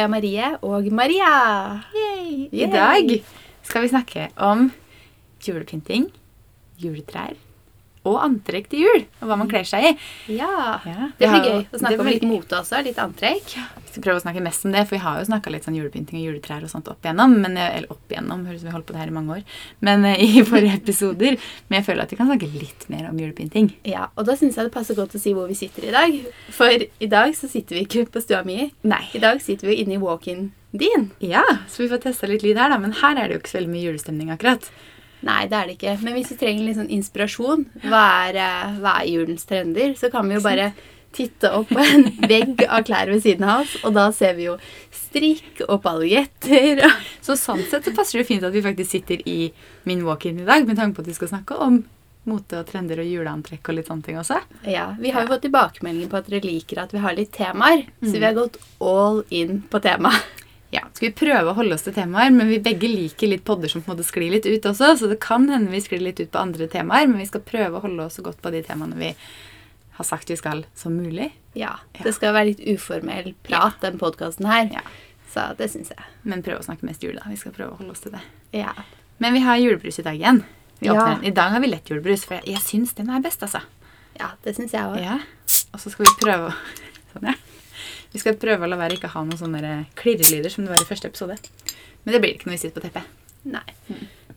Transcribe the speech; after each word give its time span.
Kaja 0.00 0.08
Marie 0.08 0.46
og 0.64 0.86
Maria. 0.96 1.30
Yay. 1.92 2.46
I 2.56 2.66
dag 2.72 3.10
skal 3.68 3.82
vi 3.84 3.88
snakke 3.92 4.22
om 4.40 4.70
julepynting, 5.44 6.06
juletrær 6.80 7.34
og 8.08 8.16
antrekk 8.24 8.70
til 8.72 8.86
jul. 8.86 9.02
Og 9.20 9.28
hva 9.28 9.36
man 9.36 9.50
kler 9.50 9.66
seg 9.68 9.90
i. 9.90 9.92
Ja, 10.38 10.78
Ja, 10.88 11.10
Det 11.20 11.28
blir 11.28 11.44
gøy 11.44 11.66
å 11.68 11.80
snakke 11.82 12.00
om 12.00 12.08
litt 12.08 12.24
mote 12.24 12.62
også. 12.62 12.80
Litt 12.86 12.96
antrekk. 12.96 13.58
Skal 13.90 14.04
prøve 14.04 14.20
å 14.20 14.22
snakke 14.22 14.42
mest 14.44 14.64
om 14.66 14.74
det, 14.74 14.84
for 14.86 14.96
vi 14.96 15.02
har 15.02 15.18
jo 15.18 15.26
snakka 15.26 15.50
litt 15.50 15.66
sånn 15.66 15.76
julepynting 15.78 16.20
og 16.20 16.26
juletrær 16.28 16.62
og 16.66 16.70
sånt 16.70 16.90
opp 16.92 17.02
igjennom. 17.02 17.34
Men, 17.42 17.56
eller 17.58 17.90
opp 17.90 18.12
igjennom, 18.12 18.44
høres 18.46 18.60
ut 18.60 18.64
som 18.64 18.70
vi 18.70 18.74
holdt 18.76 18.86
på 18.86 18.94
det 18.94 19.02
her 19.02 19.10
i 19.10 19.16
mange 19.16 19.38
år. 19.38 19.56
Men 19.86 20.06
eh, 20.08 20.22
i 20.26 20.44
forrige 20.46 20.78
episoder. 20.78 21.40
Men 21.68 21.80
jeg 21.80 21.88
føler 21.88 22.04
at 22.06 22.14
vi 22.14 22.20
kan 22.20 22.30
snakke 22.30 22.52
litt 22.54 22.86
mer 22.92 23.08
om 23.10 23.18
julepynting. 23.18 23.72
Ja, 23.88 24.08
Og 24.14 24.28
da 24.28 24.38
syns 24.38 24.58
jeg 24.60 24.68
det 24.70 24.74
passer 24.76 24.98
godt 24.98 25.16
å 25.18 25.22
si 25.22 25.34
hvor 25.36 25.50
vi 25.50 25.58
sitter 25.58 25.88
i 25.88 25.96
dag. 25.96 26.20
For 26.54 26.86
i 26.86 27.10
dag 27.10 27.34
så 27.38 27.50
sitter 27.50 27.78
vi 27.78 27.84
ikke 27.88 28.06
på 28.14 28.22
stua 28.22 28.44
mi. 28.46 28.70
Nei. 28.86 29.02
I 29.16 29.22
dag 29.22 29.42
sitter 29.42 29.72
vi 29.72 29.80
inne 29.82 29.98
i 29.98 30.02
walk-in 30.02 30.52
din. 30.70 31.10
Ja, 31.18 31.42
så 31.68 31.82
vi 31.82 31.90
får 31.90 32.04
testa 32.06 32.30
litt 32.30 32.44
lyd 32.46 32.60
her, 32.60 32.70
da. 32.70 32.78
Men 32.78 32.94
her 33.02 33.18
er 33.18 33.26
det 33.26 33.36
jo 33.36 33.42
ikke 33.42 33.54
så 33.54 33.58
veldig 33.58 33.74
mye 33.74 33.86
julestemning 33.88 34.30
akkurat. 34.34 34.70
Nei, 35.26 35.42
det 35.50 35.56
er 35.58 35.66
det 35.68 35.74
ikke. 35.76 35.96
Men 36.04 36.16
hvis 36.16 36.30
vi 36.32 36.38
trenger 36.40 36.64
litt 36.64 36.78
sånn 36.78 36.94
inspirasjon, 36.94 37.66
hva 37.84 38.04
er, 38.28 38.38
eh, 38.40 38.78
hva 38.80 38.94
er 39.00 39.10
julens 39.10 39.44
trender, 39.48 39.92
så 39.98 40.08
kan 40.12 40.28
vi 40.28 40.38
jo 40.38 40.44
bare 40.46 40.70
titte 41.16 41.50
opp 41.56 41.70
på 41.72 41.82
en 41.82 42.08
vegg 42.30 42.64
av 42.68 42.84
klær 42.88 43.10
ved 43.12 43.22
siden 43.24 43.46
av 43.48 43.64
oss, 43.64 43.76
og 43.84 43.94
da 43.96 44.08
ser 44.14 44.36
vi 44.38 44.48
jo 44.48 44.56
strikk 44.94 45.64
og 45.68 45.80
paljetter. 45.86 46.84
Så 47.26 47.36
sånn 47.38 47.62
sett 47.70 47.88
så 47.88 47.94
passer 47.96 48.20
det 48.20 48.28
fint 48.28 48.44
at 48.46 48.54
vi 48.54 48.64
faktisk 48.64 48.90
sitter 48.98 49.22
i 49.28 49.52
min 49.88 50.04
walk-in 50.06 50.42
i 50.42 50.46
dag, 50.48 50.66
med 50.68 50.78
tanke 50.78 50.98
på 50.98 51.06
at 51.06 51.10
vi 51.10 51.18
skal 51.18 51.32
snakke 51.34 51.58
om 51.60 51.82
mote 52.28 52.58
og 52.60 52.66
trender 52.68 53.00
og 53.00 53.08
juleantrekk 53.08 53.70
og 53.70 53.78
litt 53.78 53.88
sånne 53.88 54.04
ting 54.04 54.18
også. 54.20 54.36
Ja, 54.68 54.90
Vi 55.00 55.10
har 55.14 55.24
jo 55.24 55.32
fått 55.32 55.46
tilbakemeldinger 55.46 56.10
på 56.12 56.18
at 56.20 56.28
dere 56.28 56.44
liker 56.44 56.82
at 56.82 56.92
vi 56.92 57.00
har 57.00 57.16
litt 57.16 57.32
temaer, 57.32 57.86
så 58.04 58.12
vi 58.12 58.26
har 58.26 58.36
gått 58.36 58.60
all 58.84 59.22
in 59.30 59.62
på 59.70 59.82
temaet. 59.82 60.28
Ja, 60.70 60.84
Skal 60.94 61.08
vi 61.08 61.16
prøve 61.18 61.50
å 61.50 61.54
holde 61.56 61.74
oss 61.74 61.82
til 61.82 61.94
temaer, 61.96 62.28
men 62.30 62.46
vi 62.46 62.60
begge 62.62 62.86
liker 62.86 63.26
litt 63.26 63.42
podder 63.42 63.66
som 63.66 63.82
på 63.82 63.90
en 63.90 63.96
måte 63.96 64.06
sklir 64.06 64.30
litt 64.30 64.44
ut 64.46 64.68
også, 64.70 64.92
så 65.00 65.08
det 65.10 65.16
kan 65.18 65.48
hende 65.50 65.72
vi 65.72 65.80
sklir 65.82 65.98
litt 66.04 66.20
ut 66.22 66.30
på 66.30 66.38
andre 66.38 66.68
temaer, 66.70 67.08
men 67.10 67.18
vi 67.18 67.26
skal 67.26 67.42
prøve 67.42 67.80
å 67.80 67.82
holde 67.82 68.04
oss 68.06 68.20
så 68.20 68.22
godt 68.22 68.38
på 68.38 68.52
de 68.54 68.60
temaene 68.62 68.94
vi 69.00 69.08
har 70.00 70.08
sagt 70.08 70.30
vi 70.32 70.36
skal, 70.40 70.64
som 70.78 70.96
mulig. 70.98 71.30
Ja, 71.58 71.76
Det 72.00 72.12
skal 72.16 72.34
være 72.36 72.52
litt 72.52 72.60
uformell 72.74 73.32
prat, 73.46 73.78
den 73.82 73.98
podkasten 74.00 74.46
her. 74.50 74.68
Ja. 74.72 74.82
Så 75.30 75.44
det 75.58 75.68
syns 75.70 75.92
jeg. 75.92 76.06
Men 76.26 76.42
prøve 76.46 76.62
å 76.62 76.66
snakke 76.66 76.86
mest 76.88 77.04
jul, 77.06 77.14
da. 77.18 77.28
Vi 77.30 77.36
skal 77.38 77.52
prøve 77.54 77.74
å 77.74 77.78
holde 77.78 77.94
oss 77.94 78.02
til 78.02 78.14
det. 78.16 78.22
Ja. 78.56 78.72
Men 79.22 79.36
vi 79.36 79.42
har 79.44 79.60
julebrus 79.60 80.00
i 80.02 80.06
dag 80.06 80.16
igjen. 80.18 80.42
Vi 80.80 80.88
Ja. 80.88 81.18
I 81.22 81.30
dag 81.36 81.52
har 81.54 81.60
vi 81.60 81.68
lett 81.70 81.90
julebrus, 81.90 82.24
for 82.26 82.38
jeg, 82.40 82.46
jeg 82.56 82.62
syns 82.64 82.94
den 82.98 83.10
er 83.10 83.20
best, 83.22 83.42
altså. 83.46 83.60
ja, 84.18 84.30
det 84.42 84.56
syns 84.56 84.72
jeg 84.72 84.82
òg. 84.82 84.98
Ja. 85.02 85.18
Og 85.74 85.80
så 85.82 85.90
skal 85.92 86.06
vi 86.08 86.16
prøve 86.24 86.50
å 86.50 86.54
Sånn, 87.12 87.26
ja. 87.26 87.34
Vi 88.12 88.18
skal 88.22 88.36
prøve 88.38 88.66
å 88.66 88.70
la 88.70 88.76
være 88.78 88.96
ikke 88.98 89.10
ha 89.12 89.22
noen 89.26 89.38
sånne 89.38 89.60
der 89.62 89.84
klirrelyder 89.98 90.50
som 90.50 90.64
det 90.66 90.72
var 90.74 90.82
i 90.82 90.86
første 90.88 91.10
episode. 91.10 91.36
Men 92.04 92.14
det 92.14 92.20
blir 92.22 92.34
ikke 92.34 92.46
når 92.48 92.56
vi 92.56 92.62
sitter 92.64 92.80
på 92.80 92.86
teppet. 92.88 93.04
Nei. 93.50 93.66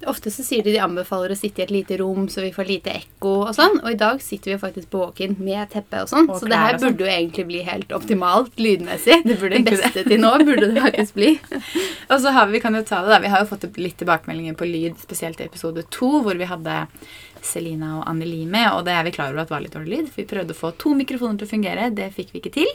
Ofte 0.09 0.31
så 0.33 0.43
sier 0.45 0.65
de 0.65 0.73
de 0.75 0.81
anbefaler 0.83 1.33
å 1.33 1.37
sitte 1.37 1.61
i 1.61 1.65
et 1.65 1.73
lite 1.73 1.97
rom, 2.01 2.27
så 2.31 2.43
vi 2.43 2.51
får 2.55 2.67
lite 2.69 2.93
ekko 2.93 3.33
og 3.47 3.53
sånn. 3.57 3.79
Og 3.83 3.91
i 3.93 3.99
dag 3.99 4.21
sitter 4.23 4.53
vi 4.53 4.59
faktisk 4.61 4.89
på 4.93 5.01
walk-in 5.03 5.35
med 5.39 5.71
teppe 5.73 6.03
og 6.03 6.11
sånn. 6.11 6.29
Så 6.31 6.49
det 6.49 6.59
her 6.59 6.77
sånn. 6.77 6.93
burde 6.93 7.07
jo 7.07 7.11
egentlig 7.13 7.47
bli 7.49 7.63
helt 7.67 7.93
optimalt 7.95 8.59
lydmessig. 8.61 9.21
Det 9.25 9.39
burde 9.41 9.61
det 9.61 9.75
beste 9.77 10.05
til 10.07 10.23
nå 10.23 10.33
burde 10.43 10.71
det 10.73 10.83
faktisk 10.87 11.19
bli. 11.19 11.33
Og 12.09 12.17
så 12.23 12.33
har 12.35 12.49
vi, 12.51 12.61
kan 12.63 12.75
jo 12.77 12.83
ta 12.87 13.03
det 13.03 13.13
da, 13.13 13.21
vi 13.23 13.31
har 13.33 13.43
jo 13.43 13.51
fått 13.53 13.67
litt 13.79 13.99
tilbakemeldinger 14.01 14.57
på 14.59 14.69
lyd, 14.69 14.97
spesielt 15.01 15.41
i 15.41 15.47
episode 15.47 15.85
to, 15.93 16.11
hvor 16.25 16.39
vi 16.39 16.49
hadde 16.49 16.83
Selina 17.43 17.99
og 17.99 18.07
Anneli 18.09 18.45
med, 18.49 18.69
og 18.73 18.85
det 18.87 18.93
er 18.95 19.03
vi 19.07 19.11
klar 19.15 19.29
over 19.33 19.43
at 19.43 19.49
var 19.53 19.61
litt 19.61 19.75
dårlig 19.75 19.91
lyd. 19.97 20.09
For 20.09 20.21
vi 20.23 20.27
prøvde 20.31 20.55
å 20.55 20.59
få 20.59 20.71
to 20.81 20.93
mikrofoner 20.95 21.37
til 21.41 21.47
å 21.47 21.51
fungere, 21.53 21.89
det 21.95 22.09
fikk 22.15 22.31
vi 22.33 22.39
ikke 22.41 22.53
til. 22.59 22.73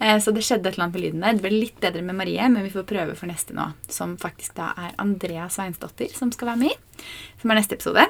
Eh, 0.00 0.18
Så 0.18 0.34
det 0.34 0.42
skjedde 0.46 0.66
et 0.68 0.74
eller 0.74 0.88
annet 0.88 0.94
med 0.98 1.02
lyden 1.06 1.20
der. 1.26 1.32
Det 1.38 1.42
ble 1.46 1.54
litt 1.60 1.80
bedre 1.80 2.02
med 2.02 2.16
Marie, 2.18 2.48
men 2.48 2.62
vi 2.66 2.70
får 2.74 2.84
prøve 2.90 3.16
for 3.16 3.26
neste 3.30 3.54
nå. 3.54 3.72
Som 3.88 4.16
faktisk 4.18 4.54
da 4.58 4.72
er 4.76 4.94
Andrea 4.98 5.48
Sveinsdottir 5.48 6.10
som 6.14 6.32
skal 6.32 6.48
være 6.54 6.58
med 6.66 6.70
i. 6.72 7.04
Som 7.40 7.50
er 7.50 7.60
neste 7.62 7.78
episode. 7.78 8.06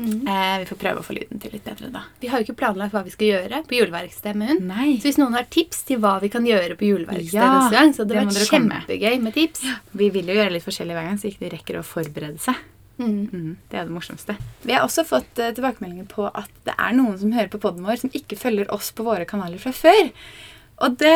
Eh, 0.00 0.58
Vi 0.62 0.64
får 0.70 0.78
prøve 0.80 1.00
å 1.02 1.04
få 1.04 1.12
lyden 1.12 1.40
til 1.42 1.50
litt 1.52 1.64
bedre 1.66 1.90
da. 1.92 2.04
Vi 2.22 2.28
har 2.32 2.40
jo 2.40 2.46
ikke 2.46 2.56
planlagt 2.62 2.94
hva 2.94 3.02
vi 3.04 3.10
skal 3.12 3.26
gjøre 3.34 3.58
på 3.68 3.76
juleverkstedet 3.76 4.36
med 4.36 4.48
hun. 4.48 4.62
Nei. 4.70 4.96
Så 4.96 5.10
hvis 5.10 5.18
noen 5.20 5.34
har 5.36 5.44
tips 5.50 5.82
til 5.84 5.98
hva 6.00 6.14
vi 6.22 6.30
kan 6.32 6.46
gjøre 6.46 6.76
på 6.80 6.86
juleverkstedet 6.88 7.34
Ja, 7.34 7.50
neste 7.58 7.76
gang, 7.76 7.92
så 7.92 8.04
hadde 8.06 8.14
det 8.14 8.22
det 8.22 8.38
vært 8.38 8.54
kjempegøy 8.54 9.20
med 9.26 9.34
tips. 9.34 9.60
Vi 9.92 10.08
vil 10.14 10.26
jo 10.32 10.38
gjøre 10.38 10.52
litt 10.56 10.64
forskjellig 10.64 10.96
hver 10.96 11.04
gang, 11.10 11.18
så 11.20 11.28
ikke 11.28 11.44
de 11.44 11.50
rekker 11.56 11.80
å 11.80 11.84
forberede 11.84 12.40
seg. 12.40 12.54
Mm. 13.00 13.30
Mhm, 13.32 13.56
det 13.72 13.78
er 13.80 13.88
det 13.88 13.94
morsomste. 13.94 14.36
Vi 14.62 14.74
har 14.76 14.84
også 14.84 15.06
fått 15.08 15.40
eh, 15.40 15.54
tilbakemeldinger 15.56 16.08
på 16.10 16.26
at 16.28 16.50
det 16.68 16.74
er 16.76 16.96
noen 16.96 17.16
som 17.20 17.32
hører 17.32 17.48
på 17.52 17.60
podden 17.62 17.86
vår, 17.86 18.02
som 18.02 18.12
ikke 18.12 18.38
følger 18.38 18.70
oss 18.74 18.90
på 18.92 19.06
våre 19.06 19.24
kanaler 19.28 19.62
fra 19.62 19.72
før. 19.72 20.10
Og 20.80 20.94
det 20.96 21.10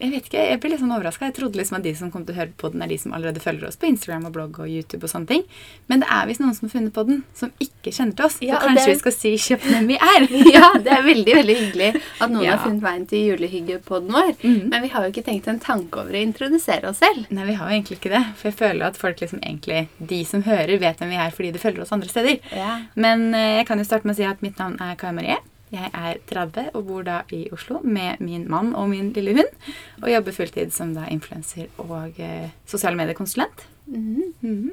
Jeg 0.00 0.10
vet 0.12 0.26
ikke, 0.28 0.42
jeg 0.50 0.60
ble 0.60 0.70
litt 0.70 0.80
sånn 0.82 0.92
overraska. 0.92 1.24
Jeg 1.30 1.34
trodde 1.38 1.56
liksom 1.56 1.76
at 1.78 1.82
de 1.86 1.94
som 1.96 2.10
kom 2.12 2.24
til 2.26 2.34
å 2.34 2.38
høre 2.38 2.52
på 2.52 2.66
podden, 2.68 2.82
er 2.84 2.88
de 2.92 2.98
som 3.00 3.12
allerede 3.16 3.40
følger 3.40 3.66
oss 3.68 3.76
på 3.80 3.88
Instagram 3.88 4.26
og 4.28 4.32
blogg 4.34 4.58
og 4.60 4.68
YouTube 4.68 5.04
og 5.04 5.10
sånne 5.12 5.26
ting. 5.30 5.44
Men 5.88 6.00
det 6.04 6.08
er 6.12 6.26
visst 6.28 6.40
noen 6.40 6.54
som 6.54 6.68
har 6.68 6.74
funnet 6.74 6.92
podden, 6.92 7.22
som 7.34 7.50
ikke 7.64 7.92
kjenner 7.96 8.14
til 8.16 8.26
oss. 8.26 8.36
Ja, 8.44 8.58
så 8.60 8.66
kanskje 8.68 8.84
det- 8.84 8.92
vi 8.94 8.98
skal 8.98 9.12
si 9.12 9.32
'kjøp 9.36 9.60
hvem 9.70 9.86
vi 9.88 9.96
er. 9.96 10.20
Ja, 10.56 10.72
det 10.78 10.92
er 10.92 11.02
veldig 11.02 11.34
veldig 11.40 11.56
hyggelig 11.62 12.02
at 12.20 12.30
noen 12.30 12.44
Ja. 12.44 12.56
har 12.56 12.68
funnet 12.68 12.82
veien 12.82 13.06
til 13.08 13.24
julehyggepodden 13.30 14.10
vår. 14.12 14.34
Mm. 14.44 14.68
Men 14.68 14.82
vi 14.82 14.88
har 14.88 15.02
jo 15.04 15.10
ikke 15.12 15.24
tenkt 15.24 15.48
en 15.48 15.60
tanke 15.60 15.96
over 15.98 16.12
å 16.12 16.22
introdusere 16.22 16.84
oss 16.88 16.98
selv. 16.98 17.26
Nei, 17.30 17.44
vi 17.46 17.54
har 17.54 17.70
jo 17.70 17.74
egentlig 17.80 17.98
ikke 18.00 18.10
det. 18.10 18.24
For 18.36 18.50
jeg 18.50 18.58
føler 18.58 18.86
at 18.86 18.96
folk 18.96 19.16
liksom 19.20 19.40
egentlig, 19.40 19.88
de 19.98 20.24
som 20.24 20.42
hører, 20.42 20.78
vet 20.78 20.98
hvem 20.98 21.08
vi 21.10 21.16
er 21.16 21.30
fordi 21.30 21.52
de 21.52 21.58
følger 21.58 21.80
oss 21.82 21.92
andre 21.92 22.08
steder. 22.08 22.38
Ja. 22.52 22.80
Men 22.96 23.32
eh, 23.34 23.56
jeg 23.58 23.66
kan 23.66 23.78
jo 23.78 23.84
starte 23.84 24.04
med 24.04 24.14
å 24.14 24.16
si 24.16 24.24
at 24.24 24.42
mitt 24.42 24.58
navn 24.58 24.76
er 24.80 24.94
Kaja 24.96 25.12
Marie. 25.12 25.36
Jeg 25.70 25.90
er 25.94 26.18
30 26.26 26.70
og 26.74 26.86
bor 26.86 27.06
da 27.06 27.20
i 27.30 27.44
Oslo 27.54 27.78
med 27.84 28.18
min 28.20 28.48
mann 28.50 28.74
og 28.74 28.88
min 28.90 29.12
lille 29.14 29.36
hund. 29.38 29.66
Og 30.02 30.10
jobber 30.10 30.34
fulltid 30.34 30.74
som 30.74 30.94
da 30.96 31.06
influenser 31.10 31.70
og 31.78 32.18
eh, 32.18 32.50
sosiale 32.66 32.96
mediekonsulent. 32.96 33.66
mm 33.86 34.34
-hmm. 34.42 34.70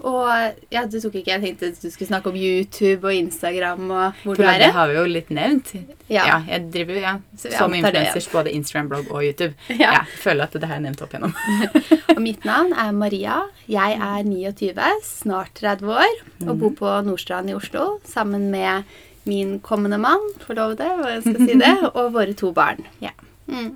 Og 0.00 0.30
ja, 0.72 0.86
du 0.88 0.96
tok 1.00 1.18
ikke 1.20 1.34
Jeg 1.34 1.42
tenkte 1.42 1.70
du 1.82 1.90
skulle 1.92 2.08
snakke 2.08 2.30
om 2.30 2.36
YouTube 2.36 3.04
og 3.06 3.14
Instagram 3.14 3.90
og 3.90 4.22
hvor 4.24 4.38
du 4.38 4.42
er. 4.42 4.58
det 4.58 4.70
har 4.72 4.88
vi 4.88 4.96
jo 4.96 5.04
litt 5.04 5.30
nevnt. 5.34 5.74
Ja. 6.08 6.24
Ja, 6.26 6.38
jeg 6.48 6.70
driver 6.72 7.00
ja, 7.00 7.14
som 7.36 7.74
influenser 7.74 8.20
ja. 8.20 8.32
både 8.32 8.54
Instagram, 8.56 8.88
blogg 8.88 9.10
og 9.10 9.24
YouTube. 9.24 9.54
Ja. 9.80 9.92
Jeg 9.92 10.06
føler 10.22 10.44
at 10.44 10.52
det 10.52 10.68
her 10.68 10.76
er 10.76 10.84
nevnt 10.84 11.02
opp 11.04 11.14
igjennom. 11.14 11.34
Og 12.16 12.22
mitt 12.22 12.44
navn 12.44 12.72
er 12.72 12.90
Maria. 12.92 13.36
Jeg 13.68 13.96
er 13.96 14.24
29, 14.26 14.88
snart 15.04 15.54
30 15.60 15.92
år, 15.92 16.18
og 16.46 16.58
bor 16.58 16.74
på 16.76 16.96
Nordstrand 17.06 17.50
i 17.50 17.54
Oslo 17.54 18.00
sammen 18.04 18.50
med 18.50 18.82
min 19.28 19.58
kommende 19.60 19.98
mann, 20.00 20.22
forlovede, 20.46 20.86
hva 21.00 21.10
jeg 21.16 21.22
skal 21.26 21.40
si 21.46 21.58
det, 21.60 21.74
og 21.98 22.12
våre 22.14 22.32
to 22.38 22.52
barn. 22.56 22.80
Ja. 23.04 23.12
Mm. 23.50 23.74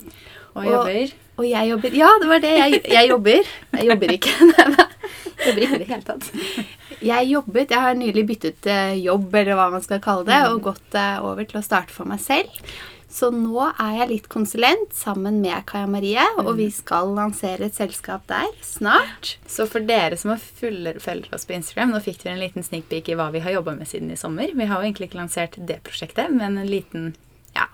Og 0.55 0.63
Og- 0.65 0.71
jobber 0.71 1.13
Og 1.37 1.43
jeg 1.49 1.67
jobber 1.69 1.95
Ja, 1.99 2.07
det 2.21 2.27
var 2.29 2.39
det. 2.39 2.51
Jeg, 2.57 2.81
jeg 2.87 3.09
jobber. 3.09 3.47
Jeg 3.75 3.87
jobber 3.89 4.11
ikke. 4.15 4.29
Jeg 5.35 5.51
jobber 5.51 5.61
ikke 5.65 5.75
i 5.75 5.79
det 5.81 5.87
hele 5.89 6.05
tatt. 6.07 6.27
Jeg 7.03 7.27
jobbet, 7.27 7.69
jeg 7.75 7.81
har 7.83 7.93
nylig 7.99 8.21
byttet 8.29 8.67
eh, 8.71 8.93
jobb, 9.03 9.33
eller 9.35 9.57
hva 9.59 9.65
man 9.73 9.83
skal 9.83 9.99
kalle 10.01 10.23
det, 10.29 10.37
og 10.47 10.61
gått 10.63 10.95
eh, 10.95 11.17
over 11.27 11.43
til 11.43 11.59
å 11.59 11.63
starte 11.65 11.91
for 11.91 12.07
meg 12.07 12.21
selv. 12.23 12.47
Så 13.15 13.29
nå 13.31 13.61
er 13.79 13.93
jeg 14.01 14.09
litt 14.09 14.25
konsulent 14.27 14.91
sammen 14.95 15.37
med 15.39 15.61
Kaja 15.69 15.87
Marie, 15.87 16.23
og 16.41 16.49
vi 16.57 16.65
skal 16.75 17.13
lansere 17.15 17.69
et 17.69 17.77
selskap 17.77 18.25
der 18.27 18.49
snart. 18.65 19.37
Så 19.47 19.63
for 19.71 19.79
dere 19.87 20.17
som 20.19 20.33
har 20.33 20.41
følger 20.43 21.29
oss 21.37 21.47
på 21.47 21.55
Instagram, 21.55 21.93
nå 21.95 22.01
fikk 22.03 22.25
dere 22.25 22.33
en 22.35 22.41
liten 22.43 22.65
sneak 22.67 22.89
peek 22.91 23.13
i 23.13 23.15
hva 23.15 23.29
vi 23.31 23.39
har 23.45 23.55
jobba 23.55 23.77
med 23.77 23.87
siden 23.87 24.11
i 24.11 24.17
sommer. 24.19 24.51
Vi 24.51 24.67
har 24.67 24.81
jo 24.83 24.89
egentlig 24.89 25.07
ikke 25.07 25.21
lansert 25.21 25.55
det 25.69 25.79
prosjektet, 25.87 26.27
men 26.35 26.59
en 26.59 26.67
liten 26.67 27.13
ja, 27.55 27.69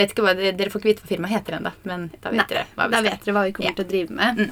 vet 0.00 0.14
ikke 0.14 0.24
hva, 0.24 0.32
Dere 0.40 0.72
får 0.72 0.80
ikke 0.80 0.92
vite 0.94 1.04
hva 1.04 1.12
firmaet 1.12 1.36
heter 1.36 1.58
ennå, 1.60 1.74
men 1.84 2.08
da 2.16 2.32
vet 2.32 2.40
Nei, 2.40 2.48
dere 2.54 2.64
hva 2.72 2.88
vi 2.88 2.96
da 2.96 3.02
skal. 3.02 3.10
vet 3.10 3.24
dere 3.28 3.36
hva 3.36 3.44
vi 3.50 3.54
kommer 3.60 3.70
Ja. 3.70 3.76
til 3.76 3.84
å 3.84 3.92
drive 3.92 4.18
med. 4.22 4.42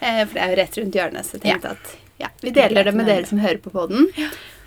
Eh, 0.00 0.22
for 0.26 0.34
det 0.36 0.42
er 0.44 0.52
jo 0.52 0.60
rett 0.60 0.80
rundt 0.82 1.00
hjørnet, 1.00 1.24
så 1.30 1.40
jeg 1.40 1.44
Ja. 1.46 1.56
tenkte 1.56 1.70
at 1.72 1.96
ja, 2.20 2.28
vi 2.44 2.50
deler 2.60 2.84
det 2.84 2.94
med 3.00 3.06
dere 3.08 3.24
som 3.26 3.38
hører 3.40 3.62
på 3.64 3.72
podden. 3.72 4.10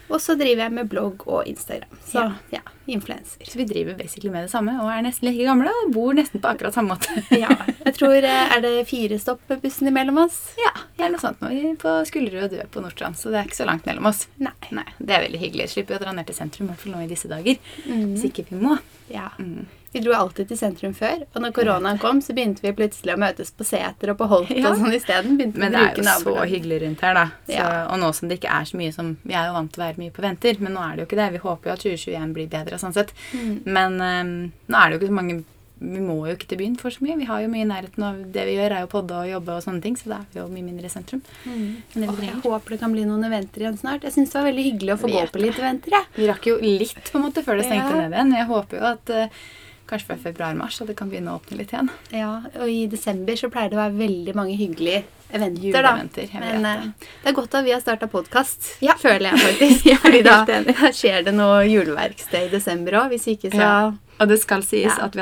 Og 0.10 0.18
så 0.20 0.34
driver 0.38 0.66
jeg 0.66 0.72
med 0.82 0.90
blogg 0.90 1.22
og 1.28 1.46
Instagram. 1.46 2.02
Så 2.10 2.32
ja, 2.52 2.66
influenser. 2.86 3.46
Så 3.48 3.58
vi 3.58 3.66
driver 3.66 3.94
basically 3.98 4.32
med 4.34 4.44
det 4.48 4.52
samme 4.52 4.76
og 4.84 4.90
er 4.92 5.04
nesten 5.06 5.30
like 5.30 5.46
gamle 5.48 5.72
og 5.84 5.92
bor 5.96 6.14
nesten 6.18 6.42
på 6.44 6.50
akkurat 6.52 6.76
samme 6.76 6.96
måte. 6.96 7.24
Ja, 7.44 7.50
jeg 7.86 7.96
tror 7.98 8.16
eh, 8.16 8.56
Er 8.58 8.62
det 8.64 8.74
fire 8.90 9.20
stopp 9.20 9.42
bussen 9.62 9.88
imellom 9.88 10.18
oss? 10.26 10.42
ja, 10.60 10.72
eller 10.98 11.16
noe 11.16 11.24
sånt 11.24 11.42
nå 11.44 11.52
er 11.54 11.76
på 11.80 11.94
Skullerud 12.10 12.44
og 12.48 12.50
du 12.54 12.58
er 12.62 12.68
på 12.72 12.84
Nordstrand, 12.84 13.18
så 13.20 13.32
det 13.34 13.42
er 13.42 13.48
ikke 13.50 13.62
så 13.62 13.70
langt 13.70 13.86
mellom 13.90 14.10
oss. 14.12 14.28
Nei. 14.38 14.52
Nei, 14.72 14.88
Det 15.00 15.16
er 15.16 15.26
veldig 15.28 15.40
hyggelig. 15.46 15.70
Slipper 15.74 15.98
å 16.00 16.04
dra 16.04 16.14
ned 16.16 16.28
til 16.28 16.36
sentrum, 16.38 16.68
i 16.68 16.74
hvert 16.74 16.84
fall 16.84 16.96
nå 16.98 17.06
i 17.06 17.12
disse 17.12 17.32
dager. 17.32 17.60
Mm. 17.88 18.12
Hvis 18.16 18.28
ikke 18.32 18.46
vi 18.50 18.60
må. 18.62 18.78
Ja. 19.12 19.30
Mm. 19.40 19.66
Vi 19.94 20.00
dro 20.02 20.14
alltid 20.18 20.48
til 20.50 20.58
sentrum 20.58 20.94
før, 20.98 21.20
og 21.36 21.42
når 21.44 21.52
koronaen 21.54 22.00
kom, 22.02 22.18
så 22.26 22.34
begynte 22.34 22.64
vi 22.66 22.72
plutselig 22.74 23.14
å 23.14 23.20
møtes 23.22 23.52
på 23.54 23.66
Seter 23.68 24.10
og 24.10 24.18
på 24.18 24.26
Holt 24.32 24.50
Ja. 24.50 24.72
og 24.72 24.80
sånn 24.80 24.96
isteden. 24.96 25.36
Men 25.54 25.70
det 25.76 25.82
er 25.84 26.00
jo 26.00 26.02
jo 26.02 26.16
så 26.24 26.46
hyggelig 26.50 26.80
rundt 26.82 27.04
her, 27.06 27.14
da. 27.14 27.26
Så, 27.46 27.54
Ja. 27.60 27.68
Og 27.94 28.00
nå 28.02 28.10
som 28.18 28.28
det 28.32 28.40
ikke 28.40 28.50
er 28.50 28.66
så 28.66 28.80
mye 28.80 28.92
som 28.96 29.18
Vi 29.24 29.34
er 29.38 29.52
jo 29.52 29.54
vant 29.54 29.72
til 29.72 29.84
å 29.84 29.86
være 29.86 30.02
mye 30.02 30.12
på 30.16 30.24
venter, 30.26 30.58
men 30.60 30.74
nå 30.74 30.82
er 30.82 30.96
det 30.96 31.04
jo 31.04 31.06
ikke 31.12 31.22
det. 31.22 31.32
Vi 31.34 31.44
håper 31.46 31.70
jo 31.70 31.74
at 31.74 31.80
2021 31.86 32.34
blir 32.34 32.48
bedre, 32.50 32.73
sånn 32.82 32.94
sett. 32.96 33.12
Mm. 33.34 33.56
Men 33.66 33.98
um, 34.02 34.32
nå 34.70 34.78
er 34.80 34.90
det 34.90 34.96
jo 34.98 35.02
ikke 35.04 35.12
så 35.14 35.20
mange 35.22 35.44
Vi 35.84 36.00
må 36.00 36.14
jo 36.30 36.32
ikke 36.38 36.48
til 36.48 36.60
byen 36.62 36.76
for 36.80 36.94
så 36.96 37.04
mye. 37.04 37.18
Vi 37.20 37.26
har 37.28 37.42
jo 37.44 37.50
mye 37.52 37.66
i 37.66 37.68
nærheten 37.68 38.04
av 38.08 38.20
det 38.32 38.44
vi 38.48 38.54
gjør, 38.56 38.72
er 38.72 38.84
jo 38.86 38.90
podde 38.94 39.18
og 39.20 39.28
jobbe 39.28 39.56
og 39.58 39.64
sånne 39.66 39.82
ting, 39.84 39.98
så 40.00 40.08
da 40.14 40.20
er 40.22 40.30
vi 40.32 40.40
jo 40.40 40.46
mye 40.54 40.64
mindre 40.64 40.88
i 40.88 40.92
sentrum. 40.94 41.20
Mm. 41.44 41.66
Åh, 42.08 42.22
jeg 42.24 42.38
håper 42.46 42.76
det 42.76 42.80
kan 42.80 42.94
bli 42.96 43.04
noen 43.10 43.26
eventer 43.28 43.66
igjen 43.66 43.76
snart. 43.82 44.06
Jeg 44.08 44.16
syns 44.16 44.32
det 44.32 44.38
var 44.40 44.48
veldig 44.48 44.64
hyggelig 44.70 44.94
å 44.94 45.00
få 45.02 45.10
gå 45.12 45.26
på 45.34 45.42
litt 45.44 45.60
eventer. 45.60 45.92
jeg. 45.98 46.08
Vi 46.16 46.30
rakk 46.30 46.48
jo 46.48 46.56
litt 46.64 47.12
på 47.12 47.20
en 47.20 47.26
måte 47.26 47.44
før 47.44 47.60
det 47.60 47.66
stengte 47.68 47.90
Ja. 47.92 48.00
ned 48.06 48.16
igjen. 48.16 48.32
Jeg 48.38 48.48
håper 48.54 48.80
jo 48.80 48.86
at 48.94 49.12
uh, 49.12 49.44
kanskje 49.92 50.08
fra 50.14 50.18
februar-mars 50.30 50.78
så 50.80 50.88
det 50.88 50.96
kan 50.96 51.10
begynne 51.12 51.34
å 51.36 51.42
åpne 51.42 51.58
litt 51.60 51.74
igjen. 51.76 51.92
Ja, 52.16 52.32
og 52.62 52.70
i 52.72 52.86
desember 52.88 53.36
så 53.36 53.52
pleier 53.52 53.74
det 53.74 53.76
å 53.76 53.84
være 53.84 54.00
veldig 54.00 54.36
mange 54.40 54.56
hyggelige 54.56 55.04
eventer, 55.34 55.82
da. 55.82 55.94
Juleeventer, 55.98 56.30
Men 56.40 56.66
eh, 56.66 56.86
det 57.24 57.32
er 57.32 57.38
godt 57.38 57.56
at 57.60 57.66
vi 57.66 57.72
har 57.76 57.82
starta 57.82 58.08
podkast, 58.12 58.78
Ja. 58.86 58.94
føler 59.00 59.32
jeg 59.32 59.40
faktisk. 59.48 59.86
Jeg 59.92 59.98
Fordi 60.04 60.22
da, 60.24 60.40
da 60.46 60.92
skjer 60.94 61.24
det 61.26 61.34
noe 61.36 61.64
juleverksted 61.68 62.48
i 62.48 62.50
desember 62.54 62.92
òg. 63.04 63.10
Hvis 63.16 63.28
ikke, 63.36 63.52
så 63.52 63.58
Ja. 63.64 63.92
Og 64.22 64.28
det 64.30 64.38
skal 64.44 64.62
sies 64.62 64.86
Ja. 64.94 65.06
at 65.08 65.16
vi 65.16 65.20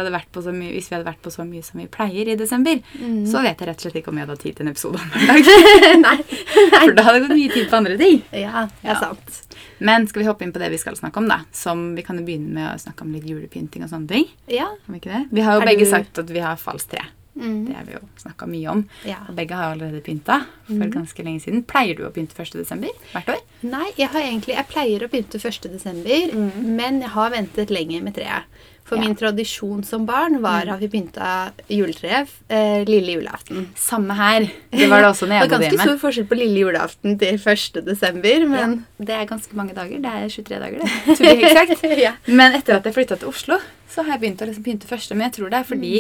mye, 0.54 0.74
hvis 0.76 0.90
vi 0.92 0.96
hadde 0.98 1.06
vært 1.08 1.22
på 1.24 1.32
så 1.32 1.46
mye 1.48 1.64
som 1.64 1.80
vi 1.80 1.88
pleier 1.88 2.28
i 2.28 2.36
desember, 2.36 2.82
Mm. 3.00 3.24
så 3.26 3.42
vet 3.42 3.58
jeg 3.58 3.68
rett 3.70 3.80
og 3.80 3.82
slett 3.92 3.96
ikke 4.04 4.10
om 4.12 4.16
vi 4.16 4.20
hadde 4.22 4.36
hatt 4.36 4.44
tid 4.44 4.56
til 4.58 4.66
en 4.68 4.72
episode 4.74 5.00
hver 5.00 5.28
dag. 5.32 6.02
Nei. 6.04 6.18
For 6.86 6.92
da 6.94 7.04
hadde 7.08 7.14
det 7.22 7.24
gått 7.30 7.38
mye 7.40 7.54
tid 7.54 7.70
på 7.72 7.78
andre 7.80 7.98
ting. 7.98 8.22
Ja, 8.36 8.68
det 8.84 8.92
er 8.92 9.00
sant. 9.00 9.40
Men 9.80 10.06
skal 10.08 10.22
vi 10.22 10.28
hoppe 10.28 10.44
inn 10.46 10.52
på 10.54 10.60
det 10.60 10.70
vi 10.76 10.78
skal 10.78 10.94
snakke 11.00 11.18
om, 11.18 11.28
da? 11.32 11.40
Som 11.56 11.96
Vi 11.96 12.04
kan 12.04 12.20
jo 12.20 12.26
begynne 12.28 12.52
med 12.54 12.68
å 12.68 12.78
snakke 12.84 13.02
om 13.08 13.14
litt 13.16 13.24
julepynting 13.26 13.82
og 13.88 13.90
sånne 13.90 14.08
ting. 14.12 14.28
Ja. 14.52 14.68
Kan 14.86 14.94
vi 14.94 15.00
ikke 15.00 15.14
det? 15.16 15.24
Vi 15.32 15.42
har 15.42 15.56
jo 15.56 15.62
Er 15.62 15.66
begge 15.72 15.86
du- 15.88 15.90
sagt 15.90 16.20
at 16.20 16.30
vi 16.30 16.40
har 16.44 16.56
falskt 16.58 16.90
tre. 16.92 17.02
Mm. 17.42 17.62
Det 17.68 17.76
har 17.76 17.86
vi 17.90 17.96
jo 17.98 18.02
snakka 18.22 18.48
mye 18.48 18.68
om. 18.70 18.84
ja. 19.08 19.18
Og 19.28 19.36
begge 19.36 19.58
har 19.58 19.74
allerede 19.74 20.02
pynta 20.06 20.42
for 20.68 20.92
ganske 20.94 21.24
lenge 21.26 21.42
siden. 21.44 21.64
Pleier 21.68 21.98
du 21.98 22.06
å 22.08 22.12
pynte 22.14 22.38
1. 22.38 22.54
desember 22.62 22.90
hvert 23.14 23.34
år? 23.36 23.42
Nei, 23.64 23.88
jeg 23.98 24.10
har 24.14 24.22
egentlig 24.22 24.56
Jeg 24.56 24.68
pleier 24.72 25.04
å 25.06 25.10
pynte 25.12 25.42
1. 25.42 25.70
desember, 25.74 26.36
men 26.62 27.02
jeg 27.02 27.10
har 27.18 27.32
ventet 27.34 27.70
lenger 27.74 28.02
med 28.06 28.16
treet. 28.16 28.46
For 28.92 28.98
Ja. 28.98 29.04
min 29.06 29.16
tradisjon 29.16 29.86
som 29.86 30.06
barn 30.06 30.42
var 30.42 30.68
at 30.68 30.80
vi 30.82 30.88
pynta 30.90 31.52
juletreet 31.70 32.28
eh, 32.50 32.84
lille 32.84 33.14
julaften. 33.22 33.70
Samme 33.78 34.12
her. 34.18 34.50
Det 34.72 34.90
var 34.90 35.02
det 35.06 35.12
også 35.14 35.28
når 35.30 35.30
Det 35.40 35.40
jeg 35.40 35.50
bodde 35.52 35.70
ganske 35.70 35.86
stor 35.88 35.98
forskjell 36.02 36.28
på 36.28 36.36
lille 36.40 36.60
julaften 36.66 37.18
til 37.22 37.38
1. 37.40 37.86
desember, 37.86 38.48
men 38.50 38.74
Ja, 39.00 39.06
det 39.06 39.16
er 39.16 39.26
ganske 39.30 39.56
mange 39.56 39.74
dager. 39.78 40.02
Det 40.02 40.12
er 40.12 40.28
23 40.28 40.60
dager, 40.60 40.82
det. 40.82 40.92
To 41.18 41.24
be 41.24 41.48
exact. 41.48 41.84
ja. 42.08 42.14
Men 42.28 42.58
etter 42.58 42.76
at 42.82 42.84
jeg 42.90 42.94
flytta 42.98 43.16
til 43.22 43.30
Oslo, 43.32 43.62
så 43.88 44.04
har 44.04 44.18
jeg 44.18 44.22
begynt 44.26 44.42
å 44.44 44.50
liksom 44.50 44.64
pynte 44.68 44.88
første. 44.92 45.16
Men 45.16 45.30
jeg 45.30 45.38
tror 45.40 45.50
det 45.54 45.60
er 45.62 45.70
fordi 45.72 45.94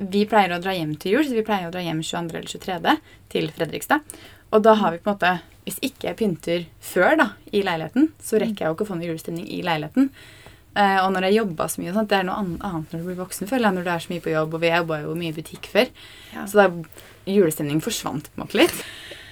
vi 0.00 0.24
pleier 0.28 0.54
å 0.56 0.60
dra 0.62 0.72
hjem 0.72 0.94
til 1.00 1.18
jul, 1.18 1.24
så 1.28 1.36
vi 1.36 1.44
pleier 1.46 1.68
å 1.68 1.72
dra 1.74 1.82
hjem 1.84 2.00
22. 2.02 2.36
eller 2.38 2.48
23. 2.48 2.98
til 3.32 3.50
Fredrikstad. 3.52 4.18
Og 4.50 4.62
da 4.64 4.74
har 4.80 4.94
vi 4.94 4.98
på 5.02 5.10
en 5.10 5.16
måte 5.18 5.38
Hvis 5.66 5.76
ikke 5.84 6.08
jeg 6.08 6.16
pynter 6.16 6.62
før 6.82 7.16
da, 7.20 7.26
i 7.52 7.60
leiligheten, 7.62 8.08
så 8.24 8.38
rekker 8.40 8.64
jeg 8.64 8.70
jo 8.70 8.74
ikke 8.74 8.86
å 8.86 8.88
få 8.88 8.96
noe 8.96 9.06
julestemning 9.10 9.44
i 9.52 9.60
leiligheten. 9.62 10.08
Eh, 10.74 10.96
og 11.04 11.12
når 11.12 11.26
jeg 11.28 11.36
jobba 11.36 11.66
så 11.68 11.82
mye 11.82 11.90
og 11.92 11.98
sånt, 11.98 12.08
Det 12.10 12.16
er 12.16 12.24
noe 12.26 12.38
annet 12.40 12.92
når 12.92 12.98
du 13.02 13.06
blir 13.10 13.18
voksen, 13.20 13.46
føler 13.50 13.68
jeg, 13.68 13.76
når 13.76 13.84
du 13.84 13.90
er 13.92 14.02
så 14.02 14.12
mye 14.12 14.24
på 14.24 14.32
jobb. 14.32 14.54
Og 14.56 14.62
vi 14.64 14.70
jobba 14.72 15.00
jo 15.02 15.14
mye 15.20 15.30
i 15.34 15.36
butikk 15.36 15.68
før. 15.70 15.90
Ja. 16.32 16.46
Så 16.46 16.58
da 16.62 16.66
julestemningen 17.28 17.84
forsvant 17.84 18.30
på 18.30 18.40
en 18.40 18.46
måte 18.46 18.58
litt. 18.58 18.84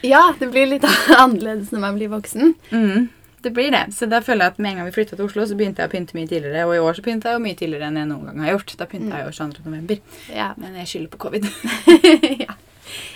ja, 0.05 0.21
det 0.38 0.50
blir 0.53 0.69
litt 0.69 0.85
annerledes 1.25 1.73
når 1.73 1.81
man 1.87 1.97
blir 1.99 2.12
voksen. 2.12 2.55
Mm, 2.71 3.09
det 3.49 3.55
blir 3.56 3.73
det. 3.75 3.83
Så 3.97 4.06
da 4.12 4.21
føler 4.25 4.45
jeg 4.47 4.55
at 4.55 4.62
med 4.62 4.71
en 4.75 4.81
gang 4.83 4.91
vi 4.93 4.95
flytta 5.00 5.17
til 5.19 5.27
Oslo, 5.27 5.49
så 5.49 5.56
begynte 5.59 5.83
jeg 5.83 5.91
å 5.91 5.95
pynte 5.97 6.17
mye 6.21 6.29
tidligere. 6.31 6.69
Og 6.69 6.77
i 6.77 6.85
år 6.85 6.97
så 7.00 7.05
pynta 7.09 7.33
jeg 7.33 7.41
jo 7.41 7.45
mye 7.49 7.59
tidligere 7.59 7.89
enn 7.91 8.00
jeg 8.05 8.09
noen 8.12 8.31
gang 8.31 8.45
har 8.47 8.55
gjort. 8.59 8.77
Da 8.79 8.87
pynta 8.93 9.19
jeg 9.23 9.29
jo 9.29 9.37
22. 9.43 9.67
november. 9.67 10.00
Ja. 10.33 10.53
Men 10.61 10.79
jeg 10.83 10.91
skylder 10.95 11.12
på 11.17 11.23
covid. 11.27 11.49
ja. 12.47 12.56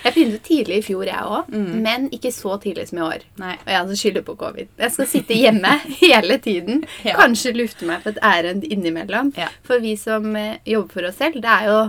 Jeg 0.03 0.13
pyntet 0.13 0.43
tidlig 0.45 0.75
i 0.77 0.83
fjor, 0.85 1.01
jeg 1.09 1.17
òg, 1.25 1.47
Mm. 1.49 1.69
men 1.81 2.03
ikke 2.13 2.29
så 2.31 2.59
tidlig 2.61 2.83
som 2.91 2.99
i 2.99 3.05
år. 3.07 3.23
Nei. 3.41 3.55
Og 3.63 3.71
jeg 3.73 3.87
som 3.89 3.97
skylder 4.03 4.25
på 4.27 4.35
covid. 4.37 4.67
Jeg 4.83 4.93
skal 4.93 5.07
sitte 5.09 5.33
hjemme 5.39 5.71
hele 6.03 6.37
tiden. 6.43 6.83
Ja. 7.07 7.15
Kanskje 7.17 7.55
lufte 7.57 7.87
meg 7.89 8.03
på 8.05 8.11
et 8.13 8.19
ærend 8.21 8.67
innimellom. 8.69 9.31
Ja. 9.37 9.47
For 9.65 9.81
vi 9.81 9.95
som 9.97 10.29
eh, 10.37 10.59
jobber 10.69 10.93
for 10.93 11.09
oss 11.09 11.17
selv, 11.17 11.41
det 11.41 11.49
er 11.49 11.71
jo 11.71 11.79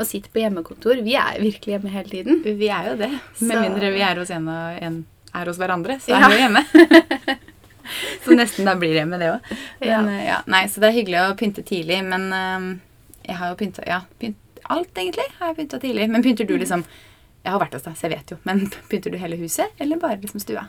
å 0.00 0.06
sitte 0.08 0.32
på 0.32 0.40
hjemmekontor. 0.40 1.02
Vi 1.04 1.18
er 1.20 1.36
virkelig 1.44 1.76
hjemme 1.76 1.92
hele 1.92 2.08
tiden. 2.14 2.40
Vi 2.46 2.70
er 2.72 2.88
jo 2.94 2.96
det. 3.04 3.10
Med 3.44 3.60
mindre 3.60 3.92
vi 3.92 4.00
er 4.08 4.22
hos 4.24 4.32
en 4.34 4.48
og 4.48 4.80
en 4.88 5.02
er 5.34 5.50
hos 5.50 5.58
hverandre, 5.60 5.98
så 6.00 6.14
Ja. 6.14 6.24
er 6.24 6.32
vi 6.32 6.40
jo 6.40 6.46
hjemme. 6.46 7.44
Så 8.24 8.36
nesten 8.36 8.68
da 8.68 8.76
blir 8.78 8.94
det 8.96 9.04
med 9.10 9.22
det 9.22 9.30
òg. 9.34 9.52
Ja. 9.84 10.00
Eh, 10.02 10.22
ja. 10.26 10.40
Nei, 10.50 10.64
så 10.70 10.82
det 10.82 10.90
er 10.90 10.98
hyggelig 10.98 11.20
å 11.22 11.34
pynte 11.40 11.64
tidlig, 11.66 12.00
men 12.06 12.28
eh, 12.34 12.68
jeg 13.28 13.40
har 13.40 13.52
jo 13.52 13.58
pynta 13.60 13.84
Ja, 13.88 14.02
pynt, 14.20 14.40
alt 14.72 15.00
egentlig 15.00 15.26
har 15.38 15.52
jeg 15.52 15.60
pynta 15.62 15.80
tidlig. 15.82 16.08
Men 16.12 16.24
pynter 16.24 16.48
du 16.48 16.56
liksom 16.56 16.86
Jeg 17.44 17.52
har 17.52 17.60
vært 17.60 17.76
hos 17.76 17.84
deg, 17.84 17.96
så 17.98 18.08
jeg 18.08 18.16
vet 18.16 18.34
jo. 18.34 18.40
Men 18.48 18.66
pynter 18.90 19.12
du 19.12 19.20
hele 19.20 19.40
huset, 19.40 19.72
eller 19.78 20.00
bare 20.00 20.20
liksom 20.22 20.42
stua? 20.42 20.68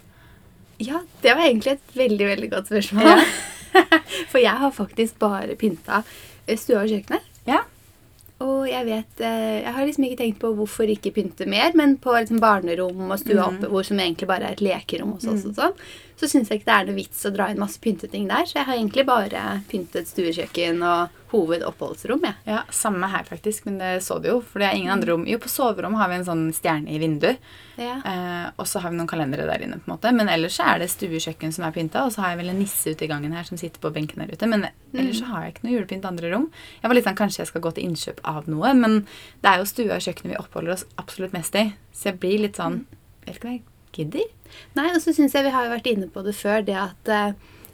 Ja, 0.84 1.06
det 1.24 1.38
var 1.38 1.46
egentlig 1.46 1.78
et 1.78 1.94
veldig, 1.96 2.26
veldig 2.34 2.50
godt 2.52 2.72
spørsmål. 2.72 3.22
for 4.32 4.42
jeg 4.42 4.60
har 4.60 4.76
faktisk 4.76 5.20
bare 5.20 5.56
pynta 5.60 6.02
eh, 6.46 6.58
stua 6.60 6.84
og 6.84 6.92
kjøkkenet. 6.92 7.32
Ja. 7.48 7.62
Og 8.44 8.66
jeg 8.68 8.84
vet 8.90 9.22
eh, 9.24 9.62
Jeg 9.64 9.74
har 9.78 9.86
liksom 9.88 10.08
ikke 10.08 10.20
tenkt 10.20 10.42
på 10.42 10.52
hvorfor 10.58 10.90
ikke 10.92 11.14
pynte 11.16 11.48
mer, 11.48 11.72
men 11.80 11.96
på 12.02 12.16
liksom 12.18 12.42
barnerom 12.44 13.08
og 13.08 13.22
stua 13.22 13.48
oppe, 13.48 13.70
hvor 13.72 13.88
som 13.88 14.02
egentlig 14.02 14.28
bare 14.28 14.50
er 14.50 14.58
et 14.58 14.66
lekerom 14.66 15.16
hos 15.16 15.28
oss, 15.32 15.46
og 15.48 15.56
sånn, 15.56 15.78
så 16.16 16.30
syns 16.32 16.48
jeg 16.50 16.62
ikke 16.62 16.70
det 16.72 16.76
er 16.80 16.86
noe 16.88 16.96
vits 16.96 17.26
å 17.28 17.34
dra 17.36 17.50
inn 17.52 17.60
masse 17.60 17.80
pynteting 17.84 18.28
der. 18.30 18.46
Så 18.48 18.60
jeg 18.60 18.68
har 18.70 18.78
egentlig 18.78 19.04
bare 19.08 19.42
pyntet 19.68 20.08
stuekjøkken 20.08 20.82
og 20.88 21.22
hovedoppholdsrom, 21.36 22.24
Ja. 22.24 22.34
Ja, 22.48 22.62
Samme 22.72 23.10
her, 23.12 23.24
faktisk. 23.28 23.66
Men 23.66 23.78
det 23.82 24.04
så 24.04 24.22
du 24.22 24.30
jo. 24.30 24.38
For 24.42 24.60
det 24.60 24.70
er 24.70 24.78
ingen 24.78 24.94
andre 24.94 25.12
rom. 25.12 25.26
Jo, 25.28 25.38
på 25.44 25.50
soverommet 25.52 26.00
har 26.00 26.08
vi 26.10 26.16
en 26.16 26.26
sånn 26.28 26.46
stjerne 26.56 26.88
i 26.96 27.00
vinduet. 27.02 27.38
Ja. 27.76 27.98
Eh, 28.06 28.52
og 28.56 28.66
så 28.70 28.80
har 28.80 28.92
vi 28.94 28.98
noen 29.00 29.10
kalendere 29.12 29.46
der 29.50 29.66
inne. 29.66 29.82
på 29.84 29.90
en 29.92 29.98
måte. 29.98 30.14
Men 30.16 30.30
ellers 30.32 30.56
så 30.56 30.64
er 30.72 30.80
det 30.80 30.90
stuekjøkken 30.94 31.52
som 31.52 31.66
er 31.68 31.76
pynta. 31.76 32.06
Og 32.06 32.14
så 32.16 32.22
har 32.24 32.30
jeg 32.34 32.40
vel 32.46 32.54
en 32.54 32.60
nisse 32.64 32.96
ute 32.96 33.04
i 33.04 33.12
gangen 33.12 33.34
her 33.36 33.44
som 33.44 33.58
sitter 33.60 33.80
på 33.84 33.92
benken 33.92 34.24
der 34.24 34.32
ute. 34.32 34.48
Men 34.48 34.68
ellers 34.94 35.20
så 35.20 35.26
har 35.34 35.44
jeg 35.44 35.56
ikke 35.56 35.68
noe 35.68 35.76
julepynt 35.76 36.06
andre 36.08 36.32
rom. 36.32 36.48
Jeg 36.82 36.88
var 36.90 36.96
litt 36.96 37.06
sånn, 37.10 37.20
Kanskje 37.20 37.44
jeg 37.44 37.48
skal 37.52 37.62
gå 37.68 37.74
til 37.76 37.90
innkjøp 37.90 38.20
av 38.24 38.48
noe. 38.48 38.74
Men 38.74 39.02
det 39.44 39.52
er 39.52 39.58
jo 39.60 39.66
stua 39.66 39.96
og 40.00 40.06
kjøkkenet 40.08 40.32
vi 40.32 40.40
oppholder 40.40 40.78
oss 40.78 40.86
absolutt 40.98 41.34
mest 41.36 41.56
i. 41.60 41.74
Så 41.92 42.12
jeg 42.14 42.20
blir 42.24 42.40
litt 42.48 42.56
sånn 42.56 42.86
Jeg 43.26 43.34
vet 43.34 43.36
ikke 43.42 43.48
om 43.48 43.54
jeg 43.58 43.64
gidder. 43.96 44.30
Nei, 44.78 44.92
og 44.94 45.02
så 45.04 45.14
syns 45.16 45.36
jeg 45.36 45.48
vi 45.48 45.54
har 45.56 45.68
jo 45.68 45.76
vært 45.76 45.92
inne 45.92 46.08
på 46.12 46.24
det 46.26 46.36
før, 46.38 46.64
det 46.66 46.78
at 46.80 47.12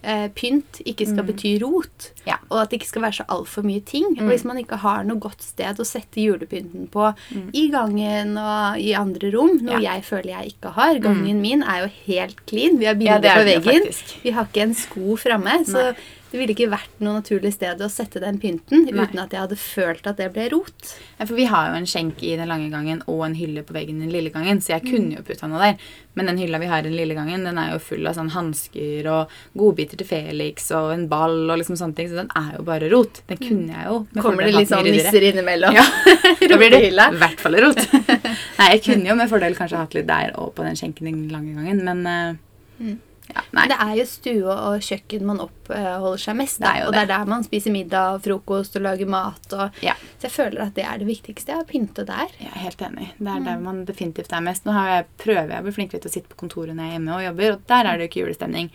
eh, 0.02 0.28
pynt 0.38 0.80
ikke 0.88 1.06
skal 1.10 1.26
bety 1.28 1.52
rot. 1.62 2.12
Ja. 2.26 2.40
Og 2.50 2.64
at 2.64 2.72
det 2.72 2.80
ikke 2.80 2.90
skal 2.90 3.06
være 3.06 3.18
så 3.20 3.26
altfor 3.36 3.66
mye 3.68 3.84
ting. 3.86 4.08
Og 4.18 4.32
hvis 4.32 4.46
man 4.48 4.60
ikke 4.62 4.80
har 4.82 5.04
noe 5.08 5.22
godt 5.22 5.44
sted 5.46 5.82
å 5.82 5.88
sette 5.88 6.24
julepynten 6.24 6.88
på 6.94 7.12
i 7.58 7.68
gangen 7.74 8.34
og 8.42 8.80
i 8.82 8.94
andre 8.98 9.34
rom, 9.36 9.60
noe 9.66 9.82
jeg 9.84 10.06
føler 10.08 10.34
jeg 10.36 10.56
ikke 10.56 10.74
har 10.78 11.02
Gangen 11.02 11.42
min 11.42 11.62
er 11.64 11.86
jo 11.86 11.92
helt 12.08 12.42
clean. 12.50 12.80
Vi 12.82 12.90
har 12.90 12.98
bilder 13.00 13.30
er 13.30 13.42
på 13.42 13.48
veggen. 13.50 13.88
Vi 14.24 14.34
har 14.36 14.50
ikke 14.50 14.66
en 14.66 14.76
sko 14.78 15.20
framme. 15.22 15.62
Så 15.70 15.92
Nei. 15.92 15.96
Det 16.32 16.40
ville 16.40 16.54
ikke 16.56 16.70
vært 16.72 17.02
noe 17.04 17.18
naturlig 17.20 17.52
sted 17.58 17.82
å 17.84 17.90
sette 17.92 18.22
den 18.24 18.38
pynten 18.40 18.86
Nei. 18.88 18.94
uten 19.04 19.20
at 19.20 19.34
jeg 19.36 19.44
hadde 19.44 19.58
følt 19.60 20.06
at 20.08 20.20
det 20.22 20.30
ble 20.32 20.46
rot. 20.54 20.94
Ja, 21.18 21.26
for 21.26 21.36
vi 21.36 21.48
har 21.52 21.70
jo 21.70 21.80
en 21.82 21.88
skjenk 21.90 22.22
i 22.24 22.38
den 22.40 22.48
lange 22.48 22.70
gangen 22.72 23.02
og 23.12 23.26
en 23.26 23.36
hylle 23.36 23.66
på 23.68 23.76
veggen 23.76 24.00
i 24.00 24.06
den 24.06 24.14
lille 24.14 24.32
gangen, 24.32 24.62
så 24.64 24.78
jeg 24.78 24.86
kunne 24.88 25.18
jo 25.18 25.26
putta 25.28 25.50
noe 25.52 25.60
der. 25.60 25.90
Men 26.16 26.28
den 26.28 26.40
hylla 26.40 26.60
vi 26.60 26.70
har 26.72 26.84
i 26.84 26.88
den 26.88 26.96
lille 26.96 27.16
gangen, 27.16 27.44
den 27.48 27.60
er 27.60 27.74
jo 27.74 27.82
full 27.84 28.08
av 28.08 28.16
sånn 28.16 28.32
hansker 28.32 29.10
og 29.12 29.34
godbiter 29.60 30.00
til 30.00 30.08
Felix 30.08 30.70
og 30.76 30.94
en 30.96 31.08
ball 31.12 31.52
og 31.52 31.60
liksom 31.60 31.80
sånne 31.80 32.00
ting, 32.00 32.12
så 32.12 32.22
den 32.22 32.32
er 32.40 32.54
jo 32.58 32.66
bare 32.68 32.92
rot. 32.92 33.22
Den 33.32 33.40
kunne 33.42 33.76
jeg 33.76 33.88
jo. 33.90 33.98
Kommer 34.20 34.48
det 34.48 34.54
litt 34.56 34.72
sånn 34.72 34.88
nisser 34.88 35.28
innimellom? 35.32 35.76
Ja, 35.76 35.88
da 36.52 36.60
blir 36.60 36.72
det 36.76 36.86
i 36.88 36.94
hvert 36.96 37.44
fall 37.44 37.60
rot. 37.64 37.84
Nei, 38.60 38.70
jeg 38.78 38.86
kunne 38.88 39.12
jo 39.12 39.18
med 39.20 39.32
fordel 39.32 39.60
kanskje 39.60 39.84
hatt 39.84 40.00
litt 40.00 40.08
der 40.08 40.32
og 40.40 40.56
på 40.56 40.64
den 40.68 40.80
skjenken 40.80 41.12
i 41.12 41.16
den 41.16 41.28
lange 41.36 41.58
gangen, 41.60 41.84
men 41.88 42.08
uh, 42.08 42.48
Mm. 42.82 42.98
Ja. 43.36 43.42
Men 43.52 43.70
det 43.72 43.78
er 43.80 43.94
jo 44.00 44.06
stue 44.06 44.54
og 44.56 44.82
kjøkken 44.86 45.26
man 45.28 45.40
oppholder 45.44 46.18
seg 46.22 46.36
mest. 46.40 46.60
Det 46.64 46.72
og 46.88 46.94
det 46.94 47.02
er 47.04 47.10
der 47.14 47.26
man 47.32 47.44
spiser 47.44 47.72
middag 47.76 48.16
og 48.18 48.22
frokost 48.26 48.76
og 48.76 48.82
lager 48.86 49.08
mat. 49.08 49.54
Og, 49.54 49.82
Ja. 49.82 49.94
Så 50.20 50.28
jeg 50.30 50.32
føler 50.32 50.62
at 50.68 50.74
det 50.76 50.86
er 50.86 50.98
det 51.02 51.08
viktigste. 51.08 51.58
Å 51.62 51.66
pynte 51.68 52.06
der. 52.06 52.28
Jeg 52.40 52.52
er 52.54 52.60
helt 52.68 52.78
enig. 52.88 53.10
Det 53.18 53.28
er 53.28 53.40
Mm. 53.40 53.46
der 53.46 53.58
man 53.60 53.86
definitivt 53.86 54.32
er 54.34 54.42
mest. 54.42 54.66
Nå 54.66 54.72
har 54.74 54.88
jeg, 54.90 55.06
prøver 55.18 55.50
jeg 55.50 55.60
å 55.62 55.64
bli 55.64 55.72
flinkere 55.72 56.02
til 56.02 56.10
å 56.12 56.14
sitte 56.14 56.30
på 56.36 56.42
kontoret 56.48 56.76
når 56.76 56.84
jeg 56.84 56.90
er 56.92 57.00
hjemme 57.00 57.16
og 57.16 57.24
jobber, 57.30 57.52
og 57.54 57.68
der 57.68 57.86
er 57.86 57.98
det 57.98 58.04
jo 58.06 58.10
ikke 58.12 58.26
julestemning. 58.28 58.70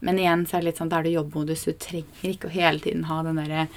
Men 0.00 0.18
igjen 0.18 0.46
så 0.46 0.56
er 0.56 0.60
det 0.60 0.64
litt 0.72 0.78
sånn, 0.78 0.88
da 0.92 0.98
er 0.98 1.02
det 1.04 1.12
jobbmodus. 1.16 1.64
Du 1.64 1.72
trenger 1.72 2.28
ikke 2.34 2.48
å 2.48 2.50
hele 2.52 2.78
tiden 2.80 3.04
ha 3.04 3.22
den 3.22 3.36
der 3.36 3.68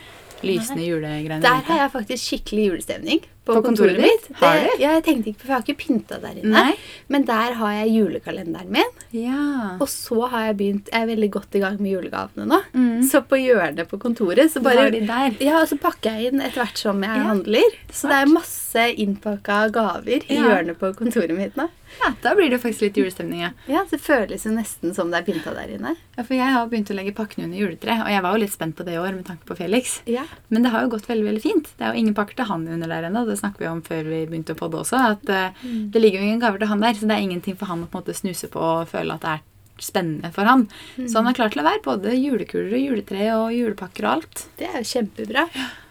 lysende 0.44 0.84
julegreiene. 0.86 1.42
Der 1.42 1.62
har 1.68 1.78
jeg 1.84 1.92
faktisk 1.92 2.24
skikkelig 2.24 2.66
julestemning. 2.72 3.24
På, 3.50 3.56
På 3.58 3.63
kontoret 3.65 3.98
kontoret 3.98 4.06
mitt. 4.06 4.27
Har 4.39 4.60
du? 4.62 4.68
ja, 4.84 4.91
jeg 5.00 5.03
tenkte 5.08 5.32
ikke 5.32 5.39
på, 5.41 5.46
for 5.48 5.53
jeg 5.53 5.58
har 5.58 5.65
ikke 5.65 5.82
pynta 5.82 6.20
der 6.22 6.38
inne. 6.38 6.51
Nei. 6.53 6.75
Men 7.10 7.25
der 7.25 7.56
har 7.58 7.72
jeg 7.79 7.94
julekalenderen 7.98 8.70
min. 8.75 8.91
Ja. 9.15 9.77
Og 9.82 9.88
så 9.89 10.27
har 10.29 10.46
jeg 10.51 10.58
begynt 10.60 10.89
Jeg 10.94 11.01
er 11.01 11.10
veldig 11.10 11.29
godt 11.34 11.56
i 11.58 11.63
gang 11.63 11.79
med 11.82 11.91
julegavene 11.96 12.46
nå. 12.46 12.60
Mm. 12.77 13.01
Så 13.10 13.24
på 13.25 13.39
hjørnet 13.41 13.89
på 13.89 13.98
kontoret 14.01 14.51
så 14.53 14.62
bare... 14.62 14.89
de. 14.94 15.01
Ja, 15.41 15.62
og 15.63 15.68
så 15.72 15.79
pakker 15.82 16.13
jeg 16.20 16.34
inn 16.34 16.41
etter 16.46 16.62
hvert 16.62 16.77
som 16.77 17.01
jeg 17.01 17.18
Ja. 17.18 17.25
handler. 17.32 17.75
Så 17.91 18.08
det 18.12 18.22
er 18.22 18.29
masse 18.32 18.86
innpakka 19.01 19.72
gaver 19.74 20.22
i 20.29 20.36
Ja. 20.38 20.44
hjørnet 20.46 20.77
på 20.77 20.94
kontoret 20.94 21.34
mitt 21.36 21.56
nå. 21.58 21.65
ja, 22.03 22.12
da 22.22 22.36
blir 22.38 22.51
det 22.53 22.60
faktisk 22.62 22.84
litt 22.86 22.98
julestemning, 23.01 23.39
ja. 23.41 23.50
Ja, 23.68 23.82
Det 23.89 23.98
føles 24.00 24.44
jo 24.46 24.51
nesten 24.53 24.94
som 24.94 25.10
det 25.10 25.24
er 25.24 25.25
pynta 25.34 25.56
der 25.56 25.72
inne. 25.74 25.96
ja. 26.18 26.24
For 26.24 26.36
jeg 26.38 26.53
har 26.53 26.68
begynt 26.70 26.91
å 26.94 26.96
legge 26.96 27.15
pakkene 27.18 27.46
under 27.48 27.58
juletreet, 27.58 28.03
og 28.06 28.12
jeg 28.13 28.22
var 28.22 28.36
jo 28.38 28.41
litt 28.44 28.53
spent 28.53 28.75
på 28.77 28.86
det 28.86 28.94
i 28.94 29.00
år 29.01 29.15
med 29.15 29.25
tanke 29.25 29.44
på 29.50 29.58
Felix. 29.58 30.01
Ja. 30.06 30.24
Men 30.50 30.62
det 30.63 30.70
har 30.72 30.84
jo 30.86 30.89
gått 30.94 31.08
veldig 31.10 31.25
veldig 31.25 31.41
fint. 31.41 31.72
Det 31.79 31.88
er 31.88 31.94
jo 31.96 32.00
ingen 32.03 32.13
pakker 32.13 32.36
til 32.36 32.46
han 32.46 32.68
under 32.68 32.88
der 32.88 33.10
ennå. 33.10 33.25
Det 33.25 33.38
snakker 33.39 33.65
vi 33.65 33.69
om 33.72 33.81
før 33.86 34.03
vi 34.12 34.25
begynte 34.29 34.53
å 34.55 34.60
podde 34.60 34.81
også. 34.84 35.00
At 35.15 35.29
eh, 35.29 35.51
Mm. 35.63 35.91
det 35.91 36.01
ligger 36.01 36.19
jo 36.22 36.25
ingen 36.29 36.41
gaver 36.43 36.60
til 36.60 36.67
han 36.67 36.79
der, 36.84 36.93
så 36.93 37.08
det 37.08 37.15
er 37.17 37.25
ingenting 37.27 37.58
for 37.58 37.65
han 37.72 37.84
å 37.84 37.88
på 37.89 37.98
en 38.00 38.03
måte 38.03 38.15
snuse 38.19 38.48
på 38.51 38.60
og 38.60 38.88
føle 38.91 39.15
at 39.15 39.22
det 39.25 39.34
er 39.38 39.46
spennende 39.79 40.29
for 40.36 40.43
han. 40.43 40.67
Så 41.08 41.15
han 41.22 41.27
er 41.27 41.34
klar 41.38 41.50
til 41.53 41.62
å 41.62 41.67
være 41.69 41.81
både 41.86 42.12
julekuler 42.19 42.74
og 42.75 42.81
juletre 42.84 43.27
og 43.38 43.53
julepakker 43.55 44.03
og 44.03 44.12
alt. 44.17 44.41
Det 44.60 44.67
er 44.67 44.81
jo 44.84 44.89
kjempebra. 44.91 45.46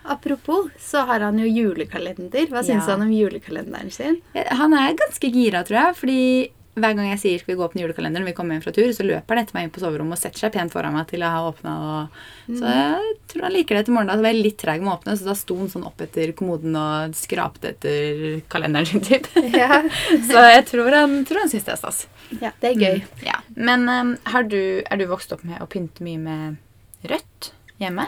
Apropos, 0.09 0.69
så 0.81 1.05
har 1.09 1.21
han 1.21 1.39
jo 1.41 1.47
julekalender. 1.49 2.47
Hva 2.49 2.63
syns 2.65 2.87
Ja. 2.87 2.97
han 2.97 3.03
om 3.03 3.11
julekalenderen 3.13 3.91
sin? 3.93 4.21
Eh, 4.35 4.45
Han 4.57 4.73
er 4.75 4.95
ganske 4.95 5.31
gira, 5.33 5.65
tror 5.65 5.79
jeg, 5.81 5.97
fordi 5.97 6.51
hver 6.81 6.95
gang 6.97 7.09
jeg 7.11 7.19
sier 7.21 7.39
'skal 7.39 7.55
vi 7.55 7.59
gå 7.59 7.65
åpne 7.69 7.83
julekalenderen', 7.83 8.23
når 8.25 8.31
vi 8.31 8.33
kommer 8.39 8.55
hjem 8.57 8.63
fra 8.65 8.73
tur, 8.73 8.89
så 8.93 9.05
løper 9.07 9.29
han 9.37 9.39
etter 9.45 9.55
meg 9.55 9.65
inn 9.65 9.71
på 9.71 9.81
soverommet 9.81 10.13
og 10.13 10.19
setter 10.19 10.39
seg 10.39 10.53
pent 10.53 10.73
foran 10.73 10.93
meg 10.95 11.07
til 11.09 11.21
å 11.23 11.31
ha 11.31 11.41
åpna. 11.51 12.09
Så 12.49 12.65
jeg 12.65 13.17
tror 13.29 13.43
han 13.43 13.53
liker 13.53 13.75
det 13.77 13.85
til 13.87 13.95
morgenen. 13.95 14.17
Da 14.17 14.23
var 14.23 14.33
jeg 14.33 14.43
litt 14.43 14.59
treg 14.59 14.81
med 14.83 14.89
å 14.93 14.97
åpne, 14.99 15.17
så 15.19 15.25
da 15.25 15.35
sto 15.35 15.57
han 15.59 15.69
sånn 15.69 15.87
opp 15.87 16.01
etter 16.01 16.33
kommoden 16.33 16.77
og 16.77 17.15
skrapte 17.15 17.69
etter 17.75 18.41
kalenderen 18.49 18.87
sin, 18.87 19.01
typ. 19.01 19.27
Ja. 19.55 19.83
Så 20.29 20.39
jeg 20.55 20.65
tror 20.67 20.91
han, 20.95 21.25
tror 21.25 21.41
han 21.41 21.49
syns 21.51 21.65
det 21.65 21.73
er 21.73 21.77
stas. 21.77 22.07
ja, 22.41 22.51
det 22.61 22.71
er 22.71 22.81
gøy. 22.81 23.03
Ja. 23.25 23.41
Men 23.57 23.89
um, 23.89 24.17
har 24.25 24.43
du, 24.45 24.83
er 24.91 24.97
du 24.97 25.07
vokst 25.07 25.33
opp 25.33 25.45
med 25.45 25.61
å 25.61 25.67
pynte 25.67 26.01
mye 26.03 26.19
med 26.19 26.57
rødt 27.09 27.53
hjemme? 27.81 28.07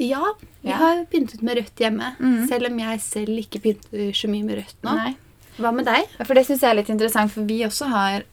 Ja, 0.00 0.32
vi 0.62 0.70
Ja. 0.70 0.76
har 0.76 1.04
pyntet 1.12 1.42
med 1.42 1.56
rødt 1.58 1.76
hjemme. 1.76 2.14
Mm. 2.18 2.46
Selv 2.48 2.66
om 2.70 2.78
jeg 2.78 3.00
selv 3.00 3.36
ikke 3.38 3.60
pynter 3.60 4.12
så 4.16 4.28
mye 4.28 4.44
med 4.44 4.56
rødt 4.58 4.76
nå. 4.82 4.94
Nei. 4.96 5.16
Hva 5.58 5.72
med 5.74 5.88
deg? 5.88 6.06
For 6.20 6.36
det 6.38 6.44
syns 6.46 6.62
jeg 6.62 6.70
er 6.70 6.78
litt 6.78 6.92
interessant, 6.92 7.32
for 7.34 7.48
vi 7.48 7.62
også 7.66 7.90
har 7.90 8.28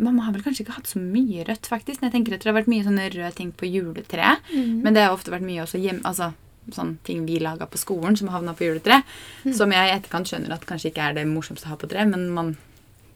Mamma 0.00 0.22
har 0.24 0.32
vel 0.32 0.40
kanskje 0.40 0.62
ikke 0.64 0.78
hatt 0.78 0.88
så 0.88 1.00
mye 1.02 1.42
rødt, 1.44 1.66
faktisk. 1.68 2.00
Jeg 2.00 2.12
tenker 2.14 2.32
at 2.32 2.40
det 2.40 2.48
har 2.48 2.56
vært 2.56 2.70
mye 2.72 2.84
sånne 2.86 3.08
røde 3.12 3.32
ting 3.36 3.50
på 3.52 3.68
juletreet. 3.68 4.46
Men 4.54 4.94
det 4.96 5.02
har 5.04 5.12
ofte 5.12 5.32
vært 5.34 5.44
mye 5.44 5.60
også 5.60 5.80
hjem, 5.82 5.98
altså, 6.08 6.30
sånne 6.72 6.96
ting 7.04 7.26
vi 7.28 7.36
laga 7.42 7.66
på 7.68 7.76
skolen 7.80 8.16
som 8.16 8.30
havna 8.32 8.54
på 8.56 8.64
juletre. 8.64 9.02
Som 9.52 9.74
jeg 9.76 9.90
i 9.90 9.92
etterkant 9.92 10.30
skjønner 10.30 10.54
at 10.56 10.64
kanskje 10.68 10.88
ikke 10.88 11.10
er 11.10 11.18
det 11.18 11.26
morsomste 11.28 11.68
å 11.68 11.74
ha 11.74 11.76
på 11.82 11.90
tre, 11.90 12.06
men 12.08 12.30
man 12.32 12.54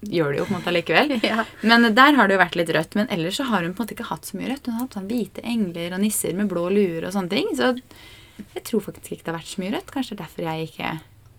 gjør 0.03 0.33
det 0.35 0.41
jo 0.41 0.47
på 0.49 0.53
en 0.53 0.59
måte 0.59 0.73
allikevel. 0.73 1.15
Ja. 1.31 1.45
Men 1.63 1.89
der 1.95 2.19
har 2.19 2.29
det 2.29 2.37
jo 2.37 2.43
vært 2.43 2.59
litt 2.59 2.73
rødt. 2.75 2.99
Men 2.99 3.09
ellers 3.15 3.39
så 3.41 3.47
har 3.49 3.63
hun 3.63 3.73
på 3.73 3.81
en 3.81 3.87
måte 3.87 3.97
ikke 3.97 4.11
hatt 4.11 4.29
så 4.29 4.37
mye 4.37 4.51
rødt. 4.53 4.67
Hun 4.67 4.77
har 4.77 4.85
hatt 4.85 4.99
sånn 4.99 5.09
hvite 5.09 5.45
engler 5.47 5.95
og 5.97 6.03
nisser 6.03 6.37
med 6.37 6.51
blå 6.53 6.67
luer 6.75 7.07
og 7.07 7.15
sånne 7.15 7.33
ting. 7.33 7.49
Så 7.57 7.73
jeg 8.43 8.65
tror 8.69 8.85
faktisk 8.89 9.15
ikke 9.15 9.29
det 9.29 9.33
har 9.33 9.41
vært 9.41 9.53
så 9.55 9.63
mye 9.63 9.75
rødt. 9.77 9.95
Kanskje 9.95 10.19
derfor 10.21 10.49
jeg 10.49 10.69
ikke, 10.69 10.93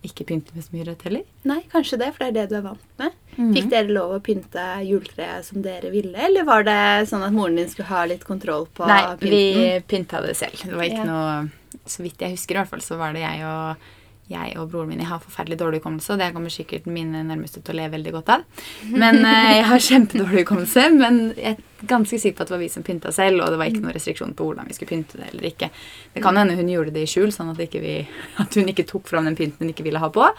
ikke 0.04 0.26
pynte 0.28 0.54
med 0.56 0.64
så 0.66 0.74
mye 0.76 0.86
rødt 0.90 1.02
heller. 1.08 1.24
Nei, 1.48 1.62
kanskje 1.72 1.98
det, 2.02 2.10
for 2.14 2.24
det 2.26 2.28
er 2.30 2.36
det 2.42 2.50
du 2.52 2.56
er 2.60 2.66
vant 2.68 2.88
med. 3.00 3.12
Mhm. 3.38 3.54
Fikk 3.56 3.70
dere 3.72 3.88
lov 3.96 4.12
å 4.18 4.22
pynte 4.22 4.66
juletreet 4.86 5.46
som 5.48 5.62
dere 5.66 5.90
ville, 5.94 6.14
eller 6.28 6.44
var 6.46 6.64
det 6.68 7.08
sånn 7.10 7.24
at 7.26 7.34
moren 7.34 7.56
din 7.56 7.70
skulle 7.72 7.88
ha 7.90 8.04
litt 8.06 8.24
kontroll 8.28 8.68
på 8.76 8.86
Nei, 8.88 9.02
pynten? 9.18 9.30
vi 9.30 9.82
pynta 9.88 10.22
det 10.22 10.36
selv. 10.38 10.60
Det 10.64 10.76
var 10.76 10.84
ikke 10.84 11.06
Ja. 11.06 11.10
noe 11.10 11.52
Så 11.90 12.04
vidt 12.04 12.20
jeg 12.20 12.32
husker, 12.36 12.54
i 12.56 12.58
hvert 12.60 12.70
fall, 12.70 12.80
så 12.86 12.98
var 12.98 13.14
det 13.14 13.22
jeg 13.24 13.42
og 13.44 13.76
jeg 14.32 14.56
og 14.60 14.70
broren 14.72 14.90
min 14.94 15.02
jeg 15.04 15.10
har 15.10 15.22
forferdelig 15.24 15.58
dårlig 15.60 15.82
hukommelse, 15.82 16.14
og 16.14 16.22
det 16.22 16.32
kommer 16.36 16.54
sikkert 16.54 16.88
mine 16.88 17.24
nærmeste 17.28 17.62
til 17.62 17.76
å 17.76 17.80
le 17.82 17.90
veldig 17.92 18.14
godt 18.16 18.32
av. 18.38 18.46
Men 18.94 19.20
eh, 19.26 19.52
Jeg 19.58 19.68
har 19.70 19.86
kjempedårlig 19.90 20.44
hukommelse, 20.46 20.86
men 20.96 21.22
jeg 21.36 21.58
er 21.58 21.88
ganske 21.90 22.20
sikker 22.20 22.38
på 22.38 22.46
at 22.46 22.52
det 22.52 22.56
var 22.56 22.64
vi 22.64 22.72
som 22.72 22.86
pynta 22.88 23.12
selv, 23.12 23.44
og 23.44 23.52
det 23.52 23.60
var 23.60 23.72
ikke 23.72 23.84
noen 23.84 23.96
restriksjon 23.98 24.36
på 24.38 24.48
hvordan 24.48 24.70
vi 24.70 24.78
skulle 24.78 24.94
pynte 24.94 25.20
det 25.20 25.32
eller 25.34 25.50
ikke. 25.52 25.70
Det 26.16 26.24
kan 26.24 26.40
hende 26.40 26.56
hun 26.56 26.72
gjorde 26.72 26.96
det 26.96 27.04
i 27.04 27.10
skjul, 27.12 27.34
sånn 27.36 27.52
at, 27.52 27.60
vi, 27.60 27.96
at 28.44 28.60
hun 28.60 28.72
ikke 28.72 28.88
tok 28.88 29.12
fram 29.12 29.28
den 29.28 29.40
pynten 29.40 29.66
hun 29.66 29.74
ikke 29.76 29.88
ville 29.90 30.02
ha 30.04 30.12
på. 30.14 30.30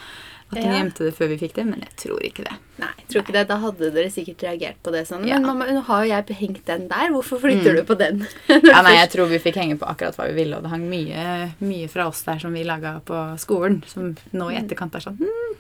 At 0.53 0.59
hun 0.63 0.71
Ja. 0.73 0.79
gjemte 0.79 0.99
det 1.05 1.15
før 1.17 1.29
vi 1.29 1.37
fikk 1.39 1.55
det, 1.55 1.65
men 1.67 1.81
jeg 1.81 1.97
tror 1.97 2.21
ikke 2.23 2.45
det. 2.45 2.53
Nei, 2.79 2.89
jeg 2.99 3.07
tror 3.09 3.23
ikke 3.23 3.33
det. 3.33 3.49
Da 3.49 3.57
hadde 3.59 3.91
dere 3.95 4.11
sikkert 4.11 4.43
reagert 4.45 4.77
på 4.85 4.93
det 4.93 5.07
sånn. 5.09 5.27
Ja. 5.27 5.39
Men 5.39 5.47
mamma, 5.47 5.65
nå 5.67 5.83
har 5.83 6.05
jo 6.05 6.11
jeg 6.11 6.37
hengt 6.37 6.65
den 6.67 6.89
der. 6.89 7.09
Hvorfor 7.11 7.41
flytter 7.41 7.73
Mm. 7.73 7.77
du 7.77 7.83
på 7.85 7.99
den? 7.99 8.27
Ja, 8.71 8.83
nei, 8.83 8.95
Jeg 9.01 9.11
tror 9.11 9.27
vi 9.29 9.39
fikk 9.39 9.57
henge 9.57 9.79
på 9.79 9.87
akkurat 9.89 10.15
hva 10.17 10.29
vi 10.29 10.35
ville, 10.45 10.57
og 10.57 10.63
det 10.63 10.71
hang 10.71 10.89
mye, 10.89 11.55
mye 11.61 11.89
fra 11.89 12.07
oss 12.09 12.23
der 12.23 12.39
som 12.39 12.53
vi 12.53 12.63
laga 12.65 13.01
på 13.05 13.39
skolen, 13.39 13.83
som 13.87 14.15
nå 14.33 14.51
i 14.53 14.57
etterkant 14.61 14.95
er 14.95 15.01
sånn 15.01 15.19
hm, 15.19 15.57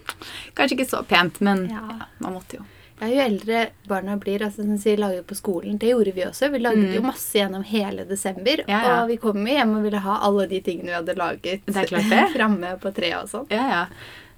Kanskje 0.55 0.77
ikke 0.79 0.89
så 0.91 1.03
pent, 1.07 1.41
men 1.41 1.69
Ja. 1.71 1.81
ja, 1.89 2.07
man 2.21 2.35
måtte 2.35 2.59
jo. 2.61 2.65
Ja, 3.01 3.09
jo 3.09 3.21
eldre 3.25 3.71
barna 3.89 4.17
blir, 4.17 4.39
altså 4.41 4.63
som 4.63 4.79
sier 4.79 4.97
lager 4.97 5.23
på 5.27 5.35
skolen, 5.35 5.79
det 5.79 5.89
gjorde 5.91 6.15
vi 6.15 6.23
også. 6.23 6.49
Vi 6.53 6.59
lagde 6.63 6.95
jo 6.95 7.01
masse 7.03 7.33
gjennom 7.35 7.65
hele 7.65 8.05
desember. 8.07 8.63
Mm. 8.63 8.69
Ja, 8.69 8.83
ja. 8.87 9.03
Og 9.03 9.09
vi 9.09 9.17
kom 9.17 9.37
jo 9.45 9.53
hjem 9.53 9.77
og 9.77 9.83
ville 9.83 9.99
ha 9.99 10.19
alle 10.23 10.47
de 10.47 10.61
tingene 10.61 10.87
vi 10.87 10.93
hadde 10.95 11.17
laget 11.19 11.67
Det 11.67 11.77
er 11.77 11.87
klart 11.91 12.09
det. 12.09 12.29
framme 12.37 12.79
på 12.81 12.95
treet 12.95 13.25
og 13.25 13.29
sånn. 13.29 13.47
Ja, 13.51 13.67
ja. 13.69 13.87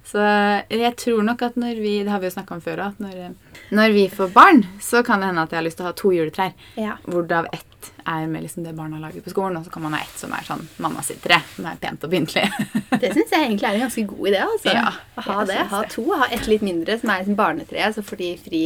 Så 0.07 0.23
jeg 0.71 0.93
tror 1.01 1.23
nok 1.27 1.41
at 1.43 1.57
når 1.59 1.81
vi 1.83 1.97
Det 2.03 2.11
har 2.13 2.21
vi 2.23 2.29
jo 2.29 2.35
snakka 2.37 2.55
om 2.55 2.61
før 2.63 2.79
at 2.85 2.99
når, 3.03 3.33
når 3.75 3.95
vi 3.95 4.05
får 4.09 4.29
barn, 4.35 4.63
så 4.81 5.01
kan 5.03 5.19
det 5.19 5.27
hende 5.31 5.43
at 5.43 5.51
jeg 5.51 5.59
har 5.59 5.65
lyst 5.67 5.79
til 5.81 5.87
å 5.87 5.89
ha 5.89 5.95
to 5.99 6.11
juletrær. 6.15 6.53
Ja. 6.79 6.95
Hvor 7.03 7.27
det 7.27 7.35
av 7.35 7.49
ett 7.51 7.91
er 8.07 8.27
med 8.31 8.41
liksom 8.45 8.63
det 8.63 8.73
barna 8.75 8.99
lager 8.99 9.21
på 9.21 9.29
skolen, 9.33 9.57
og 9.59 9.65
så 9.67 9.71
kan 9.71 9.83
man 9.83 9.93
ha 9.97 9.99
ett 9.99 10.19
som 10.19 10.31
er 10.33 10.45
sånn 10.47 10.63
mamma 10.83 11.03
sitt 11.03 11.19
tre, 11.23 11.41
som 11.55 11.67
er 11.67 11.75
pent 11.81 12.03
og 12.07 12.11
pyntelig. 12.11 12.47
Det 13.01 13.11
syns 13.13 13.33
jeg 13.35 13.43
egentlig 13.43 13.67
er 13.67 13.75
en 13.75 13.83
ganske 13.83 14.03
god 14.09 14.29
idé. 14.31 14.39
altså. 14.45 14.73
Ja, 14.73 14.93
å 15.19 15.25
ha 15.27 15.43
det. 15.45 15.59
Ha 15.73 15.81
to. 15.91 16.05
Ha 16.23 16.29
ett 16.31 16.47
litt 16.47 16.63
mindre, 16.65 16.95
som 17.01 17.11
er 17.11 17.21
liksom 17.21 17.35
barnetreet, 17.37 17.95
så 17.97 18.03
får 18.07 18.21
de 18.23 18.29
fri. 18.41 18.63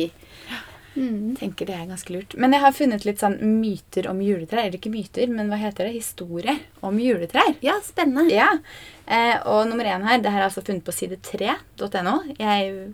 Tenker 0.94 1.70
det 1.70 1.76
er 1.76 1.90
ganske 1.90 2.14
lurt. 2.14 2.36
Men 2.38 2.56
jeg 2.56 2.64
har 2.66 2.76
funnet 2.76 3.06
litt 3.08 3.22
sånn 3.22 3.38
myter 3.62 4.10
om 4.12 4.22
juletrær. 4.24 4.66
Eller 4.66 4.80
ikke 4.80 4.94
myter, 4.94 5.32
men 5.32 5.52
hva 5.52 5.60
heter 5.62 5.88
det? 5.88 5.96
Historie 5.96 6.58
om 6.86 7.00
juletrær. 7.00 7.54
Ja, 7.64 7.78
spennende. 7.86 8.28
Ja, 8.34 8.50
eh, 9.08 9.38
og 9.48 9.70
nummer 9.70 9.88
én 9.88 10.08
her, 10.08 10.20
det 10.22 10.34
her 10.34 10.44
er 10.44 10.50
altså 10.50 10.64
funnet 10.66 10.86
på 10.88 10.96
side 10.96 11.22
3.no. 11.24 12.18
Jeg 12.40 12.94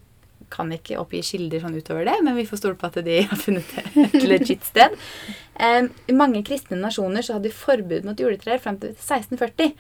kan 0.54 0.72
ikke 0.72 0.96
oppgi 1.02 1.20
kilder 1.28 1.60
sånn 1.64 1.76
utover 1.76 2.06
det, 2.08 2.18
men 2.24 2.38
vi 2.38 2.46
får 2.48 2.62
stole 2.62 2.80
på 2.80 2.88
at 2.88 3.02
de 3.04 3.18
har 3.28 3.40
funnet 3.42 3.74
et 3.82 4.20
legit 4.32 4.64
sted. 4.68 4.96
Eh, 5.60 5.88
I 5.88 6.16
mange 6.16 6.44
kristne 6.48 6.80
nasjoner 6.80 7.26
så 7.26 7.36
hadde 7.38 7.50
de 7.50 7.56
forbud 7.56 8.08
mot 8.08 8.20
juletrær 8.20 8.62
frem 8.64 8.80
til 8.82 8.94
1640. 8.96 9.74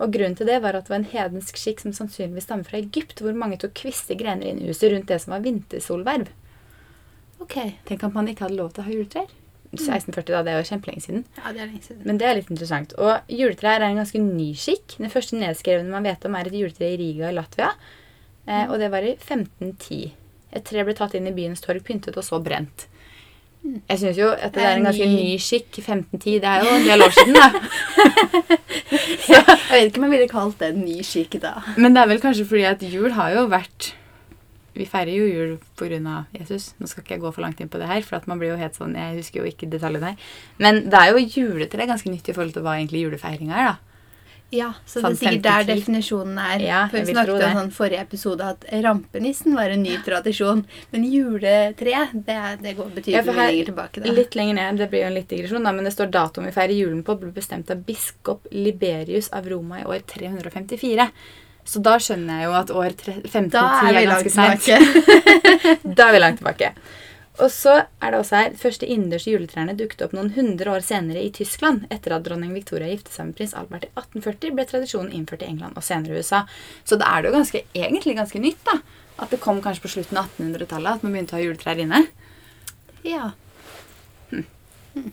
Og 0.00 0.12
grunnen 0.14 0.36
til 0.36 0.48
det 0.48 0.62
var 0.64 0.76
at 0.76 0.86
det 0.86 0.94
var 0.94 1.02
en 1.02 1.10
hedensk 1.12 1.58
skikk 1.60 1.82
som 1.82 1.92
sannsynligvis 1.92 2.46
stammer 2.48 2.64
fra 2.64 2.78
Egypt, 2.80 3.20
hvor 3.20 3.36
mange 3.36 3.58
tok 3.60 3.74
kviste 3.82 4.16
grener 4.16 4.48
inn 4.48 4.62
i 4.62 4.70
huset 4.70 4.94
rundt 4.94 5.10
det 5.10 5.18
som 5.20 5.34
var 5.34 5.44
vintersolverv. 5.44 6.30
Ok. 7.40 7.56
Tenk 7.88 8.04
at 8.06 8.16
man 8.16 8.28
ikke 8.30 8.46
hadde 8.46 8.58
lov 8.58 8.72
til 8.74 8.84
å 8.84 8.88
ha 8.88 8.94
juletrær. 8.94 9.30
1640, 9.70 10.32
da, 10.34 10.40
det 10.42 10.52
er 10.52 10.58
jo 10.58 10.66
kjempelenge 10.66 11.04
siden. 11.04 11.24
Ja, 11.38 11.52
det 11.54 11.60
er 11.62 11.68
lenge 11.68 11.84
siden. 11.84 12.02
Men 12.08 12.18
det 12.18 12.26
er 12.26 12.38
litt 12.40 12.48
interessant. 12.50 12.94
Og 12.98 13.30
juletrær 13.30 13.78
er 13.78 13.86
en 13.86 14.00
ganske 14.00 14.22
ny 14.22 14.48
skikk. 14.58 14.96
Den 14.98 15.12
første 15.12 15.38
nedskrevne 15.38 15.92
man 15.92 16.08
vet 16.08 16.26
om, 16.26 16.34
er 16.34 16.50
et 16.50 16.56
juletre 16.58 16.88
i 16.90 16.96
Riga 16.98 17.30
i 17.30 17.36
Latvia. 17.36 17.70
Eh, 18.48 18.64
og 18.66 18.80
det 18.82 18.90
var 18.90 19.06
i 19.06 19.14
1510. 19.14 20.10
Et 20.58 20.66
tre 20.66 20.82
ble 20.82 20.96
tatt 20.98 21.14
inn 21.14 21.30
i 21.30 21.34
byens 21.36 21.62
torg, 21.62 21.84
pyntet 21.86 22.18
og 22.18 22.26
så 22.26 22.40
brent. 22.42 22.88
Jeg 23.60 24.00
syns 24.00 24.18
jo 24.18 24.30
at 24.32 24.54
det 24.56 24.64
er 24.64 24.78
en 24.78 24.86
ganske 24.88 25.06
ny 25.06 25.36
skikk. 25.38 25.78
1510, 25.84 26.38
det 26.42 26.50
er 26.50 26.64
jo 26.64 26.74
en 26.74 26.86
del 26.88 27.04
år 27.04 27.14
siden, 27.14 27.36
da. 27.36 27.48
Jeg 29.30 29.44
vet 29.70 29.90
ikke 29.92 30.00
om 30.00 30.06
jeg 30.08 30.12
ville 30.16 30.30
kalt 30.30 30.58
det 30.58 30.72
en 30.72 30.80
ny 30.82 30.96
skikk 31.06 31.36
da. 31.44 31.52
Men 31.78 31.94
det 31.94 32.00
er 32.02 32.08
vel 32.10 32.22
kanskje 32.22 32.46
fordi 32.48 32.64
at 32.66 32.80
jul 32.82 33.12
har 33.14 33.36
jo 33.36 33.44
vært 33.52 33.92
Vi 34.74 34.86
feirer 34.86 35.12
jo 35.16 35.26
jul 35.26 35.52
pga. 35.76 36.24
Jesus. 36.38 36.74
Nå 36.78 36.86
skal 36.86 37.02
ikke 37.04 37.16
jeg 37.16 37.24
gå 37.24 37.32
for 37.34 37.42
langt 37.44 37.60
inn 37.60 37.68
på 37.72 37.78
det 37.80 37.88
her, 37.90 38.02
for 38.06 38.20
at 38.20 38.26
man 38.30 38.38
blir 38.38 38.52
jo 38.54 38.56
helt 38.60 38.76
sånn 38.78 38.94
Jeg 38.94 39.18
husker 39.18 39.42
jo 39.42 39.50
ikke 39.50 39.68
detaljene 39.70 40.12
her. 40.12 40.32
Men 40.58 40.84
det 40.90 40.98
er 40.98 41.12
jo 41.14 41.24
juletre 41.26 41.86
ganske 41.90 42.10
nytt 42.10 42.28
i 42.28 42.34
forhold 42.36 42.54
til 42.54 42.62
hva 42.66 42.76
egentlig 42.78 43.06
julefeiringa 43.06 43.56
er, 43.56 43.70
da. 43.72 43.78
Ja, 44.50 44.72
så 44.82 44.98
Sånn 44.98 45.14
det 45.14 45.20
er 45.20 45.20
sikkert 45.20 45.44
der 45.44 45.66
definisjonen 45.68 46.38
er. 46.42 46.62
Ja, 46.64 46.78
For 46.90 47.06
vi 47.06 47.12
snakket 47.14 47.44
om 47.46 47.58
sånn 47.60 47.68
forrige 47.70 48.00
episode 48.02 48.48
at 48.50 48.64
rampenissen 48.82 49.54
var 49.54 49.70
en 49.70 49.84
ny 49.86 49.92
tradisjon. 50.02 50.64
Men 50.90 51.04
juletre, 51.06 52.00
det, 52.12 52.38
det 52.64 52.72
går 52.78 52.88
betydelig 52.96 53.14
Ja, 53.14 53.36
lenger 53.36 53.68
tilbake. 53.70 54.02
da. 54.02 54.14
Litt 54.16 54.34
lenger 54.34 54.58
ned, 54.58 54.80
det 54.82 54.88
blir 54.90 55.04
jo 55.04 55.10
en 55.12 55.14
litt 55.20 55.30
digresjon, 55.30 55.62
da, 55.62 55.70
men 55.76 55.86
det 55.86 55.92
står 55.94 56.10
datoen 56.10 56.48
vi 56.50 56.54
feirer 56.56 56.74
julen 56.74 57.04
på, 57.06 57.14
ble 57.22 57.30
bestemt 57.36 57.70
av 57.70 57.84
biskop 57.86 58.50
Liberius 58.50 59.30
av 59.30 59.46
Roma 59.46 59.84
i 59.84 59.86
år 59.86 60.02
354. 60.16 61.06
Så 61.68 61.82
da 61.84 61.96
skjønner 62.02 62.40
jeg 62.40 62.48
jo 62.48 62.54
at 62.58 62.70
år 62.72 62.94
15-10 63.28 63.58
er 63.60 63.98
er 64.00 64.08
ganske 64.08 64.32
seint. 64.34 64.66
Da 65.96 66.08
er 66.08 66.16
vi 66.16 66.22
langt 66.22 66.40
tilbake. 66.40 66.72
Og 67.40 67.48
så 67.52 67.72
er 68.02 68.12
det 68.12 68.18
også 68.20 68.36
her, 68.36 68.56
første 68.60 68.84
innendørs 68.90 69.24
juletrærne 69.28 69.72
dukket 69.78 70.02
opp 70.04 70.12
noen 70.16 70.32
hundre 70.34 70.74
år 70.74 70.82
senere 70.84 71.22
i 71.24 71.30
Tyskland. 71.32 71.86
Etter 71.94 72.16
at 72.16 72.24
dronning 72.26 72.52
Victoria 72.52 72.90
giftet 72.90 73.14
seg 73.14 73.30
med 73.30 73.38
prins 73.38 73.54
Albert 73.56 73.86
i 73.86 73.92
1840, 73.94 74.56
ble 74.58 74.66
tradisjonen 74.68 75.14
innført 75.16 75.44
i 75.46 75.48
England 75.48 75.78
og 75.78 75.86
senere 75.86 76.16
i 76.18 76.20
USA. 76.20 76.42
Så 76.84 76.98
da 77.00 77.08
er 77.14 77.22
det 77.22 77.30
jo 77.30 77.36
ganske, 77.38 77.62
egentlig 77.76 78.16
ganske 78.18 78.42
nytt, 78.42 78.60
da. 78.68 78.80
At 79.20 79.32
det 79.32 79.40
kom 79.40 79.62
kanskje 79.64 79.86
på 79.86 79.92
slutten 79.94 80.20
av 80.20 80.28
1800-tallet 80.36 80.98
at 80.98 81.06
man 81.06 81.16
begynte 81.16 81.36
å 81.36 81.38
ha 81.38 81.44
juletrær 81.46 81.80
inne. 81.80 82.02
Ja, 83.06 83.30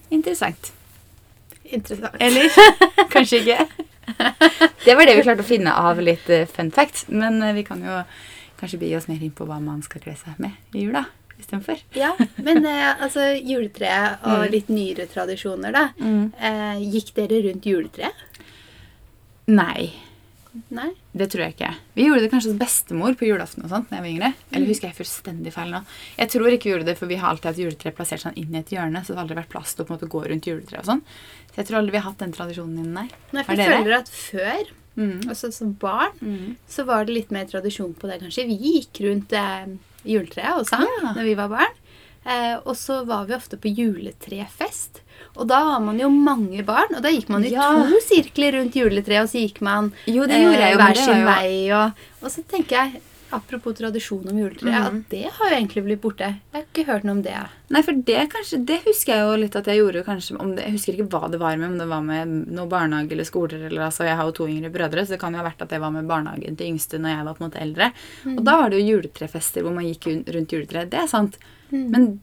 Interessant. 0.09 0.71
interessant. 1.63 2.15
Eller 2.19 2.49
kanskje 3.13 3.43
ikke. 3.43 3.85
Det 4.87 4.95
var 4.95 5.05
det 5.09 5.15
vi 5.17 5.23
klarte 5.25 5.43
å 5.43 5.47
finne 5.47 5.73
av 5.75 5.99
litt 6.01 6.29
eh, 6.31 6.45
fun 6.47 6.71
facts. 6.71 7.05
Men 7.11 7.41
eh, 7.43 7.53
vi 7.57 7.63
kan 7.67 7.81
jo 7.83 8.01
kanskje 8.59 8.79
begi 8.81 8.95
oss 8.97 9.07
mer 9.11 9.21
inn 9.21 9.33
på 9.35 9.45
hva 9.45 9.59
man 9.61 9.81
skal 9.85 10.01
kle 10.01 10.15
seg 10.17 10.39
med 10.41 10.55
i 10.73 10.85
jula 10.87 11.03
istedenfor. 11.37 11.83
Ja, 11.99 12.13
men 12.41 12.63
eh, 12.65 12.89
altså 13.03 13.27
juletreet 13.35 14.23
og 14.25 14.45
Mm. 14.47 14.51
litt 14.55 14.69
nyere 14.73 15.05
tradisjoner, 15.11 15.75
da. 15.75 15.83
Eh, 15.99 16.79
gikk 16.95 17.11
dere 17.19 17.43
rundt 17.49 17.67
juletreet? 17.69 18.25
Nei, 19.47 19.93
Nei? 20.73 20.89
det 21.15 21.27
tror 21.31 21.43
jeg 21.45 21.53
ikke. 21.55 21.69
Vi 21.95 22.07
gjorde 22.07 22.23
det 22.25 22.31
kanskje 22.33 22.49
hos 22.51 22.59
bestemor 22.59 23.13
på 23.19 23.27
julaften 23.29 23.63
og 23.63 23.69
sånt, 23.71 23.87
da 23.91 23.99
jeg 23.99 24.03
var 24.03 24.09
yngre. 24.11 24.31
Eller 24.51 24.67
husker 24.71 24.89
jeg 24.89 24.97
fullstendig 24.97 25.53
feil 25.55 25.71
nå? 25.71 25.83
Jeg 26.17 26.31
tror 26.33 26.49
ikke 26.51 26.67
vi 26.67 26.73
gjorde 26.73 26.87
det, 26.89 26.97
for 26.99 27.07
vi 27.11 27.19
har 27.21 27.29
alltid 27.31 27.51
hatt 27.51 27.61
juletre 27.61 27.93
plassert 27.95 28.23
sånn 28.25 28.35
inn 28.41 28.55
i 28.57 28.59
et 28.63 28.73
hjørne, 28.73 29.03
så 29.05 29.13
det 29.13 29.19
har 29.19 29.23
aldri 29.27 29.37
vært 29.39 29.53
plass 29.53 29.75
til 29.77 29.85
å 29.85 29.87
på 29.87 29.93
en 29.93 29.99
måte 30.01 30.09
gå 30.11 30.23
rundt 30.27 30.49
juletreet 30.49 30.81
og 30.83 30.89
sånn. 30.89 31.03
Så 31.57 31.63
jeg 31.63 31.67
tror 31.71 31.79
aldri 31.79 31.91
vi 31.95 31.97
har 31.97 32.11
hatt 32.11 32.19
den 32.21 32.31
tradisjonen 32.37 32.77
inne, 32.83 32.93
nei. 32.93 33.07
Nei, 33.33 33.43
for 33.43 33.55
jeg 33.57 33.71
føler 33.81 33.97
at 33.97 34.09
før, 34.13 34.67
Mm. 34.97 35.27
altså 35.29 35.51
som 35.53 35.73
barn, 35.73 36.13
Mm. 36.21 36.55
så 36.69 36.85
var 36.85 37.05
det 37.05 37.13
litt 37.15 37.31
mer 37.31 37.45
tradisjon 37.45 37.93
på 37.95 38.07
det, 38.09 38.19
kanskje. 38.21 38.45
Vi 38.47 38.57
gikk 38.57 39.01
rundt 39.05 39.33
eh, 39.33 39.65
juletreet 40.05 40.57
og 40.59 40.67
sang 40.67 40.85
Ja. 41.01 41.13
når 41.13 41.23
vi 41.23 41.33
var 41.35 41.49
barn. 41.49 41.73
Eh, 42.25 42.57
og 42.65 42.75
så 42.75 43.05
var 43.05 43.25
vi 43.25 43.33
ofte 43.33 43.57
på 43.57 43.73
juletrefest. 43.75 45.01
Og 45.37 45.47
da 45.47 45.63
var 45.63 45.79
man 45.79 45.97
jo 45.99 46.09
mange 46.09 46.63
barn, 46.65 46.93
og 46.95 47.01
da 47.01 47.09
gikk 47.09 47.29
man 47.29 47.43
i 47.45 47.49
Ja. 47.49 47.71
to 47.73 47.99
sirkler 48.01 48.53
rundt 48.53 48.73
juletreet, 48.73 49.21
og 49.23 49.29
så 49.29 49.39
gikk 49.47 49.61
man 49.61 49.93
Jo, 50.05 50.25
det 50.27 50.41
gjorde 50.41 50.59
jeg 50.59 50.73
jo, 50.73 50.79
hver 50.79 50.95
sin 50.95 51.17
jo- 51.21 51.25
vei. 51.25 51.71
Og, 51.71 51.93
og 52.23 52.29
så 52.31 52.43
tenker 52.43 52.69
jeg 52.77 53.01
apropos 53.29 53.73
tradisjon 53.77 54.27
om 54.29 54.39
juletre, 54.39 54.71
mm. 54.71 54.85
at 54.85 55.11
det 55.11 55.23
har 55.37 55.51
jo 55.51 55.57
egentlig 55.57 55.83
blitt 55.85 56.01
borte. 56.03 56.29
Jeg 56.37 56.55
har 56.55 56.65
ikke 56.65 56.85
hørt 56.87 57.07
noe 57.07 57.17
om 57.17 57.23
det. 57.25 57.35
Nei, 57.73 57.81
for 57.83 58.03
det 58.09 58.21
kanskje, 58.31 58.59
det 58.69 58.77
husker 58.85 59.13
jeg 59.13 59.25
jo 59.25 59.39
litt 59.41 59.57
at 59.59 59.67
jeg 59.67 59.81
gjorde 59.81 60.03
kanskje 60.07 60.37
om 60.39 60.53
det, 60.55 60.67
Jeg 60.67 60.77
husker 60.77 60.95
ikke 60.95 61.09
hva 61.15 61.31
det 61.33 61.41
var 61.41 61.57
med, 61.59 61.73
om 61.73 61.81
det 61.81 61.89
var 61.91 62.05
med 62.05 62.35
noe 62.55 62.71
barnehage 62.71 63.15
eller 63.15 63.27
skoler. 63.27 63.65
eller 63.67 63.87
altså 63.89 64.07
Jeg 64.07 64.19
har 64.19 64.29
jo 64.29 64.37
to 64.39 64.47
yngre 64.47 64.71
brødre, 64.73 65.05
så 65.05 65.15
det 65.15 65.21
kan 65.23 65.35
jo 65.35 65.41
ha 65.41 65.47
vært 65.49 65.65
at 65.65 65.73
det 65.73 65.81
var 65.83 65.93
med 65.95 66.07
barnehagen 66.07 66.59
til 66.59 66.71
yngste 66.71 67.01
når 67.01 67.15
jeg 67.15 67.27
var 67.27 67.37
på 67.37 67.43
en 67.43 67.49
måte 67.49 67.63
eldre. 67.65 67.91
Og 68.35 68.41
da 68.47 68.57
var 68.61 68.71
det 68.71 68.79
jo 68.81 68.95
juletrefester 68.95 69.65
hvor 69.65 69.75
man 69.75 69.89
gikk 69.89 70.09
rundt 70.35 70.55
juletreet. 70.55 70.91
Det 70.93 71.03
er 71.03 71.11
sant. 71.11 71.39
Men 71.71 72.17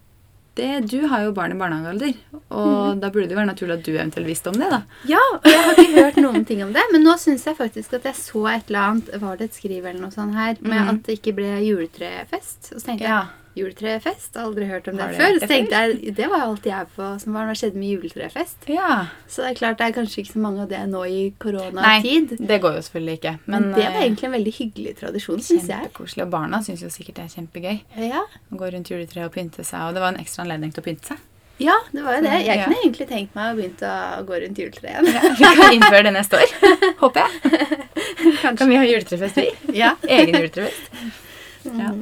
det, 0.58 0.70
du 0.90 1.06
har 1.10 1.24
jo 1.24 1.32
barn 1.34 1.54
i 1.54 1.58
barnehagealder, 1.58 2.14
og 2.54 3.00
da 3.02 3.10
burde 3.10 3.26
det 3.26 3.34
jo 3.34 3.40
være 3.40 3.50
naturlig 3.50 3.76
at 3.78 3.86
du 3.86 3.92
eventuelt 3.94 4.28
visste 4.28 4.52
om 4.52 4.58
det, 4.60 4.68
da. 4.70 4.80
Ja, 5.10 5.22
og 5.36 5.48
jeg 5.50 5.62
har 5.66 5.80
ikke 5.82 6.04
hørt 6.04 6.20
noen 6.22 6.44
ting 6.48 6.62
om 6.66 6.74
det, 6.76 6.84
men 6.92 7.02
nå 7.06 7.16
syns 7.20 7.46
jeg 7.48 7.58
faktisk 7.58 7.96
at 7.98 8.06
jeg 8.10 8.18
så 8.20 8.44
et 8.52 8.70
eller 8.70 8.84
annet 8.84 9.10
Var 9.24 9.40
det 9.40 9.48
et 9.50 9.58
skriv 9.58 9.80
eller 9.82 10.00
noe 10.00 10.14
sånt 10.14 10.36
her 10.38 10.54
med 10.60 10.78
mm. 10.78 10.92
at 10.92 11.00
det 11.08 11.18
ikke 11.18 11.34
ble 11.40 11.56
juletrefest? 11.66 12.74
Og 12.74 12.78
så 12.78 12.86
tenkte 12.86 13.10
Ja. 13.10 13.24
Juletrefest? 13.56 14.36
Aldri 14.40 14.66
hørt 14.68 14.88
om 14.90 14.96
det 14.98 15.06
det 15.12 15.16
før. 15.18 15.38
Så 15.42 15.48
tenkte 15.50 15.80
jeg, 15.84 16.14
Det 16.16 16.28
var 16.30 16.42
jo 16.44 16.48
alltid 16.52 16.70
jeg 16.72 16.88
på 16.96 17.08
som 17.22 17.36
barn. 17.36 17.50
Hva 17.50 17.56
skjedde 17.58 17.78
med 17.80 17.90
juletrefest? 17.94 18.68
Ja. 18.70 18.96
Så 19.30 19.42
det 19.44 19.50
er 19.52 19.58
klart 19.60 19.78
det 19.78 19.88
er 19.88 19.96
kanskje 19.98 20.22
ikke 20.24 20.32
så 20.34 20.42
mange 20.44 20.62
av 20.64 20.68
det 20.72 20.80
nå 20.90 21.04
i 21.10 21.20
koronatid. 21.42 22.34
Nei, 22.38 22.46
det 22.50 22.60
går 22.64 22.78
jo 22.78 22.82
selvfølgelig 22.88 23.18
ikke. 23.20 23.34
Men, 23.44 23.52
Men, 23.68 23.68
det 23.76 23.84
var 23.84 24.00
eh, 24.00 24.06
egentlig 24.08 24.28
en 24.30 24.36
veldig 24.38 24.54
hyggelig 24.58 24.96
tradisjon, 25.02 25.42
syns 25.44 25.68
jeg. 25.68 25.78
Kjempekoselig. 25.86 26.24
Og 26.26 26.32
barna 26.34 26.62
syns 26.66 26.82
jo 26.82 26.90
sikkert 26.90 27.20
det 27.20 27.28
er 27.28 27.36
kjempegøy. 27.38 27.78
Ja. 28.08 28.24
Å 28.50 28.58
gå 28.64 28.72
rundt 28.74 28.90
juletreet 28.90 29.28
og 29.28 29.32
pynte 29.36 29.64
seg. 29.64 29.86
Og 29.88 29.94
det 29.94 30.02
var 30.04 30.14
en 30.14 30.20
ekstra 30.24 30.44
anledning 30.46 30.74
til 30.74 30.82
å 30.82 30.88
pynte 30.90 31.12
seg. 31.14 31.22
ja, 31.62 31.76
det 31.92 32.02
var 32.02 32.16
jo 32.18 32.22
det. 32.26 32.34
Jeg 32.46 32.58
Ja. 32.58 32.64
kunne 32.66 32.80
egentlig 32.82 33.06
tenkt 33.08 33.34
meg 33.38 33.52
å 33.52 33.58
begynne 33.60 33.90
å 34.18 34.24
gå 34.26 34.40
rundt 34.42 34.58
juletreet 34.58 35.06
igjen. 35.06 35.36
Vi 35.38 35.52
kan 35.60 35.72
innføre 35.76 36.02
det 36.08 36.12
neste 36.16 36.40
år. 36.42 36.54
Håper 37.02 37.20
jeg. 37.22 38.56
Kan 38.58 38.68
vi 38.68 38.76
ha 38.76 38.84
juletrefest, 38.84 39.36
vi? 39.38 39.78
Ja. 39.78 39.94
Egen 40.02 40.34
juletrefest. 40.34 40.90
Ja. 41.64 41.92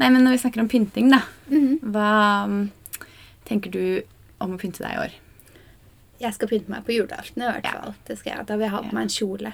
Nei, 0.00 0.08
men 0.08 0.22
når 0.24 0.36
vi 0.36 0.42
snakker 0.44 0.62
om 0.62 0.70
pynting, 0.72 1.10
da. 1.12 1.22
Mhm. 1.50 1.74
Hva 1.92 2.12
mm, 2.48 2.62
tenker 3.48 3.74
du 3.74 3.84
om 4.42 4.56
å 4.56 4.60
pynte 4.60 4.84
deg 4.84 4.94
i 4.94 5.02
år? 5.06 5.18
Jeg 6.22 6.36
skal 6.36 6.48
pynte 6.48 6.70
meg 6.70 6.86
på 6.86 6.94
julaften 6.94 7.42
i 7.42 7.50
hvert 7.50 7.66
Ja. 7.66 7.92
Det 8.06 8.16
skal 8.18 8.36
jeg. 8.36 8.46
Da 8.46 8.56
vil 8.56 8.68
jeg 8.68 8.74
ha 8.76 8.82
på 8.82 8.94
meg 8.94 9.08
en 9.08 9.14
kjole. 9.16 9.52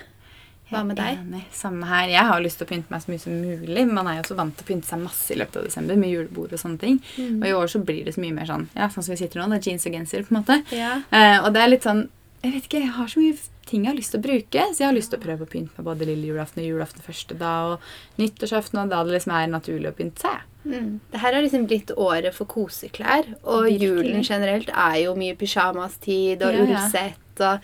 Hva 0.68 0.82
med 0.84 0.98
deg? 1.00 1.16
Enig. 1.16 1.46
Samme 1.56 1.86
her. 1.88 2.10
Jeg 2.12 2.28
har 2.28 2.42
lyst 2.44 2.60
til 2.60 2.66
å 2.66 2.68
pynte 2.68 2.92
meg 2.92 3.00
så 3.00 3.08
mye 3.08 3.22
som 3.22 3.32
mulig. 3.40 3.84
Man 3.88 4.10
er 4.10 4.18
jo 4.18 4.26
så 4.28 4.36
vant 4.36 4.52
til 4.56 4.66
å 4.66 4.68
pynte 4.68 4.88
seg 4.90 5.00
masse 5.00 5.32
i 5.32 5.38
løpet 5.40 5.56
av 5.56 5.64
desember 5.64 5.96
med 5.96 6.12
julebord 6.12 6.52
og 6.52 6.60
sånne 6.60 6.80
ting. 6.82 6.98
Mm. 7.16 7.38
Og 7.40 7.46
i 7.48 7.54
år 7.56 7.72
så 7.72 7.80
blir 7.80 8.04
det 8.04 8.14
så 8.18 8.20
mye 8.24 8.36
mer 8.36 8.50
sånn 8.50 8.66
ja, 8.74 8.90
sånn 8.92 9.06
som 9.06 9.14
vi 9.14 9.20
sitter 9.22 9.40
nå. 9.40 9.48
Det 9.54 9.62
er 9.62 9.70
jeans 9.70 9.88
og 9.88 9.96
genser, 9.96 10.26
på 10.28 10.34
en 10.34 10.40
måte. 10.42 10.58
Ja. 10.76 10.92
Eh, 11.08 11.38
og 11.40 11.54
det 11.56 11.62
er 11.62 11.72
litt 11.72 11.88
sånn 11.88 12.04
Jeg 12.42 12.52
vet 12.54 12.64
ikke, 12.68 12.80
jeg 12.84 12.92
har 12.94 13.06
så 13.10 13.18
mye 13.20 13.36
ting 13.68 13.82
jeg 13.84 13.90
har 13.90 13.96
lyst 13.98 14.10
til 14.14 14.20
å 14.20 14.24
bruke. 14.24 14.62
Så 14.72 14.78
jeg 14.80 14.86
har 14.88 14.94
lyst 14.96 15.10
til 15.12 15.18
å 15.18 15.22
prøve 15.24 15.44
å 15.44 15.50
pynte 15.50 15.74
meg 15.76 15.84
både 15.84 16.06
lille 16.08 16.28
julaften 16.30 16.62
og 16.62 16.68
julaften 16.70 17.02
første 17.04 17.36
dag. 17.38 17.72
Og 17.74 18.22
nyttårsaften, 18.22 18.78
og 18.82 18.88
da 18.90 19.02
det 19.04 19.12
liksom 19.18 19.34
er 19.36 19.50
naturlig 19.52 19.90
å 19.90 19.96
pynte 19.98 20.24
seg. 20.24 20.46
Mm. 20.68 21.00
Det 21.12 21.20
her 21.22 21.32
har 21.34 21.42
liksom 21.44 21.66
blitt 21.68 21.90
året 21.96 22.34
for 22.34 22.46
koseklær. 22.46 23.28
Og 23.44 23.64
Virkelig. 23.66 23.80
julen 23.88 24.22
generelt 24.24 24.68
er 24.72 24.96
jo 25.04 25.14
mye 25.18 25.36
pyjamastid 25.36 26.42
og 26.42 26.54
Ja, 26.54 26.64
ullsett. 26.64 27.18
Ja. 27.38 27.58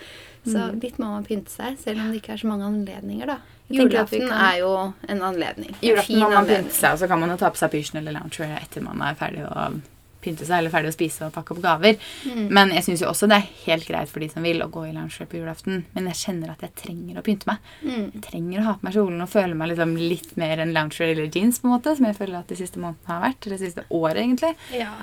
så 0.47 0.71
Mm. 0.71 0.81
litt 0.83 0.99
må 0.99 1.07
man 1.09 1.25
pynte 1.25 1.49
seg, 1.51 1.79
selv 1.79 2.01
om 2.01 2.13
det 2.13 2.21
ikke 2.23 2.35
er 2.35 2.37
så 2.37 2.47
mange 2.47 2.65
anledninger, 2.69 3.27
da. 3.27 3.39
Julaften 3.71 4.29
kan- 4.29 4.55
er 4.55 4.59
jo 4.61 4.93
en 5.09 5.19
anledning. 5.23 5.71
En 5.83 5.89
Julaften 5.89 6.21
må 6.21 6.31
man 6.31 6.47
pynte 6.47 6.71
seg, 6.71 6.93
og 6.93 6.99
så 6.99 7.09
kan 7.09 7.19
man 7.19 7.31
jo 7.31 7.37
ta 7.37 7.49
på 7.51 7.57
seg 7.57 7.71
pysjen 7.73 7.97
eller 7.99 8.13
loungewear 8.13 8.61
etter 8.61 8.83
man 8.83 9.01
er 9.01 9.15
ferdig 9.15 9.51
å 9.51 9.81
pynte 10.25 10.47
seg, 10.47 10.59
eller 10.59 10.73
ferdig 10.73 10.93
å 10.93 10.97
spise 10.97 11.29
og 11.29 11.35
pakke 11.35 11.55
opp 11.55 11.63
gaver. 11.65 11.99
Mm. 12.29 12.45
Men 12.55 12.75
jeg 12.75 12.87
syns 12.89 13.05
jo 13.05 13.11
også 13.11 13.29
det 13.31 13.41
er 13.41 13.51
helt 13.65 13.89
greit 13.89 14.13
for 14.13 14.25
de 14.25 14.31
som 14.33 14.47
vil 14.47 14.63
å 14.65 14.71
gå 14.73 14.87
i 14.89 14.93
loungewear 14.95 15.31
på 15.31 15.41
julaften. 15.41 15.85
Men 15.97 16.11
jeg 16.13 16.21
kjenner 16.23 16.55
at 16.55 16.65
jeg 16.67 16.77
trenger 16.85 17.21
å 17.21 17.27
pynte 17.27 17.51
meg. 17.51 17.73
Mm. 17.83 18.07
Jeg 18.17 18.25
trenger 18.29 18.61
å 18.63 18.69
ha 18.69 18.79
på 18.79 18.89
meg 18.89 18.97
kjolen 18.99 19.27
og 19.27 19.35
føle 19.35 19.59
meg 19.59 19.73
liksom 19.73 19.99
litt 20.01 20.33
mer 20.41 20.65
enn 20.65 20.75
loungewear 20.77 21.15
eller 21.15 21.29
jeans, 21.29 21.61
på 21.61 21.71
en 21.71 21.77
måte, 21.77 21.97
som 21.99 22.09
jeg 22.09 22.19
føler 22.19 22.41
at 22.41 22.51
de 22.51 22.61
siste 22.61 22.81
månedene 22.81 23.13
har 23.13 23.27
vært. 23.29 23.45
Eller 23.45 23.59
det 23.59 23.69
siste 23.69 23.87
året, 23.91 24.23
egentlig. 24.25 24.55
Ja. 24.75 24.95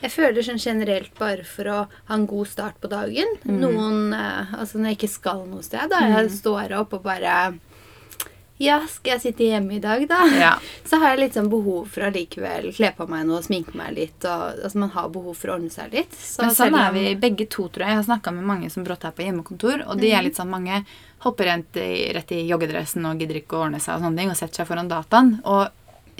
Jeg 0.00 0.14
føler 0.14 0.44
sånn 0.44 0.60
generelt 0.60 1.12
bare 1.18 1.44
for 1.44 1.68
å 1.68 1.80
ha 1.84 2.16
en 2.16 2.28
god 2.28 2.48
start 2.48 2.78
på 2.80 2.88
dagen. 2.92 3.34
Mm. 3.44 3.58
Noen 3.60 4.14
eh, 4.16 4.54
Altså 4.56 4.80
når 4.80 4.94
jeg 4.94 5.00
ikke 5.00 5.12
skal 5.12 5.42
noe 5.48 5.64
sted, 5.64 5.90
da 5.92 6.00
jeg 6.06 6.30
står 6.38 6.72
opp 6.78 6.96
og 6.96 7.04
bare 7.04 7.34
Ja, 8.60 8.76
skal 8.92 9.14
jeg 9.14 9.22
sitte 9.22 9.46
hjemme 9.48 9.78
i 9.78 9.80
dag, 9.80 10.02
da? 10.08 10.20
Ja. 10.36 10.50
Så 10.88 10.98
har 11.00 11.14
jeg 11.14 11.22
litt 11.22 11.36
sånn 11.38 11.48
behov 11.48 11.86
for 11.94 12.04
å 12.04 12.10
likevel 12.12 12.68
kle 12.76 12.90
på 12.96 13.06
meg 13.08 13.24
noe, 13.28 13.40
sminke 13.44 13.72
meg 13.78 13.94
litt. 13.96 14.18
Og, 14.28 14.60
altså 14.66 14.82
Man 14.82 14.92
har 14.92 15.08
behov 15.14 15.38
for 15.40 15.52
å 15.52 15.56
ordne 15.56 15.72
seg 15.72 15.96
litt. 15.96 16.12
Så 16.12 16.44
Men 16.44 16.56
sånn 16.58 16.76
er 16.76 16.92
vi 16.92 17.06
begge 17.20 17.48
to, 17.48 17.70
tror 17.72 17.86
jeg. 17.86 17.94
Jeg 17.94 18.02
har 18.02 18.08
snakka 18.10 18.34
med 18.36 18.48
mange 18.50 18.68
som 18.72 18.84
brått 18.84 19.06
er 19.08 19.16
på 19.16 19.24
hjemmekontor, 19.24 19.86
og 19.88 20.02
de 20.02 20.12
er 20.12 20.26
litt 20.26 20.36
sånn 20.36 20.52
mange 20.52 20.82
hopper 21.24 21.48
rent 21.48 21.80
i, 21.80 22.10
rett 22.16 22.32
i 22.36 22.44
joggedressen 22.48 23.04
og 23.08 23.20
gidder 23.20 23.40
ikke 23.40 23.56
å 23.56 23.66
ordne 23.66 23.80
seg 23.80 23.96
og 23.96 24.04
sånne 24.04 24.22
ting, 24.22 24.32
og 24.32 24.40
setter 24.40 24.62
seg 24.62 24.68
foran 24.68 24.92
dataen. 24.92 25.38
Og 25.48 25.68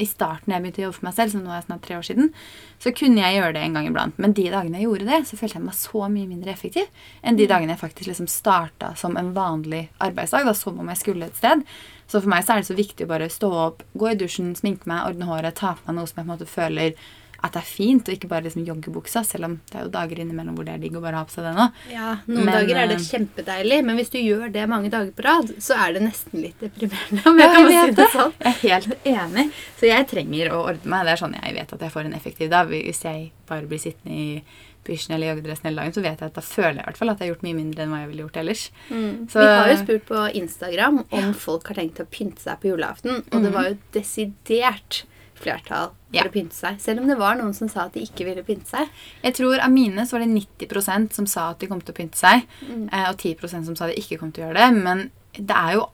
i 0.00 0.09
starten 0.09 0.55
jeg 0.55 0.62
begynte 0.62 0.81
å 0.81 0.87
jobbe 0.87 0.98
for 0.98 1.09
meg 1.09 1.16
selv, 1.16 1.35
som 1.35 1.44
nå 1.44 1.53
er 1.55 1.64
snart 1.66 1.85
tre 1.85 1.96
år 1.98 2.07
siden, 2.07 2.33
så 2.81 2.92
kunne 2.96 3.20
jeg 3.20 3.37
gjøre 3.37 3.55
det 3.57 3.64
en 3.66 3.76
gang 3.76 3.88
iblant. 3.90 4.20
Men 4.22 4.35
de 4.37 4.46
dagene 4.53 4.81
jeg 4.81 4.88
gjorde 4.88 5.09
det, 5.11 5.20
så 5.29 5.38
følte 5.40 5.59
jeg 5.59 5.66
meg 5.66 5.76
så 5.76 6.05
mye 6.09 6.29
mindre 6.31 6.55
effektiv 6.55 7.07
enn 7.20 7.40
de 7.40 7.48
dagene 7.50 7.74
jeg 7.74 7.83
faktisk 7.83 8.11
liksom 8.11 8.31
starta 8.31 8.94
som 9.00 9.18
en 9.20 9.33
vanlig 9.37 9.87
arbeidsdag, 10.00 10.48
da 10.48 10.57
som 10.57 10.81
om 10.81 10.92
jeg 10.92 11.03
skulle 11.03 11.29
et 11.29 11.40
sted. 11.40 11.64
Så 12.11 12.18
for 12.18 12.33
meg 12.33 12.42
så 12.42 12.57
er 12.57 12.62
det 12.62 12.66
så 12.66 12.75
viktig 12.75 13.07
å 13.07 13.11
bare 13.12 13.31
stå 13.31 13.49
opp, 13.55 13.83
gå 13.94 14.11
i 14.11 14.18
dusjen, 14.18 14.51
sminke 14.59 14.88
meg, 14.90 15.05
ordne 15.07 15.29
håret, 15.29 15.55
ta 15.61 15.77
på 15.79 15.87
meg 15.87 16.01
noe 16.01 16.11
som 16.11 16.18
jeg 16.18 16.25
på 16.25 16.27
en 16.27 16.33
måte 16.33 16.49
føler 16.51 16.96
at 17.42 17.55
det 17.55 17.61
er 17.62 17.68
fint, 17.68 18.09
å 18.09 18.12
ikke 18.14 18.29
bare 18.29 18.44
liksom 18.46 18.66
joggebuksa, 18.68 19.22
selv 19.24 19.48
om 19.48 19.55
det 19.70 19.79
er 19.79 19.87
jo 19.87 19.92
dager 19.94 20.20
innimellom 20.20 20.57
hvor 20.59 20.66
det 20.68 20.74
er 20.74 20.83
digg 20.83 20.96
å 20.98 21.03
bare 21.03 21.20
ha 21.22 21.24
på 21.24 21.33
seg 21.35 21.46
det 21.48 21.55
nå. 21.57 21.66
Ja, 21.92 22.11
Noen 22.26 22.44
Men, 22.44 22.53
dager 22.55 22.81
er 22.83 22.90
det 22.92 22.98
eh, 23.00 23.07
kjempedeilig, 23.07 23.81
men 23.88 24.00
hvis 24.00 24.12
du 24.12 24.18
gjør 24.20 24.53
det 24.53 24.66
mange 24.68 24.92
dager 24.92 25.12
på 25.16 25.24
rad, 25.24 25.53
så 25.62 25.79
er 25.81 25.96
det 25.96 26.05
nesten 26.05 26.42
litt 26.44 26.61
deprimerende. 26.61 27.24
Om 27.31 27.40
jeg 27.40 27.55
kan 27.57 27.70
jeg 27.72 27.90
si 27.92 27.98
det 28.00 28.09
sånn. 28.14 28.35
Jeg 28.40 28.53
er 28.53 28.59
helt 28.64 29.07
enig. 29.14 29.46
Så 29.81 29.88
jeg 29.88 30.09
trenger 30.11 30.53
å 30.55 30.64
ordne 30.72 30.92
meg. 30.92 31.07
Det 31.09 31.14
er 31.16 31.22
sånn 31.24 31.38
jeg 31.40 31.55
vet 31.57 31.76
at 31.76 31.87
jeg 31.87 31.94
får 31.96 32.11
en 32.11 32.18
effektiv 32.18 32.50
dag. 32.53 32.68
Hvis 32.70 33.05
jeg 33.07 33.31
bare 33.48 33.66
blir 33.70 33.81
sittende 33.83 34.16
i 34.16 34.42
pysjen 34.85 35.14
eller 35.14 35.35
joggedressen 35.35 35.68
hele 35.68 35.83
dagen, 35.83 35.92
så 35.92 36.03
vet 36.05 36.20
jeg 36.22 36.31
at 36.31 36.37
da 36.38 36.44
føler 36.44 36.79
jeg 36.79 36.85
i 36.85 36.88
hvert 36.88 37.00
fall 37.00 37.11
at 37.12 37.20
jeg 37.20 37.29
har 37.29 37.35
gjort 37.35 37.42
mye 37.44 37.57
mindre 37.59 37.85
enn 37.85 37.90
hva 37.92 37.98
jeg 38.00 38.11
ville 38.12 38.24
gjort 38.24 38.38
ellers. 38.40 38.62
Mm. 38.88 39.12
Så- 39.31 39.40
Vi 39.44 39.50
har 39.53 39.68
jo 39.68 39.76
spurt 39.83 40.07
på 40.09 40.22
Instagram 40.40 41.05
om 41.11 41.33
folk 41.35 41.68
har 41.68 41.76
tenkt 41.81 42.00
å 42.00 42.07
pynte 42.09 42.40
seg 42.40 42.61
på 42.62 42.70
julaften, 42.72 43.22
og 43.33 43.42
det 43.44 43.53
var 43.53 43.68
jo 43.68 43.76
desidert 43.92 45.03
flertall 45.42 45.90
for. 45.90 45.96
Ja. 46.12 46.24
å 46.26 46.33
pynte 46.35 46.55
seg. 46.57 46.81
Selv 46.83 47.00
om 47.03 47.07
det 47.09 47.16
var 47.18 47.37
noen 47.38 47.55
som 47.55 47.68
sa 47.70 47.85
at 47.87 47.92
de 47.94 48.00
ikke 48.03 48.24
ville 48.26 48.42
pynte 48.42 48.66
seg. 48.66 48.88
Jeg 49.22 49.35
tror 49.35 49.61
Av 49.62 49.70
mine 49.70 50.03
så 50.07 50.16
var 50.18 50.24
det 50.26 50.33
90% 50.68 51.12
som 51.14 51.26
sa 51.26 51.50
at 51.50 51.59
de 51.62 51.66
kom 51.70 51.81
til 51.81 51.94
å 51.94 51.96
pynte 51.96 52.16
seg, 52.18 52.46
Mm. 52.66 52.88
eh, 52.92 53.09
og 53.11 53.16
10% 53.16 53.64
som 53.66 53.76
sa 53.76 53.87
de 53.87 53.94
ikke 53.94 54.18
kom 54.18 54.33
til 54.33 54.44
å 54.44 54.48
gjøre 54.53 54.59
det. 54.59 54.83
Men 54.83 55.11
det 55.35 55.57
er 55.57 55.74
jo 55.74 55.87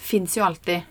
fins 0.00 0.36
jo 0.36 0.44
alltid 0.44 0.82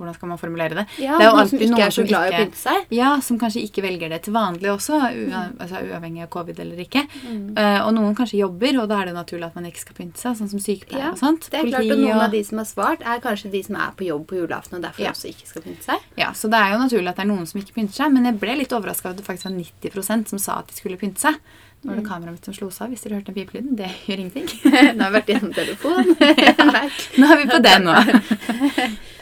Hvordan 0.00 0.14
skal 0.16 0.28
man 0.32 0.38
formulere 0.40 0.74
det? 0.80 0.84
Ja, 0.96 1.18
det 1.20 1.26
er 1.26 1.28
jo 1.28 1.36
noen 1.36 1.48
som 1.50 1.58
alltid 1.58 1.60
ikke 1.60 1.70
noen 1.74 1.84
er 1.84 1.92
så 1.92 2.04
glad 2.08 2.22
i 2.22 2.24
å 2.24 2.32
ikke- 2.32 2.44
pynte 2.46 2.56
seg. 2.60 2.86
Ja, 2.96 3.10
som 3.20 3.38
kanskje 3.38 3.62
ikke 3.68 3.82
velger 3.84 4.08
det 4.14 4.22
til 4.24 4.32
vanlig 4.32 4.70
også, 4.72 4.96
ua, 4.96 5.42
altså 5.60 5.82
uavhengig 5.84 6.22
av 6.24 6.30
covid 6.32 6.58
eller 6.64 6.80
ikke. 6.80 7.02
Mm. 7.28 7.42
Uh, 7.58 7.80
og 7.86 7.92
noen 7.98 8.16
kanskje 8.16 8.40
jobber, 8.40 8.80
og 8.80 8.88
da 8.88 9.02
er 9.02 9.10
det 9.10 9.14
naturlig 9.18 9.44
at 9.50 9.54
man 9.60 9.68
ikke 9.68 9.84
skal 9.84 9.98
pynte 10.00 10.16
seg, 10.22 10.38
sånn 10.40 10.48
som 10.48 10.58
sykepleiere 10.64 11.04
Ja, 11.04 11.12
og 11.12 11.18
sånt. 11.20 11.50
Det 11.50 11.60
er 11.60 11.68
klart, 11.68 11.84
Politi 11.84 11.92
og 11.92 11.98
Noen 12.00 12.16
og- 12.16 12.22
av 12.24 12.30
de 12.32 12.42
som 12.48 12.58
har 12.58 12.64
svart, 12.72 13.00
er 13.04 13.20
kanskje 13.20 13.50
de 13.52 13.62
som 13.62 13.76
er 13.76 13.92
på 14.00 14.06
jobb 14.08 14.26
på 14.26 14.40
julaften 14.40 14.74
og 14.80 14.82
derfor 14.88 15.04
Ja. 15.04 15.10
også 15.12 15.28
ikke 15.28 15.46
skal 15.46 15.62
pynte 15.62 15.84
seg. 15.84 15.98
Ja, 16.16 16.32
Så 16.32 16.48
det 16.48 16.56
er 16.58 16.72
jo 16.72 16.78
naturlig 16.80 17.08
at 17.08 17.16
det 17.16 17.24
er 17.28 17.32
noen 17.34 17.46
som 17.46 17.60
ikke 17.60 17.74
pynter 17.76 17.92
seg, 17.92 18.12
men 18.12 18.24
jeg 18.24 18.40
ble 18.40 18.56
litt 18.56 18.72
overraska 18.72 19.04
over 19.10 19.10
at 19.10 19.16
det 19.20 19.26
faktisk 19.26 19.44
var 19.44 19.52
90% 19.52 20.28
som 20.28 20.38
sa 20.38 20.58
at 20.60 20.68
de 20.68 20.74
skulle 20.74 20.96
pynte 20.96 21.18
seg. 21.20 21.34
Nå 21.82 21.88
var 21.92 21.96
det 21.96 22.04
kameraet 22.04 22.32
mitt 22.32 22.44
som 22.44 22.52
slo 22.52 22.68
seg 22.68 22.82
av, 22.82 22.88
hvis 22.92 23.00
dere 23.02 23.14
hørte 23.16 23.32
den 23.32 23.34
pipelyden. 23.40 23.76
Det 23.76 23.88
gjør 24.06 24.18
ingenting. 24.20 24.48
Nå 24.96 25.00
har 25.00 25.10
vi 25.10 25.16
vært 25.20 25.30
gjennom 25.32 25.54
telefon. 25.54 26.16
ja, 26.20 26.52
Nå 27.18 27.30
er 27.32 27.36
vi 27.40 27.46
på 27.48 27.62
det 27.62 27.76
nå. 27.80 27.94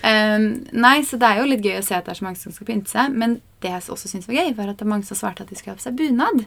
Um, 0.05 0.49
nei, 0.73 0.97
så 1.05 1.19
det 1.19 1.29
er 1.29 1.39
jo 1.43 1.51
litt 1.51 1.65
gøy 1.65 1.79
å 1.81 1.85
se 1.85 1.95
at 1.99 2.05
det 2.07 2.13
er 2.15 2.19
så 2.21 2.25
mange 2.29 2.41
som 2.41 2.53
skal 2.53 2.67
pynte 2.67 2.91
seg. 2.91 3.13
Men 3.15 3.41
det 3.63 3.71
jeg 3.75 3.87
også 3.91 4.09
syns 4.09 4.27
var 4.29 4.35
gøy, 4.41 4.55
var 4.57 4.69
at 4.73 4.79
det 4.79 4.87
er 4.87 4.93
mange 4.95 5.05
som 5.09 5.17
svarte 5.19 5.43
at 5.43 5.49
de 5.51 5.57
skulle 5.59 5.75
ha 5.77 5.81
på 5.81 5.87
seg 5.89 5.97
bunad. 5.99 6.45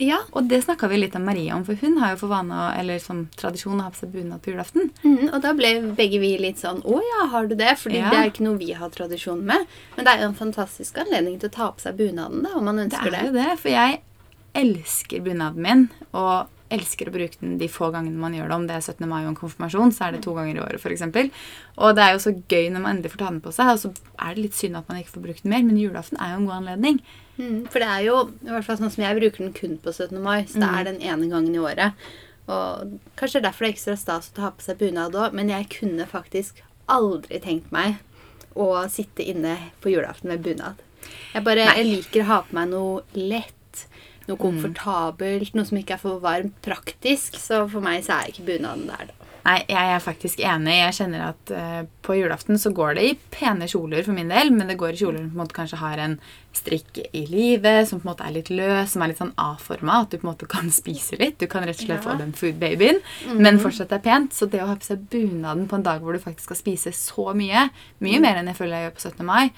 ja. 0.00 0.16
Og 0.32 0.46
det 0.48 0.62
snakka 0.64 0.88
vi 0.88 0.96
litt 0.96 1.14
om 1.16 1.24
Maria 1.28 1.54
om, 1.56 1.64
for 1.64 1.74
hun 1.80 1.98
har 2.00 2.14
jo 2.14 2.20
for 2.22 2.28
vane 2.32 2.60
eller 2.80 2.98
som 2.98 3.26
tradisjon 3.36 3.80
å 3.80 3.84
ha 3.84 3.90
på 3.92 4.00
seg 4.00 4.12
bunad 4.14 4.40
på 4.40 4.50
julaften. 4.54 4.90
Mm, 5.04 5.26
og 5.34 5.40
da 5.44 5.52
ble 5.52 5.74
begge 5.98 6.20
vi 6.22 6.30
litt 6.40 6.56
sånn 6.62 6.80
Å 6.88 7.00
ja, 7.04 7.26
har 7.34 7.46
du 7.50 7.54
det? 7.54 7.74
Fordi 7.82 7.98
Ja. 8.00 8.08
det 8.10 8.18
er 8.18 8.30
ikke 8.30 8.44
noe 8.46 8.56
vi 8.58 8.72
har 8.72 8.88
tradisjon 8.90 9.42
med. 9.44 9.66
Men 9.96 10.04
det 10.04 10.14
er 10.14 10.22
jo 10.22 10.28
en 10.30 10.38
fantastisk 10.40 10.96
anledning 10.98 11.38
til 11.40 11.50
å 11.50 11.52
ta 11.52 11.70
på 11.72 11.80
seg 11.84 11.96
bunaden, 12.00 12.42
da, 12.44 12.54
om 12.56 12.64
man 12.64 12.76
Det 12.88 12.96
er 12.96 13.10
det. 13.10 13.24
jo 13.26 13.32
det, 13.32 13.58
for 13.60 13.68
jeg 13.68 14.00
elsker 14.54 15.20
bunaden 15.22 15.62
min, 15.62 15.88
og 16.12 16.48
elsker 16.70 17.08
å 17.10 17.12
bruke 17.14 17.36
den 17.40 17.56
de 17.58 17.68
få 17.68 17.90
gangene 17.92 18.16
man 18.20 18.32
gjør 18.36 18.48
det. 18.48 18.56
Om 18.56 18.66
det 18.68 18.76
er 18.76 18.84
17. 18.94 19.08
mai 19.10 19.22
og 19.24 19.28
en 19.32 19.38
konfirmasjon, 19.40 19.92
så 19.96 20.06
er 20.06 20.12
det 20.16 20.22
to 20.24 20.34
ganger 20.36 20.56
i 20.56 20.62
året, 20.64 20.80
f.eks. 20.80 21.02
Og 21.78 21.96
det 21.96 22.04
er 22.04 22.12
jo 22.14 22.22
så 22.22 22.32
gøy 22.48 22.70
når 22.70 22.80
man 22.84 22.96
endelig 22.96 23.12
får 23.14 23.22
ta 23.24 23.30
den 23.30 23.40
på 23.44 23.52
seg, 23.56 23.72
og 23.74 23.78
så 23.82 23.90
er 24.20 24.34
det 24.38 24.44
litt 24.46 24.54
synd 24.58 24.76
at 24.80 24.88
man 24.88 25.00
ikke 25.02 25.14
får 25.16 25.24
brukt 25.26 25.42
den 25.42 25.50
mer, 25.54 25.62
men 25.66 25.76
julaften 25.80 26.20
er 26.20 26.32
jo 26.34 26.40
en 26.40 26.46
god 26.50 26.56
anledning. 26.60 27.00
Mm, 27.40 27.60
for 27.72 27.80
det 27.82 27.88
er 27.88 28.02
jo, 28.06 28.16
i 28.44 28.50
hvert 28.52 28.64
fall 28.68 28.76
sånn 28.80 28.90
som 28.94 29.04
jeg 29.04 29.16
bruker 29.20 29.44
den 29.46 29.54
kun 29.56 29.78
på 29.82 29.92
17. 29.96 30.20
mai, 30.22 30.44
så 30.44 30.60
det 30.60 30.68
Mm. 30.68 30.78
er 30.80 30.84
den 30.84 31.00
ene 31.02 31.30
gangen 31.30 31.54
i 31.54 31.58
året. 31.58 31.92
Og 32.50 32.98
kanskje 33.16 33.40
det 33.40 33.44
er 33.44 33.48
derfor 33.50 33.64
det 33.66 33.70
er 33.70 33.74
ekstra 33.76 33.96
stas 33.98 34.30
å 34.30 34.34
ta 34.36 34.50
på 34.50 34.62
seg 34.62 34.78
bunad 34.78 35.12
òg, 35.14 35.32
men 35.32 35.48
jeg 35.48 35.68
kunne 35.70 36.06
faktisk 36.06 36.62
aldri 36.88 37.38
tenkt 37.40 37.70
meg 37.72 37.98
å 38.56 38.88
sitte 38.90 39.22
inne 39.22 39.56
på 39.80 39.92
julaften 39.92 40.28
med 40.28 40.42
bunad. 40.42 40.74
Jeg 41.32 41.44
bare 41.46 41.64
jeg 41.76 41.86
liker 41.86 42.22
å 42.22 42.26
ha 42.26 42.40
på 42.42 42.52
meg 42.58 42.68
noe 42.72 43.02
lett, 43.14 43.54
noe 44.30 44.38
Mm. 44.38 44.44
komfortabelt, 44.46 45.54
noe 45.58 45.66
som 45.68 45.78
ikke 45.80 45.96
er 45.98 46.02
for 46.02 46.20
varmt, 46.22 46.54
praktisk. 46.64 47.36
Så 47.40 47.64
for 47.70 47.80
meg 47.84 48.04
så 48.06 48.20
er 48.20 48.30
ikke 48.32 48.46
bunaden 48.46 48.86
der, 48.90 49.10
da. 49.10 49.19
Nei, 49.44 49.56
jeg 49.70 49.94
er 49.94 50.02
faktisk 50.04 50.40
enig. 50.44 50.74
Jeg 50.76 50.96
kjenner 50.98 51.22
at 51.30 51.50
uh, 51.56 51.80
på 52.04 52.16
julaften 52.18 52.58
så 52.60 52.72
går 52.76 52.94
det 52.98 53.04
i 53.08 53.14
pene 53.32 53.64
kjoler 53.70 54.04
for 54.04 54.12
min 54.16 54.28
del, 54.28 54.50
men 54.52 54.68
det 54.68 54.76
går 54.80 54.92
i 54.92 55.00
kjoler 55.00 55.22
som 55.22 55.30
på 55.32 55.38
en 55.38 55.42
måte 55.44 55.56
kanskje 55.56 55.78
har 55.80 56.02
en 56.04 56.18
strikk 56.52 56.98
i 57.14 57.22
livet, 57.30 57.86
som 57.88 58.00
på 58.02 58.08
en 58.08 58.10
måte 58.10 58.26
er 58.26 58.34
litt 58.34 58.50
løs, 58.50 58.90
som 58.92 59.04
er 59.04 59.12
litt 59.12 59.20
sånn 59.22 59.30
A-forma, 59.38 60.00
at 60.02 60.10
du 60.10 60.18
på 60.18 60.26
en 60.26 60.32
måte 60.32 60.48
kan 60.50 60.68
spise 60.80 61.16
litt. 61.20 61.38
Du 61.40 61.46
kan 61.48 61.64
rett 61.64 61.78
og 61.80 61.86
slett 61.86 62.02
Ja. 62.04 62.10
få 62.10 62.18
den 62.18 62.32
food-babyen, 62.36 62.98
men 63.38 63.60
fortsatt 63.62 63.92
er 63.96 64.02
pent. 64.04 64.34
Så 64.36 64.48
det 64.50 64.60
å 64.64 64.66
ha 64.68 64.76
på 64.76 64.88
seg 64.90 65.06
bunaden 65.12 65.66
på 65.70 65.78
en 65.78 65.86
dag 65.86 66.02
hvor 66.04 66.12
du 66.12 66.20
faktisk 66.22 66.50
skal 66.50 66.60
spise 66.60 66.92
så 66.96 67.30
mye, 67.38 67.68
mye 68.04 68.20
mer 68.20 68.40
enn 68.42 68.50
jeg 68.50 68.58
føler 68.60 68.76
jeg 68.76 68.88
gjør 68.90 68.96
på 68.98 69.06
17. 69.08 69.26
mai, 69.30 69.50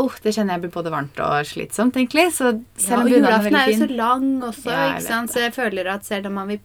oh, 0.00 0.14
det 0.24 0.32
kjenner 0.34 0.56
jeg 0.56 0.64
blir 0.64 0.74
både 0.78 0.92
varmt 0.94 1.20
og 1.24 1.46
slitsomt, 1.48 1.96
egentlig. 2.00 2.28
Så 2.36 2.50
Ja, 2.50 2.58
selv 2.80 3.00
og 3.00 3.06
om 3.06 3.12
bunaden 3.12 3.30
er 3.30 3.50
julaften 3.50 3.60
er 3.60 3.70
jo 3.70 3.78
så 3.84 3.90
lang 3.96 4.28
også, 4.50 4.70
Ja, 4.72 4.88
ikke 4.94 5.06
sant? 5.06 5.32
så 5.34 5.44
jeg 5.44 5.54
føler 5.58 5.92
at 5.94 6.04
selv 6.08 6.26
om 6.30 6.38
man 6.40 6.48
vil 6.54 6.60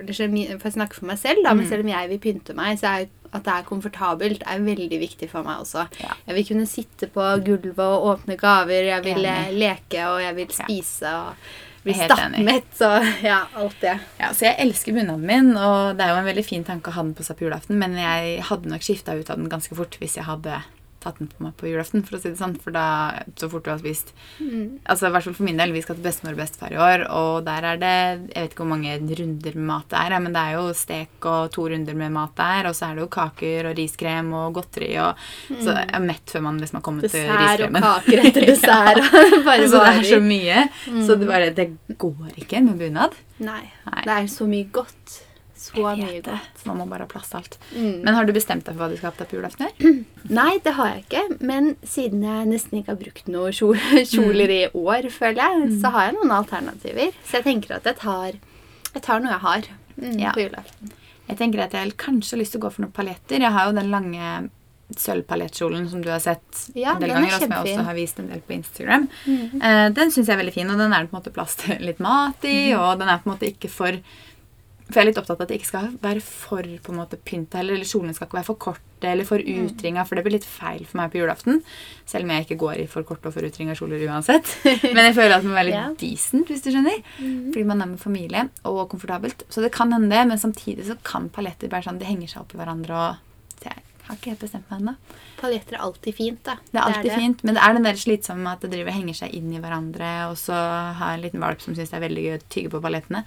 eller 0.00 0.12
selv 0.16 0.32
For 0.60 0.68
jeg 0.70 0.76
snakker 0.78 0.94
for 1.00 1.06
meg 1.10 1.18
selv, 1.18 1.42
da, 1.44 1.52
Mm. 1.54 1.56
men 1.62 1.68
selv 1.68 1.84
om 1.86 1.88
jeg 1.92 2.08
vil 2.08 2.18
pynte 2.18 2.54
meg, 2.54 2.78
så 2.80 2.86
er 2.94 3.06
at 3.34 3.42
det 3.44 3.50
er 3.52 3.62
komfortabelt, 3.66 4.42
er 4.46 4.60
veldig 4.62 4.98
viktig 5.00 5.28
for 5.30 5.42
meg 5.42 5.58
også. 5.64 5.88
Ja. 6.00 6.12
Jeg 6.28 6.34
vil 6.36 6.46
kunne 6.52 6.66
sitte 6.70 7.08
på 7.10 7.20
gulvet 7.44 7.78
og 7.82 8.04
åpne 8.12 8.36
gaver, 8.38 8.84
jeg 8.92 9.02
vil 9.04 9.24
eh, 9.26 9.48
Enig. 9.48 9.58
leke, 9.58 10.04
og 10.06 10.20
jeg 10.22 10.36
vil 10.36 10.52
spise 10.54 11.10
og 11.18 11.34
bli 11.84 11.92
stappmett 11.98 12.78
og 12.86 13.08
ja, 13.30 13.40
alt 13.58 13.74
det. 13.82 13.96
Ja, 14.20 14.30
så 14.32 14.46
jeg 14.46 14.56
elsker 14.68 14.92
bunaden 14.94 15.26
min, 15.26 15.50
og 15.56 15.96
det 15.98 16.06
er 16.06 16.14
jo 16.14 16.20
en 16.22 16.30
veldig 16.30 16.44
fin 16.46 16.64
tanke 16.64 16.90
å 16.90 16.94
ha 16.94 17.02
den 17.02 17.14
på 17.18 17.26
seg 17.26 17.36
på 17.36 17.44
julaften, 17.48 17.76
men 17.76 17.98
jeg 17.98 18.38
hadde 18.48 18.70
nok 18.70 18.86
skifta 18.86 19.18
ut 19.18 19.28
av 19.30 19.36
den 19.42 19.50
ganske 19.50 19.74
fort 19.74 19.98
hvis 19.98 20.14
jeg 20.16 20.24
hadde 20.30 20.62
tatt 21.04 21.20
den 21.20 21.28
på 21.30 21.44
meg 21.44 21.52
på 21.60 21.68
julaften, 21.70 22.02
for 22.06 22.16
å 22.16 22.20
si 22.22 22.32
det 22.32 22.40
sånn. 22.40 22.56
For 22.64 22.74
da, 22.74 22.84
så 23.38 23.48
fort 23.52 23.64
du 23.66 23.70
har 23.70 23.78
spist 23.82 24.10
Altså 24.88 25.06
i 25.08 25.12
hvert 25.14 25.24
fall 25.28 25.36
for 25.36 25.46
min 25.46 25.60
del, 25.60 25.72
vi 25.74 25.82
skal 25.84 25.98
til 25.98 26.04
bestemor 26.06 26.34
og 26.34 26.40
bestefar 26.42 26.72
i 26.74 26.78
år, 26.80 27.04
og 27.14 27.44
der 27.46 27.66
er 27.70 27.78
det 27.82 27.92
Jeg 28.34 28.42
vet 28.48 28.52
ikke 28.54 28.64
hvor 28.64 28.72
mange 28.72 28.96
runder 29.20 29.58
med 29.60 29.66
mat 29.70 29.86
det 29.92 30.00
er, 30.00 30.16
men 30.24 30.34
det 30.36 30.42
er 30.42 30.56
jo 30.58 30.64
stek 30.76 31.28
og 31.30 31.50
to 31.54 31.66
runder 31.70 31.98
med 31.98 32.12
mat 32.16 32.34
der, 32.40 32.68
og 32.70 32.76
så 32.78 32.88
er 32.90 32.96
det 32.98 33.04
jo 33.04 33.10
kaker 33.14 33.70
og 33.70 33.76
riskrem 33.78 34.32
og 34.40 34.54
godteri 34.58 34.90
og 35.04 35.20
Så 35.52 35.70
jeg 35.76 35.88
er 35.94 36.04
mett 36.08 36.34
før 36.34 36.46
man 36.48 36.58
liksom 36.62 36.80
har 36.80 36.86
kommet 36.88 37.06
til 37.10 37.28
Dessert 37.28 37.66
og 37.68 37.78
kaker 37.84 38.24
etter 38.28 38.48
dessert. 38.52 39.02
Bare 39.46 39.68
Så 39.68 39.80
det 39.84 39.92
er 39.92 40.08
så 40.10 40.20
mye. 40.24 40.64
mye. 40.88 41.04
Så 41.06 41.16
det 41.20 41.28
bare 41.28 41.50
Det 41.54 41.68
går 42.00 42.34
ikke 42.42 42.60
med 42.64 42.78
bunad. 42.80 43.14
Nei. 43.44 43.62
Nei. 43.90 44.02
Det 44.06 44.14
er 44.16 44.26
så 44.30 44.46
mye 44.48 44.68
godt. 44.72 45.20
Så 45.64 45.80
mye 45.80 46.20
godt. 46.24 46.64
Man 46.68 46.80
må 46.82 46.86
bare 46.90 47.06
ha 47.06 47.10
plass 47.10 47.30
til 47.32 47.38
alt. 47.40 47.58
Mm. 47.72 48.00
Men 48.04 48.16
har 48.18 48.26
du 48.28 48.32
bestemt 48.36 48.66
deg 48.66 48.74
for 48.76 48.82
hva 48.84 48.88
du 48.92 48.96
skal 48.98 49.10
ha 49.10 49.14
på 49.16 49.22
deg 49.24 49.30
på 49.32 49.38
julaften? 49.38 49.68
i? 49.70 49.92
Nei, 50.40 50.50
det 50.64 50.74
har 50.78 50.90
jeg 50.92 51.04
ikke. 51.06 51.22
Men 51.52 51.70
siden 51.88 52.24
jeg 52.26 52.50
nesten 52.50 52.80
ikke 52.80 52.92
har 52.94 53.00
brukt 53.00 53.30
noen 53.32 53.54
kjoler 54.14 54.52
i 54.56 54.60
år, 54.72 55.08
føler 55.14 55.40
jeg, 55.44 55.70
så 55.80 55.94
har 55.94 56.10
jeg 56.10 56.18
noen 56.18 56.34
alternativer. 56.40 57.14
Så 57.24 57.40
jeg 57.40 57.48
tenker 57.48 57.78
at 57.78 57.88
jeg 57.88 58.00
tar, 58.02 58.36
jeg 58.94 59.06
tar 59.08 59.24
noe 59.24 59.32
jeg 59.32 59.44
har 59.46 59.70
mm, 59.96 60.18
Ja. 60.20 60.34
på 60.36 60.44
julaften. 60.46 60.92
Jeg 61.24 61.38
tenker 61.40 61.62
at 61.64 61.72
jeg 61.72 61.94
kanskje 61.96 62.36
har 62.36 62.42
lyst 62.42 62.52
til 62.52 62.60
å 62.60 62.66
gå 62.66 62.74
for 62.74 62.84
noen 62.84 62.92
paljetter. 62.92 63.40
Jeg 63.40 63.54
har 63.54 63.70
jo 63.70 63.78
den 63.78 63.88
lange 63.94 64.34
sølvpaljettkjolen 65.00 65.86
som 65.88 66.02
du 66.04 66.10
har 66.12 66.20
sett 66.22 66.66
Ja, 66.76 66.92
en 66.94 67.00
del 67.00 67.10
er 67.10 67.16
ganger, 67.16 67.32
og 67.32 67.40
som 67.40 67.54
jeg 67.54 67.62
også 67.78 67.86
har 67.86 67.96
vist 67.96 68.20
en 68.20 68.28
del 68.30 68.42
på 68.44 68.54
Instagram. 68.58 69.06
Eh, 69.32 69.86
den 69.96 70.12
syns 70.12 70.28
jeg 70.28 70.34
er 70.36 70.42
veldig 70.42 70.54
fin, 70.54 70.70
og 70.70 70.78
den 70.80 70.92
er 70.92 71.04
det 71.06 71.10
på 71.10 71.16
en 71.16 71.20
måte 71.22 71.32
plass 71.34 71.56
til 71.62 71.80
litt 71.84 72.02
mat 72.04 72.44
i, 72.48 72.58
og 72.76 73.00
den 73.00 73.08
er 73.10 73.22
på 73.22 73.28
en 73.30 73.32
måte 73.34 73.48
ikke 73.48 73.70
for 73.72 73.96
For 74.84 75.00
jeg 75.00 75.04
er 75.04 75.08
litt 75.08 75.18
opptatt 75.20 75.38
av 75.40 75.46
at 75.46 75.50
det 75.52 75.56
ikke 75.58 75.70
skal 75.70 75.86
være 76.02 76.20
for 76.20 76.66
på 76.84 76.92
en 76.92 76.98
måte 77.00 77.16
pynta 77.16 77.60
heller, 77.60 77.78
eller 77.78 77.88
kjolene 77.88 78.12
skal 78.16 78.28
ikke 78.28 78.36
være 78.36 78.48
for 78.50 78.60
korte 78.60 79.08
eller 79.08 79.26
for 79.28 79.40
utringa, 79.40 80.04
for 80.08 80.16
det 80.16 80.24
blir 80.24 80.36
litt 80.36 80.46
feil 80.48 80.84
for 80.88 81.00
meg 81.00 81.10
på 81.12 81.20
julaften. 81.20 81.62
Selv 82.08 82.24
om 82.24 82.32
jeg 82.34 82.44
ikke 82.44 82.58
går 82.60 82.82
i 82.82 82.86
for 82.90 83.06
korte 83.08 83.28
og 83.28 83.36
for 83.36 83.48
utringa 83.48 83.76
kjoler 83.76 84.04
uansett. 84.08 84.48
Men 84.94 85.08
jeg 85.08 85.16
føler 85.16 85.36
at 85.36 85.44
det 85.44 85.50
må 85.50 85.56
være 85.56 85.68
litt 85.70 85.76
yeah. 85.78 85.96
decent, 86.00 86.52
hvis 86.52 86.64
du 86.64 86.70
skjønner. 86.70 87.00
Fordi 87.16 87.66
man 87.68 87.84
er 87.84 87.92
med 87.94 88.00
familie 88.00 88.46
og 88.68 88.84
komfortabelt. 88.92 89.46
Så 89.52 89.64
det 89.64 89.72
kan 89.74 89.92
hende 89.92 90.12
det, 90.12 90.24
men 90.28 90.40
samtidig 90.40 90.88
så 90.88 90.96
kan 91.04 91.30
paljetter 91.32 91.72
bare 91.72 91.84
sånn, 91.88 92.00
de 92.00 92.08
henger 92.08 92.32
seg 92.32 92.44
opp 92.44 92.56
i 92.56 92.60
hverandre. 92.60 93.04
og 93.04 93.23
har 94.06 94.16
ikke 94.18 94.30
helt 94.34 94.42
bestemt 94.44 94.68
meg 94.70 94.80
ennå. 94.82 94.94
Paljetter 95.40 95.76
er 95.78 95.84
alltid 95.86 96.14
fint, 96.18 96.40
da. 96.44 96.54
Det 96.70 96.76
er 96.80 96.84
alltid 96.90 97.12
fint, 97.16 97.42
men 97.44 97.56
det 97.56 97.62
er 97.64 97.74
den 97.78 97.86
der 97.88 97.98
slitsomme 98.00 98.52
at 98.52 98.60
det 98.64 98.70
driver 98.74 98.92
henger 98.92 99.16
seg 99.16 99.32
inn 99.38 99.50
i 99.54 99.60
hverandre, 99.62 100.10
og 100.30 100.36
så 100.40 100.58
har 101.00 101.14
en 101.16 101.24
liten 101.24 101.40
valp 101.40 101.60
som 101.64 101.74
syns 101.76 101.90
det 101.92 101.98
er 101.98 102.04
veldig 102.04 102.24
gøy 102.26 102.36
å 102.36 102.42
tygge 102.52 102.72
på 102.74 102.82
paljettene. 102.84 103.24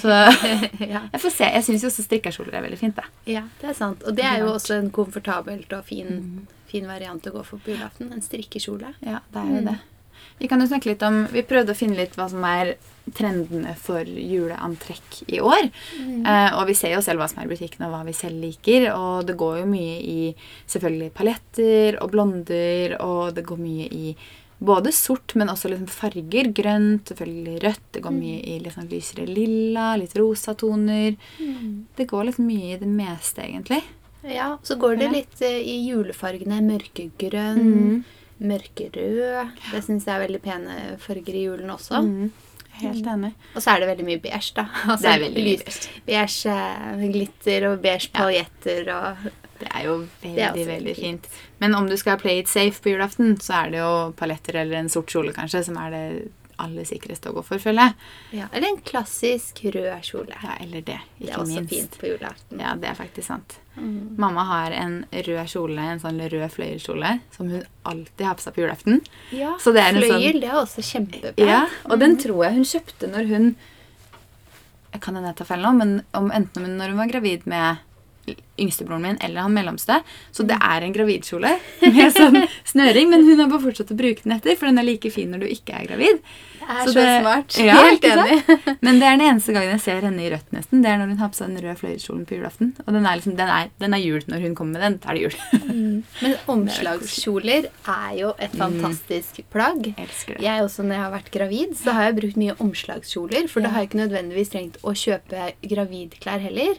Så 0.00 0.08
ja. 0.94 1.04
jeg 1.12 1.20
får 1.26 1.34
se. 1.36 1.50
Jeg 1.58 1.66
syns 1.68 1.84
jo 1.84 1.92
også 1.92 2.06
strikkekjoler 2.08 2.56
er 2.58 2.66
veldig 2.68 2.80
fint, 2.80 2.96
da. 2.96 3.04
ja, 3.30 3.44
det 3.60 3.72
er 3.74 3.78
sant. 3.78 4.02
Og 4.08 4.16
det 4.16 4.24
er 4.28 4.40
jo 4.44 4.52
også 4.56 4.78
en 4.80 4.90
komfortabelt 4.94 5.72
og 5.76 5.84
fin, 5.88 6.14
Mm. 6.14 6.46
fin 6.68 6.86
variant 6.88 7.26
å 7.28 7.32
gå 7.34 7.42
for 7.46 7.60
på 7.62 7.70
julaften. 7.74 8.08
En 8.12 8.22
strikkekjole. 8.24 8.94
Ja, 9.04 9.20
det 9.32 9.40
er 9.40 9.50
jo 9.54 9.60
det. 9.68 9.76
Vi 10.38 10.48
kan 10.50 10.60
jo 10.60 10.66
snakke 10.66 10.90
litt 10.90 11.02
om 11.06 11.24
Vi 11.32 11.44
prøvde 11.46 11.72
å 11.72 11.78
finne 11.78 11.98
litt 11.98 12.16
hva 12.18 12.28
som 12.32 12.44
er 12.48 12.74
trendene 13.14 13.74
for 13.76 14.00
juleantrekk 14.08 15.18
i 15.28 15.40
år. 15.44 15.66
Eh, 16.24 16.54
og 16.56 16.62
vi 16.70 16.76
ser 16.78 16.94
jo 16.94 17.02
selv 17.04 17.20
hva 17.20 17.28
som 17.28 17.42
er 17.42 17.48
i 17.48 17.52
butikken, 17.52 17.84
og 17.84 17.92
hva 17.92 18.00
vi 18.06 18.14
selv 18.16 18.40
liker. 18.40 18.86
Og 18.94 19.26
det 19.28 19.36
går 19.40 19.58
jo 19.60 19.66
mye 19.68 19.98
i 20.00 20.30
selvfølgelig 20.64 21.10
paljetter 21.18 21.98
og 22.00 22.14
blonder, 22.14 22.96
og 23.04 23.34
det 23.36 23.44
går 23.44 23.60
mye 23.60 23.90
i 23.92 24.14
både 24.64 24.92
sort, 24.96 25.34
men 25.36 25.52
også 25.52 25.68
liksom 25.68 25.90
farger. 25.92 26.48
Grønt, 26.56 27.10
selvfølgelig 27.10 27.58
rødt. 27.66 27.84
Det 27.92 28.04
går 28.06 28.16
mye 28.16 28.40
i 28.40 28.56
litt 28.64 28.76
sånn 28.78 28.88
lysere 28.88 29.28
lilla, 29.28 29.90
litt 30.00 30.16
rosa 30.16 30.56
toner. 30.56 31.18
Det 31.96 32.08
går 32.08 32.30
litt 32.30 32.40
mye 32.40 32.72
i 32.72 32.80
det 32.80 32.88
meste, 32.88 33.44
egentlig. 33.44 33.82
Ja, 34.24 34.54
så 34.64 34.78
går 34.80 34.96
det 34.96 35.10
litt 35.12 35.42
eh, 35.44 35.60
i 35.60 35.82
julefargene. 35.90 36.62
Mørkegrønn, 36.64 38.04
mørkerød. 38.42 39.54
Det 39.70 39.84
syns 39.84 40.08
jeg 40.08 40.14
er 40.14 40.24
veldig 40.24 40.42
pene 40.42 40.80
farger 41.02 41.38
i 41.38 41.44
julen 41.46 41.70
også. 41.74 42.02
Mm. 42.02 42.32
Helt 42.80 43.06
enig. 43.06 43.30
Og 43.54 43.62
så 43.62 43.70
er 43.70 43.82
det 43.82 43.88
veldig 43.92 44.06
mye 44.08 44.20
beige, 44.22 44.52
da. 44.56 44.66
Altså, 44.90 45.02
Det 45.04 45.12
er 45.12 45.24
veldig 45.24 45.44
mye 45.46 45.62
beige. 45.62 45.90
Beige 46.08 46.54
eh, 46.58 47.08
glitter 47.14 47.68
og 47.70 47.82
beige 47.84 48.10
paljetter 48.14 48.90
og 48.94 49.26
Det 49.60 49.68
er 49.70 49.84
jo 49.86 49.98
veldig, 50.02 50.38
er 50.38 50.54
veldig 50.56 50.66
veldig 50.66 50.94
fint. 50.98 51.28
Men 51.62 51.76
om 51.78 51.86
du 51.88 51.96
skal 51.96 52.18
play 52.18 52.40
it 52.42 52.50
safe 52.50 52.82
på 52.82 52.90
julaften, 52.90 53.36
så 53.40 53.60
er 53.62 53.70
det 53.70 53.78
jo 53.78 53.92
paljetter 54.18 54.58
eller 54.64 54.80
en 54.80 54.90
sort 54.90 55.12
kjole 55.14 55.32
kanskje, 55.32 55.62
som 55.68 55.78
er 55.78 55.94
det 55.94 56.06
aller 56.58 56.84
sikreste 56.84 57.30
å 57.30 57.34
gå 57.34 57.42
for, 57.44 57.58
føler 57.58 57.88
jeg. 57.88 57.94
ja, 58.40 58.46
Eller 58.52 58.68
en 58.68 58.80
klassisk 58.86 59.60
rød 59.74 60.02
kjole. 60.06 60.34
Ja, 60.42 60.56
eller 60.60 60.80
det, 60.80 60.98
Ikke 61.18 61.18
minst. 61.18 61.26
det 61.26 61.32
er 61.34 61.38
også 61.42 61.54
minst. 61.60 61.70
fint 61.74 61.98
på 62.00 62.06
julaften. 62.12 62.60
Ja, 62.60 62.74
det 62.74 62.88
er 62.88 62.94
faktisk 62.94 63.26
sant. 63.26 63.58
Mm. 63.76 64.14
Mamma 64.18 64.44
har 64.44 64.70
en 64.72 65.04
rød 65.12 65.48
kjole, 65.50 65.78
en 65.80 66.00
sånn 66.00 66.20
rød 66.30 66.50
fløyelskjole, 66.54 67.20
som 67.36 67.48
hun 67.50 67.64
alltid 67.84 68.26
har 68.26 68.34
på 68.38 68.40
seg 68.46 68.54
på 68.54 68.62
julaften. 68.62 69.00
Ja, 69.32 69.56
Så 69.58 69.72
det 69.74 69.82
er 69.82 69.88
en 69.88 70.02
Fløyel, 70.02 70.32
sånn- 70.34 70.40
det 70.40 70.50
er 70.50 70.60
også 70.60 70.82
kjempepent. 70.92 71.38
Ja, 71.38 71.66
og 71.90 71.98
den 71.98 72.16
tror 72.16 72.44
jeg 72.44 72.54
hun 72.54 72.64
kjøpte 72.64 73.10
når 73.10 73.28
hun 73.28 73.56
Jeg 74.94 75.00
kan 75.02 75.16
hende 75.16 75.26
jeg 75.32 75.36
tar 75.36 75.44
feil 75.48 75.62
nå, 75.64 75.72
men 75.76 76.04
om, 76.14 76.30
enten 76.30 76.76
når 76.78 76.88
hun 76.92 76.96
var 76.98 77.08
gravid 77.10 77.46
med 77.50 77.78
yngstebroren 78.60 79.02
min 79.02 79.20
eller 79.20 79.46
han 79.46 79.54
mellomste. 79.54 80.00
Så 80.34 80.46
det 80.48 80.56
er 80.60 80.84
en 80.84 80.94
gravidkjole 80.94 81.52
med 81.84 82.16
sånn 82.16 82.40
snøring, 82.72 83.10
men 83.12 83.26
hun 83.28 83.42
har 83.42 83.50
bare 83.52 83.66
fortsatt 83.66 83.92
å 83.94 83.98
bruke 83.98 84.24
den 84.26 84.36
etter, 84.38 84.58
for 84.58 84.70
den 84.70 84.80
er 84.82 84.88
like 84.88 85.12
fin 85.14 85.32
når 85.32 85.44
du 85.44 85.54
ikke 85.54 85.78
er 85.80 85.88
gravid. 85.90 86.22
Er 86.64 86.84
Så 86.86 86.92
så, 86.92 87.00
det- 87.00 87.20
smart. 87.22 87.56
Ja, 87.58 87.74
Helt 87.84 88.04
enig. 88.04 88.38
Men 88.84 88.98
det 89.00 89.06
er 89.08 89.16
den 89.18 89.26
eneste 89.28 89.52
gangen 89.54 89.70
jeg 89.74 89.80
ser 89.84 90.00
henne 90.06 90.22
i 90.24 90.30
rødt, 90.32 90.50
nesten. 90.52 90.82
Det 90.82 90.90
er 90.90 90.98
når 90.98 91.12
hun 91.14 91.18
har 91.22 91.28
på 91.28 91.38
seg 91.40 91.48
den 91.54 91.62
røde 91.64 91.76
fløyelskjolen 91.80 92.24
på 92.26 92.36
julaften. 92.38 92.72
Og 92.86 92.92
den 92.94 93.06
er, 93.06 93.16
liksom, 93.20 93.36
den 93.36 93.48
er, 93.48 93.70
den 93.80 93.94
er 93.94 94.02
jul 94.04 94.22
når 94.28 94.40
hun 94.46 94.54
kommer 94.54 94.78
med 94.78 94.82
den. 94.86 94.98
Da 95.02 95.10
er 95.10 95.14
det 95.14 95.22
jul. 95.22 95.36
Men 96.24 96.36
omslagskjoler 96.48 97.68
er 97.88 98.10
jo 98.18 98.32
et 98.42 98.54
fantastisk 98.58 99.40
plagg. 99.52 99.88
Jeg 99.92 100.06
elsker 100.08 100.34
det. 100.38 100.44
Jeg 100.44 100.64
også, 100.64 100.82
når 100.86 100.94
jeg 100.96 101.04
har 101.04 101.12
vært 101.14 101.30
gravid, 101.34 101.74
så 101.80 101.94
har 101.96 102.08
jeg 102.08 102.16
brukt 102.20 102.38
mye 102.40 102.56
omslagskjoler. 102.64 103.48
For 103.52 103.64
da 103.64 103.72
har 103.74 103.82
jeg 103.84 103.90
ikke 103.90 104.00
nødvendigvis 104.02 104.52
trengt 104.54 104.78
å 104.84 104.94
kjøpe 104.96 105.48
gravidklær 105.70 106.42
heller. 106.44 106.78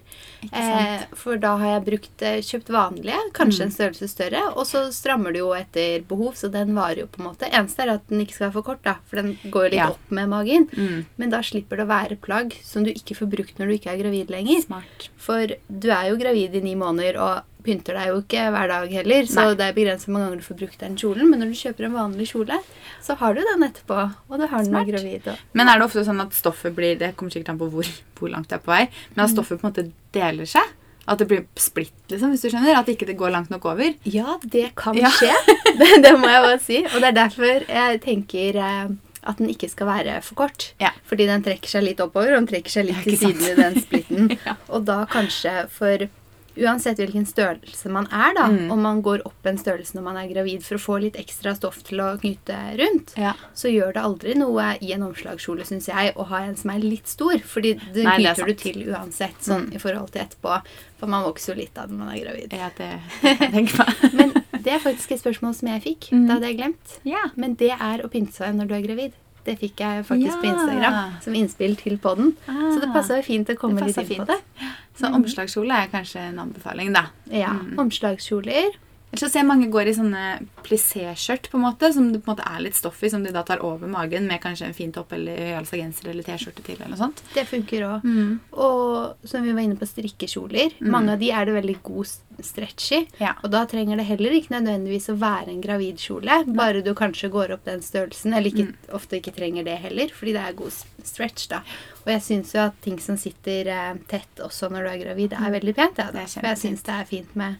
Eh, 0.51 1.05
for 1.17 1.39
da 1.41 1.55
har 1.61 1.75
jeg 1.75 1.85
brukt, 1.89 2.15
eh, 2.25 2.39
kjøpt 2.45 2.71
vanlige, 2.73 3.19
kanskje 3.33 3.55
Mm. 3.55 3.65
en 3.65 3.71
størrelse 3.71 4.07
større. 4.09 4.41
Og 4.57 4.65
så 4.67 4.91
strammer 4.93 5.31
det 5.33 5.39
jo 5.39 5.51
etter 5.55 6.01
behov, 6.07 6.33
så 6.35 6.51
den 6.51 6.73
varer 6.75 6.99
jo 7.03 7.07
på 7.07 7.19
en 7.21 7.29
måte. 7.31 7.49
Eneste 7.51 7.79
er 7.85 7.93
at 7.95 8.07
den 8.09 8.21
ikke 8.25 8.33
skal 8.35 8.47
være 8.49 8.53
for 8.53 8.61
kort, 8.63 8.83
da. 8.83 8.95
For 9.09 9.15
den 9.21 9.37
går 9.51 9.71
jo 9.71 9.74
litt 9.75 9.81
Ja. 9.83 9.89
opp 9.93 10.11
med 10.19 10.29
magen. 10.31 10.69
Mm. 10.75 11.05
Men 11.21 11.33
da 11.35 11.41
slipper 11.45 11.77
det 11.81 11.85
å 11.85 11.91
være 11.91 12.17
plagg 12.21 12.55
som 12.63 12.83
du 12.87 12.91
ikke 12.95 13.15
får 13.19 13.29
brukt 13.35 13.59
når 13.59 13.67
du 13.67 13.75
ikke 13.77 13.91
er 13.93 13.99
gravid 14.03 14.31
lenger. 14.33 14.63
Smart. 14.65 15.09
For 15.17 15.47
du 15.69 15.89
er 15.91 16.09
jo 16.09 16.17
gravid 16.21 16.55
i 16.55 16.63
ni 16.63 16.75
måneder 16.79 17.19
og 17.19 17.43
pynter 17.65 17.95
deg 17.97 18.11
jo 18.11 18.17
ikke 18.21 18.43
hver 18.53 18.67
dag 18.69 18.91
heller, 18.93 19.25
så 19.25 19.41
Nei. 19.47 19.53
det 19.57 19.65
er 19.65 19.73
begrenset 19.73 20.05
hvor 20.05 20.13
mange 20.13 20.27
ganger 20.29 20.37
du 20.43 20.45
får 20.45 20.57
brukt 20.59 20.79
den 20.83 20.95
kjolen. 21.01 21.29
Men 21.31 21.39
når 21.41 21.49
du 21.49 21.57
kjøper 21.63 21.87
en 21.87 21.95
vanlig 21.97 22.27
kjole, 22.29 22.59
så 23.01 23.15
har 23.17 23.33
du 23.33 23.41
den 23.41 23.63
etterpå. 23.65 23.97
Og 24.29 24.37
du 24.39 24.45
har 24.51 24.63
den 24.63 24.71
når 24.75 24.85
gravid. 24.91 25.27
Og. 25.33 25.37
Men 25.57 25.67
er 25.73 25.79
det 25.81 25.87
ofte 25.87 26.03
sånn 26.05 26.21
at 26.21 26.33
stoffet 26.37 26.75
blir 26.77 26.93
Det 26.99 27.15
kommer 27.17 27.33
sikkert 27.33 27.49
an 27.55 27.57
på 27.63 27.69
hvor, 27.73 27.89
hvor 28.19 28.29
langt 28.29 28.49
du 28.49 28.55
er 28.55 28.61
på 28.61 28.69
vei. 28.69 28.83
Men 29.15 29.25
at 29.25 29.33
stoffet 29.33 29.57
på 29.59 29.65
en 29.65 29.73
måte 29.73 29.91
deler 30.13 30.45
seg? 30.45 30.61
At 31.07 31.19
det 31.21 31.27
blir 31.29 31.43
splitt, 31.57 31.93
liksom, 32.09 32.31
hvis 32.33 32.41
du 32.45 32.49
skjønner? 32.49 32.77
At 32.77 32.87
ikke 32.89 33.05
det 33.09 33.17
går 33.17 33.29
langt 33.33 33.49
nok 33.49 33.65
over? 33.65 33.93
Ja, 34.05 34.37
det 34.45 34.75
kan 34.75 34.93
Ja. 34.97 35.09
skje. 35.09 35.33
det, 35.81 35.89
det 36.05 36.13
må 36.21 36.29
jeg 36.29 36.41
bare 36.45 36.59
si. 36.61 36.79
Og 36.85 37.01
det 37.01 37.09
er 37.11 37.17
derfor 37.17 37.65
jeg 37.65 38.01
tenker 38.01 38.55
eh, 38.61 38.87
at 39.25 39.37
den 39.41 39.49
ikke 39.49 39.69
skal 39.71 39.87
være 39.87 40.19
for 40.25 40.35
kort. 40.43 40.73
Ja. 40.81 40.91
Fordi 41.09 41.25
den 41.29 41.43
trekker 41.45 41.67
seg 41.77 41.83
litt 41.87 41.99
oppover, 42.03 42.33
og 42.35 42.43
den 42.43 42.51
trekker 42.53 42.69
seg 42.79 42.85
litt 42.91 43.03
til 43.03 43.17
siden 43.17 43.49
i 43.51 43.55
den 43.61 43.81
splitten. 43.81 44.29
Ja. 44.45 44.55
Og 44.69 44.85
da 44.85 45.01
kanskje 45.09 45.65
for 45.73 46.07
uansett 46.55 46.95
hvilken 47.01 47.25
størrelse 47.27 47.89
man 47.91 48.05
er, 48.15 48.31
da, 48.37 48.45
Mm. 48.47 48.69
om 48.71 48.79
man 48.81 49.01
går 49.03 49.25
opp 49.27 49.45
en 49.49 49.57
størrelse 49.59 49.91
når 49.97 50.03
man 50.05 50.15
er 50.21 50.29
gravid 50.31 50.63
for 50.63 50.77
å 50.77 50.79
få 50.79 51.01
litt 51.03 51.17
ekstra 51.19 51.51
stoff 51.57 51.81
til 51.83 51.99
å 51.99 52.13
knyte 52.21 52.55
rundt, 52.79 53.11
Ja. 53.19 53.33
så 53.53 53.67
gjør 53.67 53.91
det 53.97 54.03
aldri 54.05 54.35
noe 54.39 54.77
i 54.79 54.93
en 54.95 55.03
omslagskjole, 55.03 55.65
syns 55.67 55.87
jeg, 55.91 56.13
å 56.15 56.23
ha 56.29 56.39
en 56.45 56.55
som 56.55 56.69
er 56.71 56.79
litt 56.79 57.07
stor. 57.11 57.35
Fordi 57.43 57.73
den 57.93 58.05
Nei, 58.07 58.17
det 58.23 58.25
er 58.31 58.35
knyter 58.35 58.47
du 58.47 58.53
til 58.53 58.87
uansett, 58.93 59.35
sånn 59.43 59.67
i 59.75 59.77
forhold 59.83 60.11
til 60.15 60.21
etterpå. 60.23 60.61
For 60.97 61.07
man 61.11 61.25
vokser 61.27 61.55
jo 61.55 61.59
litt 61.59 61.73
da 61.75 61.87
når 61.87 61.97
man 61.97 62.15
er 62.15 62.23
gravid. 62.23 62.53
Ja, 62.55 62.69
det 62.77 63.01
jeg 63.21 63.51
tenker 63.51 63.83
på. 63.83 64.13
Men 64.21 64.31
det 64.65 64.73
er 64.73 64.81
faktisk 64.83 65.13
et 65.15 65.21
spørsmål 65.21 65.53
som 65.57 65.69
jeg 65.71 65.83
fikk. 65.85 66.09
Mm. 66.11 66.25
Det 66.25 66.33
hadde 66.35 66.49
jeg 66.49 66.57
glemt. 66.59 66.97
ja. 67.05 67.21
Men 67.35 67.53
det 67.59 67.71
er 67.75 68.03
å 68.05 68.09
pynte 68.11 68.33
seg 68.35 68.57
når 68.57 68.67
du 68.71 68.75
er 68.79 68.83
gravid. 68.87 69.13
Det 69.45 69.59
fikk 69.61 69.77
jeg 69.83 70.05
faktisk 70.07 70.39
på 70.41 70.47
Instagram 70.49 70.95
som 71.21 71.35
innspill 71.37 71.75
til 71.77 71.99
podden. 72.01 72.31
Så 72.47 72.79
det 72.81 72.89
passer 72.89 73.19
passa 73.19 73.25
fint 73.27 73.51
å 73.53 73.55
komme 73.61 73.83
litt 73.85 73.99
inn 74.01 74.23
på 74.23 74.25
det. 74.31 74.39
Så 74.97 75.11
omslagskjole 75.13 75.75
er 75.83 75.91
kanskje 75.91 76.23
en 76.31 76.39
anbefaling, 76.47 76.93
da. 76.95 77.05
Ja, 77.29 77.51
Mm. 77.53 77.77
Omslagskjoler. 77.85 78.73
Ellers 79.15 79.23
så 79.23 79.31
ser 79.31 79.39
jeg 79.45 79.47
mange 79.47 79.69
går 79.71 79.87
i 79.87 79.93
sånne 79.95 80.23
plissé-skjørt, 80.65 81.47
på 81.51 81.55
en 81.59 81.63
måte, 81.63 81.87
som 81.95 82.09
det 82.11 82.19
på 82.23 82.27
en 82.31 82.35
måte 82.35 82.47
er 82.49 82.63
litt 82.65 82.75
stoff 82.75 82.99
i, 83.05 83.09
som 83.13 83.23
de 83.23 83.31
da 83.31 83.43
tar 83.47 83.61
over 83.63 83.87
magen 83.87 84.27
med 84.27 84.41
kanskje 84.43 84.67
en 84.67 84.75
fin 84.75 84.91
topp 84.91 85.13
eller 85.15 85.37
høyhalsa 85.39 85.79
genser 85.79 86.09
eller 86.11 86.25
T-skjorte 86.27 86.63
til, 86.65 86.75
eller 86.81 86.91
noe 86.91 86.99
sånt. 86.99 87.21
Det 87.35 87.45
funker 87.47 87.85
òg. 87.87 88.03
Mm. 88.03 88.33
Og 88.65 89.27
som 89.31 89.45
vi 89.45 89.53
var 89.55 89.63
inne 89.63 89.77
på, 89.79 89.87
strikkekjoler. 89.87 90.75
Mange 90.83 91.15
av 91.15 91.21
de 91.23 91.29
er 91.31 91.47
det 91.47 91.55
veldig 91.55 91.77
god 91.87 92.11
stretch 92.43 92.89
i. 92.97 93.01
Ja. 93.21 93.31
Og 93.45 93.53
da 93.53 93.63
trenger 93.71 93.95
det 94.01 94.07
heller 94.09 94.35
ikke 94.35 94.51
nødvendigvis 94.57 95.07
å 95.13 95.17
være 95.21 95.53
en 95.53 95.63
gravidkjole. 95.63 96.41
Bare 96.57 96.83
du 96.83 96.91
kanskje 96.97 97.31
går 97.31 97.55
opp 97.55 97.63
den 97.69 97.79
størrelsen, 97.85 98.33
eller 98.35 98.51
ikke, 98.51 98.65
Mm. 98.65 98.75
ofte 98.97 99.19
ikke 99.21 99.31
trenger 99.35 99.63
det 99.63 99.77
heller, 99.79 100.09
fordi 100.11 100.33
det 100.33 100.41
er 100.43 100.53
god 100.57 100.73
stretch, 101.05 101.47
da. 101.49 101.61
Og 102.05 102.11
jeg 102.11 102.21
syns 102.21 102.53
jo 102.53 102.59
at 102.65 102.81
ting 102.81 102.99
som 102.99 103.15
sitter 103.17 103.67
eh, 103.71 103.93
tett 104.09 104.41
også 104.43 104.69
når 104.71 104.83
du 104.83 104.89
er 104.91 105.01
gravid, 105.05 105.33
er 105.33 105.51
veldig 105.59 105.75
pent. 105.75 105.97
Ja, 105.97 106.11
da. 106.11 106.25
For 106.25 106.41
jeg 106.49 106.57
syns 106.57 106.83
det 106.83 106.93
er 106.93 107.05
fint 107.05 107.35
med, 107.35 107.55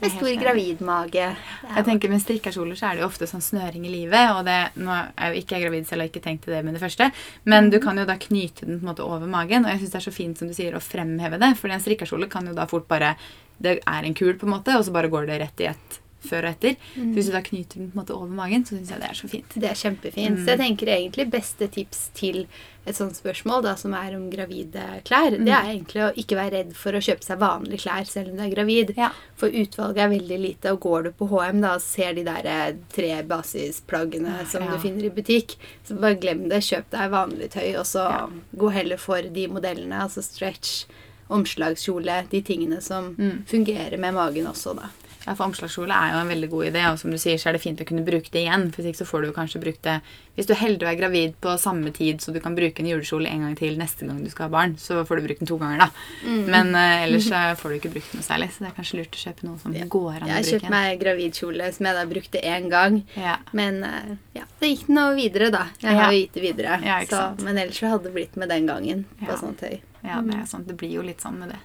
med 0.00 0.12
stor 0.12 0.28
gravid 0.40 0.80
mage. 0.80 1.10
gravidmage. 1.10 1.76
Jeg 1.76 1.84
tenker 1.84 2.08
Med 2.08 2.22
strikkekjoler 2.22 2.78
så 2.78 2.90
er 2.90 2.96
det 2.96 3.04
jo 3.04 3.08
ofte 3.08 3.26
sånn 3.26 3.44
snøring 3.44 3.86
i 3.86 3.92
livet. 3.92 4.30
og 4.36 4.44
det, 4.44 4.58
Nå 4.76 4.92
er 4.92 5.32
jo 5.32 5.40
ikke 5.40 5.56
jeg 5.56 5.66
gravid 5.66 5.86
selv 5.88 6.04
og 6.06 6.10
ikke 6.10 6.24
tenkt 6.24 6.44
til 6.44 6.54
det 6.54 6.64
med 6.64 6.74
det 6.74 6.82
første, 6.82 7.10
men 7.44 7.70
du 7.70 7.80
kan 7.80 7.98
jo 7.98 8.04
da 8.04 8.16
knyte 8.16 8.66
den 8.66 8.80
på 8.80 8.86
en 8.86 8.92
måte 8.92 9.04
over 9.04 9.26
magen. 9.26 9.64
Og 9.64 9.70
jeg 9.70 9.80
syns 9.80 9.92
det 9.92 10.00
er 10.00 10.08
så 10.10 10.14
fint 10.14 10.38
som 10.38 10.48
du 10.48 10.54
sier 10.54 10.76
å 10.76 10.80
fremheve 10.80 11.38
det, 11.38 11.56
for 11.56 11.68
en 11.68 11.80
strikkekjole 11.80 12.28
kan 12.28 12.46
jo 12.46 12.54
da 12.54 12.66
fort 12.66 12.88
bare 12.88 13.16
Det 13.58 13.80
er 13.88 14.04
en 14.04 14.14
kul, 14.14 14.34
på 14.36 14.44
en 14.44 14.52
måte, 14.52 14.76
og 14.76 14.84
så 14.84 14.92
bare 14.92 15.08
går 15.08 15.26
det 15.26 15.40
rett 15.40 15.60
i 15.60 15.70
ett 15.72 16.00
før 16.26 16.44
og 16.48 16.54
etter. 16.56 16.76
Så 16.94 17.12
hvis 17.14 17.26
du 17.26 17.32
da 17.32 17.40
knyter 17.42 17.74
den 17.80 17.90
på 17.90 17.96
en 17.98 18.04
måte 18.04 18.14
over 18.16 18.28
magen, 18.28 18.64
så 18.64 18.76
syns 18.76 18.90
jeg 18.90 19.00
det 19.00 19.10
er 19.10 19.14
så 19.14 19.28
fint. 19.28 19.48
Det 19.56 19.70
er 19.70 19.74
kjempefint. 19.74 20.36
Mm. 20.36 20.44
Så 20.44 20.52
jeg 20.54 20.58
tenker 20.58 20.86
egentlig 20.92 21.30
beste 21.30 21.68
tips 21.70 22.08
til 22.14 22.46
et 22.86 22.94
sånt 22.94 23.16
spørsmål 23.18 23.64
da, 23.64 23.72
som 23.74 23.94
er 23.98 24.14
om 24.14 24.28
gravide 24.30 24.82
klær, 25.04 25.32
Mm. 25.34 25.44
det 25.44 25.52
er 25.54 25.64
egentlig 25.72 26.02
å 26.04 26.12
ikke 26.14 26.36
være 26.38 26.52
redd 26.52 26.76
for 26.76 26.92
å 26.92 27.00
kjøpe 27.02 27.24
seg 27.24 27.38
vanlige 27.40 27.80
klær 27.82 28.06
selv 28.06 28.30
om 28.30 28.36
du 28.36 28.42
er 28.44 28.52
gravid. 28.54 28.92
Ja. 28.96 29.08
For 29.34 29.48
utvalget 29.50 29.98
er 30.04 30.08
veldig 30.12 30.38
lite, 30.40 30.70
og 30.72 30.80
går 30.80 31.02
du 31.04 31.10
på 31.18 31.26
HM 31.28 31.60
da, 31.62 31.74
og 31.74 31.80
ser 31.82 32.12
de 32.14 32.22
der 32.22 32.46
eh, 32.46 32.76
tre 32.94 33.22
basisplaggene 33.26 34.46
som 34.46 34.62
Ja. 34.62 34.70
du 34.70 34.78
finner 34.78 35.04
i 35.04 35.10
butikk, 35.10 35.56
så 35.84 35.98
bare 36.00 36.14
glem 36.14 36.48
det. 36.48 36.62
Kjøp 36.62 36.84
deg 36.90 37.10
vanlig 37.10 37.50
tøy, 37.50 37.74
og 37.78 37.84
så 37.86 38.06
Ja. 38.08 38.28
gå 38.56 38.70
heller 38.72 38.96
for 38.98 39.20
de 39.20 39.48
modellene, 39.48 39.98
altså 40.06 40.22
stretch, 40.22 40.86
omslagskjole, 41.28 42.28
de 42.30 42.40
tingene 42.42 42.80
som 42.82 43.14
Mm. 43.16 43.44
fungerer 43.46 43.98
med 43.98 44.14
magen 44.14 44.46
også, 44.46 44.76
da. 44.76 44.88
Ja, 45.26 45.34
for 45.34 45.48
Omslagskjole 45.48 45.90
er 45.90 46.12
jo 46.14 46.18
en 46.22 46.28
veldig 46.30 46.48
god 46.52 46.68
idé, 46.68 46.82
og 46.86 47.00
som 47.00 47.10
du 47.10 47.18
sier, 47.18 47.34
så 47.42 47.48
er 47.50 47.56
det 47.56 47.62
fint 47.64 47.80
å 47.82 47.86
kunne 47.88 48.04
bruke 48.06 48.30
det 48.30 48.44
igjen. 48.44 48.68
For 48.74 48.86
ikke 48.86 49.00
så 49.00 49.06
får 49.08 49.24
du 49.26 49.32
kanskje 49.34 49.58
brukt 49.62 49.82
det 49.82 49.96
Hvis 50.36 50.46
du 50.46 50.52
er 50.52 50.60
heldig 50.60 50.84
og 50.84 50.90
er 50.90 50.98
gravid 51.00 51.34
på 51.42 51.54
samme 51.58 51.90
tid, 51.96 52.20
så 52.22 52.30
du 52.30 52.38
kan 52.44 52.54
bruke 52.54 52.82
en 52.82 52.90
julekjole 52.90 53.26
en 53.30 53.42
gang 53.46 53.54
til 53.58 53.78
neste 53.80 54.06
gang 54.06 54.20
du 54.22 54.28
skal 54.30 54.46
ha 54.46 54.52
barn, 54.52 54.76
så 54.78 55.00
får 55.08 55.18
du 55.18 55.24
brukt 55.26 55.40
den 55.42 55.48
to 55.50 55.56
ganger, 55.58 55.86
da. 55.86 55.88
Mm. 56.28 56.42
Men 56.52 56.70
uh, 56.76 57.04
ellers 57.06 57.26
så 57.30 57.40
får 57.58 57.72
du 57.72 57.78
ikke 57.80 57.92
brukt 57.96 58.14
noe 58.14 58.26
særlig, 58.26 58.50
så 58.52 58.62
det 58.62 58.68
er 58.70 58.76
kanskje 58.76 59.00
lurt 59.00 59.16
å 59.16 59.22
kjøpe 59.24 59.48
noe 59.48 59.58
som 59.62 59.72
går 59.74 59.80
an 59.80 59.88
å 59.88 60.20
bruke. 60.20 60.28
Jeg 60.28 60.36
har 60.36 60.50
kjøpt 60.52 60.74
meg 60.76 61.00
gravidkjole 61.00 61.70
som 61.78 61.88
jeg 61.88 61.98
da 61.98 62.04
brukte 62.12 62.44
én 62.52 62.68
gang. 62.76 63.00
Ja. 63.16 63.38
Men 63.56 63.80
uh, 63.82 64.12
ja, 64.36 64.44
det 64.60 64.72
gikk 64.74 64.92
noe 64.92 65.16
videre, 65.16 65.50
da. 65.56 65.64
Jeg 65.82 65.98
har 65.98 66.12
jo 66.12 66.20
gitt 66.20 66.36
det 66.36 66.44
videre. 66.44 66.78
Ja, 66.84 67.00
så, 67.08 67.24
men 67.40 67.56
ellers 67.56 67.80
så 67.80 67.90
hadde 67.94 68.10
det 68.10 68.14
blitt 68.20 68.36
med 68.36 68.52
den 68.52 68.68
gangen 68.68 69.06
på 69.24 69.32
Ja. 69.32 69.40
sånt 69.40 69.58
tøy. 69.64 69.80
ja, 70.04 70.20
det 70.22 70.36
er 70.36 70.46
sant. 70.46 70.68
Det 70.68 70.76
blir 70.78 70.92
jo 71.00 71.02
litt 71.02 71.24
sånn 71.24 71.40
med 71.40 71.56
det. 71.56 71.62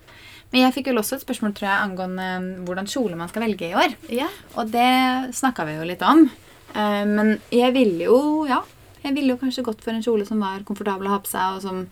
Men 0.52 0.66
jeg 0.66 0.76
fikk 0.76 0.92
vel 0.92 1.00
også 1.00 1.18
et 1.18 1.24
spørsmål 1.24 1.54
tror 1.56 1.70
jeg, 1.70 1.84
angående 1.88 2.28
eh, 2.36 2.48
hvordan 2.68 2.90
kjole 2.92 3.20
man 3.20 3.32
skal 3.32 3.46
velge 3.46 3.70
i 3.70 3.76
år. 3.78 3.98
Ja. 4.12 4.28
Og 4.60 4.72
det 4.74 5.34
snakka 5.38 5.66
vi 5.68 5.78
jo 5.78 5.88
litt 5.88 6.04
om. 6.06 6.26
Eh, 6.76 7.04
men 7.08 7.38
jeg 7.54 7.76
ville 7.76 8.08
jo, 8.08 8.22
ja 8.48 8.62
Jeg 9.02 9.16
ville 9.16 9.34
jo 9.34 9.40
kanskje 9.42 9.64
gått 9.66 9.80
for 9.82 9.96
en 9.96 10.04
kjole 10.06 10.28
som 10.28 10.44
var 10.44 10.62
komfortabel 10.62 11.08
å 11.10 11.16
ha 11.16 11.22
på 11.24 11.32
seg, 11.32 11.56
og 11.56 11.64
som 11.64 11.86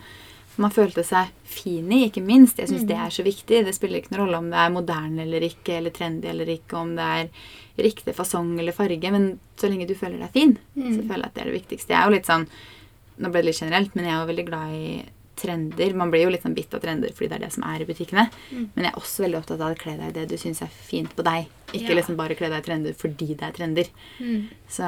man 0.59 0.73
følte 0.75 1.01
seg 1.07 1.31
fin 1.47 1.87
i, 1.95 2.03
ikke 2.05 2.21
minst. 2.21 2.59
Jeg 2.59 2.69
syns 2.69 2.83
det 2.85 2.97
er 2.99 3.13
så 3.15 3.23
viktig. 3.25 3.61
Det 3.65 3.73
spiller 3.73 4.01
ikke 4.01 4.11
noen 4.13 4.25
rolle 4.25 4.41
om 4.43 4.49
det 4.51 4.59
er 4.59 4.73
moderne 4.75 5.23
eller 5.23 5.45
ikke, 5.47 5.77
eller 5.79 5.93
trendy 5.95 6.29
eller 6.29 6.51
ikke, 6.51 6.75
om 6.77 6.91
det 6.97 7.05
er 7.15 7.29
riktig 7.79 8.13
fasong 8.17 8.51
eller 8.59 8.75
farge, 8.75 9.13
men 9.15 9.29
så 9.57 9.71
lenge 9.71 9.87
du 9.87 9.95
føler 9.95 10.19
deg 10.19 10.35
fin, 10.35 10.57
så 10.75 10.99
føler 10.99 11.23
jeg 11.23 11.29
at 11.29 11.37
det 11.37 11.41
er 11.41 11.49
det 11.49 11.55
viktigste. 11.55 11.93
Jeg 11.93 11.99
er 12.01 12.09
jo 12.09 12.17
litt 12.17 12.29
sånn 12.29 12.45
Nå 13.19 13.27
ble 13.33 13.41
det 13.41 13.49
litt 13.49 13.59
generelt, 13.59 13.95
men 13.97 14.05
jeg 14.07 14.13
er 14.15 14.19
jo 14.21 14.27
veldig 14.29 14.43
glad 14.47 14.75
i 14.77 14.91
trender. 15.39 15.93
Man 15.97 16.11
blir 16.11 16.25
jo 16.27 16.29
litt 16.33 16.43
sånn 16.45 16.55
bitt 16.57 16.73
av 16.75 16.81
trender 16.83 17.13
fordi 17.15 17.29
det 17.31 17.37
er 17.39 17.45
det 17.47 17.51
som 17.55 17.63
er 17.69 17.81
i 17.81 17.87
butikkene. 17.89 18.25
Men 18.51 18.83
jeg 18.85 18.91
er 18.91 18.99
også 18.99 19.23
veldig 19.25 19.39
opptatt 19.41 19.61
av 19.65 19.73
å 19.75 19.79
kle 19.79 19.95
deg 19.99 20.09
i 20.11 20.15
det 20.19 20.27
du 20.29 20.35
syns 20.41 20.61
er 20.65 20.71
fint 20.73 21.15
på 21.15 21.23
deg. 21.27 21.47
Ikke 21.73 21.89
Ja. 21.93 21.97
liksom 21.99 22.15
bare 22.17 22.35
kle 22.35 22.49
deg 22.49 22.59
i 22.63 22.65
trender 22.65 22.93
fordi 22.97 23.27
det 23.35 23.43
er 23.45 23.51
trender. 23.55 23.87
Mm. 24.19 24.47
Så, 24.67 24.83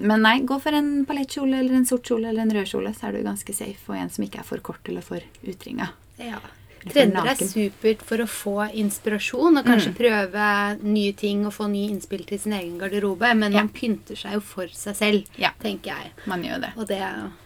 men 0.00 0.22
nei, 0.22 0.40
gå 0.44 0.60
for 0.60 0.72
en 0.76 1.04
palettkjole 1.08 1.58
eller 1.62 1.74
en 1.78 1.86
sort 1.88 2.04
kjole 2.04 2.28
eller 2.28 2.42
en 2.42 2.50
rød 2.58 2.66
kjole, 2.68 2.92
så 2.94 3.08
er 3.08 3.12
du 3.18 3.22
ganske 3.24 3.54
safe. 3.54 3.88
Og 3.88 3.96
en 3.96 4.10
som 4.10 4.24
ikke 4.24 4.40
er 4.40 4.48
for 4.48 4.58
kort 4.58 4.86
eller 4.88 5.00
for 5.02 5.20
utringa. 5.46 5.90
ja. 6.18 6.38
Trender 6.86 7.26
er 7.26 7.34
supert 7.36 8.02
for 8.06 8.18
å 8.22 8.26
få 8.28 8.56
inspirasjon 8.72 9.58
og 9.58 9.64
kanskje 9.66 9.94
prøve 9.96 10.82
nye 10.82 11.12
ting 11.12 11.44
og 11.46 11.52
få 11.52 11.66
nye 11.70 11.90
innspill 11.90 12.24
til 12.28 12.38
sin 12.38 12.52
egen 12.52 12.78
garderobe, 12.78 13.34
men 13.36 13.52
Ja. 13.52 13.58
man 13.64 13.68
pynter 13.68 14.16
seg 14.16 14.32
jo 14.34 14.40
for 14.40 14.66
seg 14.68 14.94
selv, 14.96 15.24
Ja. 15.36 15.50
tenker 15.60 15.92
jeg. 15.96 16.12
Man 16.26 16.42
gjør 16.44 16.60
det. 16.60 16.72
Og 16.76 16.86
det 16.86 17.00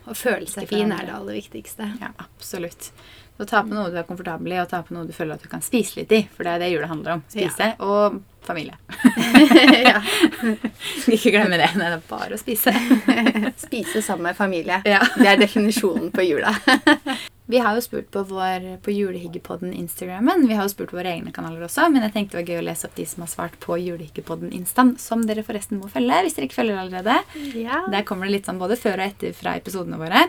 å 0.07 0.15
føle 0.15 0.47
seg 0.49 0.69
fin 0.69 0.93
er 0.93 1.07
det 1.07 1.15
aller 1.15 1.35
viktigste. 1.41 2.01
Ja, 2.01 2.09
absolutt. 2.19 2.91
Så 3.43 3.47
ta 3.51 3.65
på 3.67 3.75
noe 3.75 3.91
du 3.91 3.97
er 3.99 4.05
komfortabel 4.07 4.53
i, 4.55 4.59
og 4.63 4.69
ta 4.71 4.79
på 4.87 4.95
noe 4.95 5.03
du 5.03 5.11
føler 5.17 5.35
at 5.35 5.43
du 5.43 5.49
kan 5.51 5.65
spise 5.67 5.99
litt 5.99 6.13
i. 6.15 6.21
For 6.31 6.47
det 6.47 6.53
er 6.53 6.61
det 6.63 6.69
jula 6.71 6.87
handler 6.87 7.17
om. 7.17 7.25
Spise 7.33 7.73
og 7.83 8.21
familie. 8.47 8.77
ikke 11.17 11.33
glemme 11.35 11.59
det. 11.59 11.73
Nei, 11.75 11.89
det 11.91 11.97
er 11.97 12.05
bare 12.07 12.39
å 12.39 12.39
spise. 12.39 12.71
Spise 13.65 13.99
sammen 14.07 14.29
med 14.29 14.39
familie. 14.39 14.79
Ja. 14.87 15.03
Det 15.17 15.27
er 15.27 15.43
definisjonen 15.43 16.15
på 16.15 16.23
jula. 16.23 16.55
Vi 17.51 17.59
har 17.59 17.75
jo 17.75 17.83
spurt 17.83 18.13
på 18.15 18.23
vår 18.31 18.69
på 18.87 18.95
Julehyggepodden 18.95 19.75
Instagrammen. 19.75 20.47
Vi 20.47 20.55
har 20.55 20.71
jo 20.71 20.71
spurt 20.77 20.95
på 20.95 21.01
våre 21.01 21.17
egne 21.17 21.35
kanaler 21.35 21.67
også, 21.67 21.89
men 21.91 22.07
jeg 22.07 22.15
tenkte 22.15 22.39
det 22.39 22.45
var 22.45 22.53
gøy 22.55 22.63
å 22.63 22.67
lese 22.71 22.87
opp 22.87 22.95
de 22.95 23.11
som 23.11 23.27
har 23.27 23.35
svart 23.35 23.59
på 23.67 23.83
Julehyggepodden 23.83 24.55
Instaen, 24.55 24.95
som 25.03 25.27
dere 25.27 25.43
forresten 25.43 25.83
må 25.83 25.91
følge 25.91 26.23
hvis 26.23 26.39
dere 26.39 26.47
ikke 26.47 26.63
følger 26.63 26.79
allerede. 26.85 27.19
ja. 27.59 27.83
Der 27.91 28.07
kommer 28.07 28.31
det 28.31 28.39
litt 28.39 28.47
sånn 28.47 28.63
både 28.63 28.79
før 28.79 29.03
og 29.03 29.09
etter 29.11 29.35
fra 29.35 29.59
episodene 29.59 29.99
våre. 29.99 30.29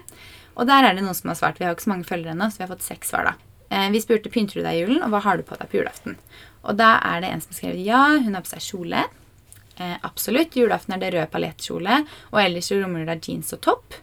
Og 0.56 0.68
der 0.70 0.86
er 0.86 0.94
det 0.94 1.04
noen 1.06 1.18
som 1.18 1.32
har 1.32 1.40
svart. 1.40 1.58
Vi 1.60 1.66
har 1.66 1.74
jo 1.74 1.78
ikke 1.80 1.88
så 1.88 1.94
mange 1.94 2.08
følgere 2.10 2.36
ennå, 2.36 2.50
så 2.52 2.62
vi 2.62 2.66
har 2.68 2.74
fått 2.76 2.86
seks 2.86 3.10
svar, 3.14 3.32
da. 3.32 3.34
Eh, 3.74 3.90
Vi 3.92 4.02
spurte 4.04 4.30
pynter 4.30 4.60
du 4.60 4.62
deg 4.66 4.76
i 4.78 4.84
julen, 4.84 5.02
og 5.04 5.10
hva 5.14 5.22
har 5.26 5.38
du 5.38 5.44
på 5.44 5.58
deg 5.58 5.70
på 5.72 5.80
julaften. 5.80 6.18
Og 6.64 6.78
da 6.78 7.00
er 7.04 7.22
det 7.22 7.30
en 7.34 7.42
som 7.42 7.52
har 7.54 7.60
skrevet 7.60 7.86
ja, 7.86 8.04
hun 8.24 8.38
har 8.38 8.46
på 8.46 8.54
seg 8.54 8.62
kjole. 8.70 9.04
Eh, 9.82 9.98
absolutt. 10.06 10.54
Julaften 10.56 10.94
er 10.94 11.02
det 11.02 11.14
rød 11.16 11.32
paljettkjole, 11.34 12.04
og 12.32 12.40
ellers 12.44 12.70
så 12.70 12.78
rommer 12.82 13.06
det 13.10 13.22
jeans 13.28 13.54
og 13.58 13.62
topp. 13.66 13.98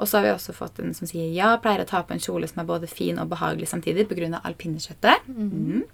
Og 0.00 0.08
så 0.08 0.18
har 0.18 0.24
vi 0.24 0.32
også 0.32 0.54
fått 0.56 0.80
en 0.80 0.94
som 0.96 1.06
sier 1.06 1.28
ja, 1.36 1.52
pleier 1.60 1.84
å 1.84 1.88
ta 1.88 2.00
på 2.02 2.14
en 2.16 2.22
kjole 2.22 2.48
som 2.48 2.62
er 2.62 2.70
både 2.70 2.88
fin 2.90 3.18
og 3.20 3.28
behagelig 3.28 3.68
samtidig 3.68 4.08
pga. 4.08 4.40
alpineskjøttet. 4.42 5.28
Mm. 5.28 5.84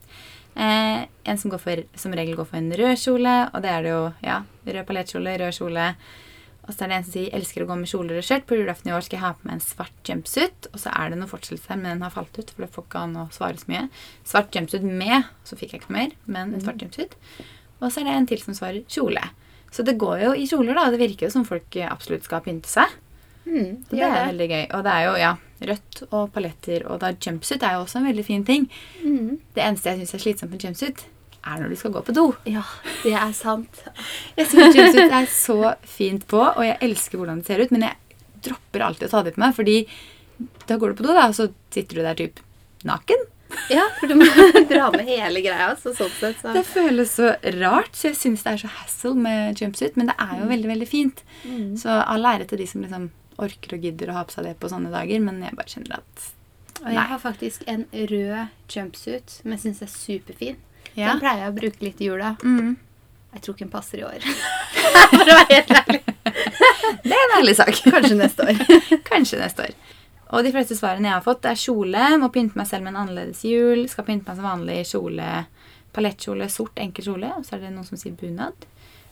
Eh, 0.54 1.02
en 1.24 1.38
som, 1.38 1.50
går 1.50 1.58
for, 1.58 1.82
som 1.98 2.14
regel 2.14 2.38
går 2.38 2.46
for 2.46 2.56
en 2.56 2.72
rød 2.72 2.96
kjole, 3.02 3.34
og 3.52 3.62
det 3.62 3.70
er 3.74 3.82
det 3.82 3.90
jo 3.90 4.12
ja, 4.22 4.38
rød 4.66 4.86
paljettkjole, 4.86 5.36
rød 5.42 5.58
kjole. 5.58 5.88
Og 6.68 6.74
så 6.76 6.84
er 6.84 6.90
det 6.92 6.96
en 6.98 7.04
som 7.06 7.14
sier 7.16 7.34
elsker 7.38 7.64
å 7.64 7.68
gå 7.70 7.76
med 7.80 7.88
kjoler 7.88 8.18
og 8.20 8.26
skjørt. 8.28 8.44
På 8.46 8.56
julaften 8.58 8.90
i 8.90 8.94
år 8.94 9.04
skal 9.06 9.16
jeg 9.16 9.24
ha 9.24 9.30
på 9.38 9.48
meg 9.48 9.54
en 9.56 9.64
svart 9.64 10.10
jumpsuit. 10.10 10.68
Og 10.74 10.82
så 10.82 10.92
er 10.92 11.10
det 11.14 11.18
noe 11.20 11.30
fortsettelse 11.30 11.72
her, 11.72 11.80
men 11.80 11.94
den 11.94 12.04
har 12.04 12.12
falt 12.12 12.36
ut. 12.36 12.50
for 12.52 12.64
det 12.64 12.70
får 12.74 12.84
ikke 12.84 13.02
an 13.06 13.16
å 13.16 13.26
svare 13.32 13.56
så 13.56 13.70
mye. 13.72 13.86
Svart 14.28 14.52
jumpsuit 14.58 14.84
med, 14.84 15.30
så 15.48 15.56
fikk 15.56 15.72
jeg 15.72 15.80
ikke 15.82 15.92
noe 15.94 15.98
mer, 16.02 16.12
men 16.28 16.52
en 16.54 16.60
svart 16.66 16.84
jumpsuit. 16.84 17.16
Og 17.80 17.88
så 17.88 18.02
er 18.02 18.08
det 18.10 18.14
en 18.18 18.28
til 18.34 18.44
som 18.44 18.54
svarer 18.58 18.84
kjole. 18.84 19.24
Så 19.72 19.84
det 19.84 19.96
går 20.00 20.22
jo 20.26 20.30
i 20.36 20.46
kjoler, 20.48 20.74
da. 20.76 20.86
Det 20.92 21.00
virker 21.00 21.26
jo 21.28 21.34
som 21.38 21.44
folk 21.48 21.76
eh, 21.76 21.88
absolutt 21.88 22.24
skal 22.28 22.44
pynte 22.44 22.68
seg. 22.68 22.92
Mm, 23.48 23.84
Så 23.88 23.96
det 23.96 24.04
er 24.04 24.26
veldig 24.28 24.48
gøy. 24.52 24.64
Og 24.76 24.84
det 24.84 24.92
er 24.92 25.04
jo 25.06 25.12
ja, 25.22 25.34
rødt 25.72 26.02
og 26.10 26.32
paletter. 26.34 26.84
Og 26.92 27.00
da 27.00 27.14
jumpsuit 27.16 27.62
er 27.64 27.76
jo 27.78 27.84
også 27.86 28.02
en 28.02 28.08
veldig 28.10 28.24
fin 28.28 28.44
ting. 28.44 28.68
Mm. 29.04 29.38
Det 29.56 29.64
eneste 29.64 29.88
jeg 29.94 30.02
syns 30.02 30.14
er 30.18 30.24
slitsomt 30.26 30.52
med 30.52 30.64
jumpsuit, 30.68 31.04
er 31.46 31.62
når 31.62 31.72
du 31.72 31.78
skal 31.80 31.94
gå 31.94 32.02
på 32.04 32.14
do. 32.16 32.26
Ja, 32.48 32.64
det 33.04 33.14
er 33.16 33.32
sant. 33.36 33.82
Jeg 34.38 34.50
syns 34.50 34.76
jumpsuit 34.76 35.16
er 35.20 35.30
så 35.32 35.72
fint 35.86 36.26
på, 36.30 36.42
og 36.42 36.62
jeg 36.64 36.78
elsker 36.84 37.20
hvordan 37.20 37.42
det 37.42 37.50
ser 37.50 37.62
ut, 37.62 37.74
men 37.74 37.86
jeg 37.86 37.98
dropper 38.48 38.84
alltid 38.86 39.08
å 39.08 39.12
ta 39.16 39.24
det 39.26 39.34
på 39.36 39.42
meg, 39.42 39.56
fordi 39.56 39.80
da 40.68 40.76
går 40.78 40.92
du 40.92 41.00
på 41.00 41.08
do, 41.08 41.14
da, 41.16 41.26
og 41.30 41.36
så 41.36 41.48
sitter 41.74 41.98
du 41.98 42.06
der 42.06 42.18
typ 42.18 42.42
naken. 42.86 43.26
Ja, 43.72 43.84
for 43.98 44.10
du 44.10 44.18
må 44.18 44.26
dra 44.70 44.88
med 44.92 45.08
hele 45.08 45.40
greia. 45.44 45.70
Så 45.80 45.94
sånn 45.96 46.12
sett, 46.18 46.40
så. 46.42 46.52
Det 46.54 46.64
føles 46.68 47.14
så 47.16 47.32
rart, 47.58 47.94
så 47.96 48.10
jeg 48.10 48.18
syns 48.20 48.44
det 48.44 48.54
er 48.54 48.62
så 48.64 48.72
hassle 48.78 49.14
med 49.18 49.60
jumpsuit, 49.60 49.96
men 49.98 50.12
det 50.12 50.18
er 50.20 50.34
jo 50.42 50.50
veldig, 50.50 50.70
veldig 50.74 50.88
fint. 50.88 51.24
Mm. 51.44 51.72
Så 51.80 51.96
all 51.98 52.28
ære 52.28 52.48
til 52.50 52.62
de 52.62 52.68
som 52.70 52.84
liksom 52.84 53.08
orker 53.38 53.76
og 53.76 53.86
gidder 53.86 54.10
å 54.10 54.18
ha 54.18 54.26
på 54.26 54.34
seg 54.34 54.48
det 54.48 54.56
på 54.60 54.70
sånne 54.70 54.92
dager, 54.92 55.22
men 55.24 55.42
jeg 55.44 55.56
bare 55.58 55.70
kjenner 55.70 56.00
at 56.00 56.24
Og 56.82 56.88
jeg 56.94 57.06
har 57.10 57.20
faktisk 57.22 57.64
en 57.70 57.84
rød 57.92 58.72
jumpsuit 58.74 59.36
som 59.38 59.54
jeg 59.54 59.64
syns 59.64 59.84
er 59.86 59.92
superfin. 59.92 60.58
Ja. 60.98 61.12
Den 61.12 61.22
pleier 61.22 61.44
jeg 61.44 61.52
å 61.52 61.56
bruke 61.56 61.84
litt 61.86 62.00
i 62.02 62.08
jula. 62.10 62.34
Mm. 62.42 62.72
Jeg 63.36 63.44
tror 63.44 63.54
ikke 63.54 63.66
den 63.66 63.74
passer 63.74 64.00
i 64.00 64.06
år. 64.08 64.24
For 65.12 65.22
å 65.22 65.36
være 65.36 65.52
helt 65.52 65.74
ærlig. 65.76 66.00
Det 67.04 67.14
er 67.14 67.22
en 67.22 67.36
ærlig 67.38 67.54
sak. 67.58 67.74
Kanskje 67.94 68.18
neste 68.18 68.48
år. 68.48 68.62
Kanskje 69.10 69.40
neste 69.42 69.68
år. 69.68 69.76
Og 70.28 70.44
de 70.44 70.52
fleste 70.52 70.76
svarene 70.76 71.08
jeg 71.08 71.16
har 71.16 71.24
fått, 71.24 71.46
er 71.48 71.58
kjole. 71.58 72.08
Må 72.20 72.30
pynte 72.34 72.58
meg 72.58 72.68
selv 72.68 72.84
med 72.84 72.94
en 72.94 73.02
annerledes 73.04 73.44
jul. 73.48 73.86
Skal 73.88 74.08
pynte 74.08 74.28
meg 74.28 74.40
som 74.40 74.48
vanlig 74.48 74.80
kjole. 74.90 75.28
Palettkjole, 75.96 76.50
sort, 76.52 76.74
enkel 76.82 77.06
kjole. 77.12 77.30
Og 77.38 77.46
så 77.46 77.56
er 77.56 77.64
det 77.64 77.72
noen 77.76 77.88
som 77.88 78.00
sier 78.00 78.16
bunad. 78.18 78.68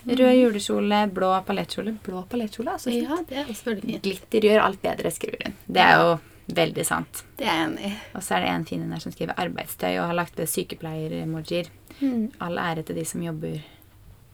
Rød 0.07 0.37
julekjole, 0.39 1.01
blå 1.11 1.33
palettkjole. 1.47 1.97
Blå 2.05 2.23
palettkjole, 2.31 2.77
altså. 2.77 2.93
fint. 2.93 3.09
Ja, 3.09 3.23
det 3.27 3.41
er 3.43 3.49
også 3.51 3.71
veldig 3.73 3.87
fint. 3.89 4.03
Glitter 4.05 4.49
gjør 4.51 4.65
alt 4.69 4.83
bedre, 4.85 5.11
skriver 5.15 5.49
hun. 5.49 5.57
Det 5.67 5.83
er 5.83 6.03
jo 6.03 6.11
veldig 6.47 6.85
sant. 6.87 7.25
Det 7.39 7.47
er 7.47 7.57
jeg 7.57 7.69
enig 7.71 7.89
i. 7.89 7.95
Og 8.15 8.23
så 8.23 8.37
er 8.37 8.45
det 8.45 8.51
en 8.53 8.67
fin 8.69 8.83
en 8.85 8.93
der 8.95 9.03
som 9.03 9.13
skriver 9.15 9.39
arbeidstøy 9.43 9.97
og 9.99 10.07
har 10.11 10.15
lagt 10.21 10.39
ved 10.39 10.47
sykepleier-emojier. 10.53 11.71
Mm. 12.01 12.29
All 12.45 12.59
ære 12.63 12.85
til 12.87 12.97
de 13.01 13.05
som 13.09 13.23
jobber 13.25 13.59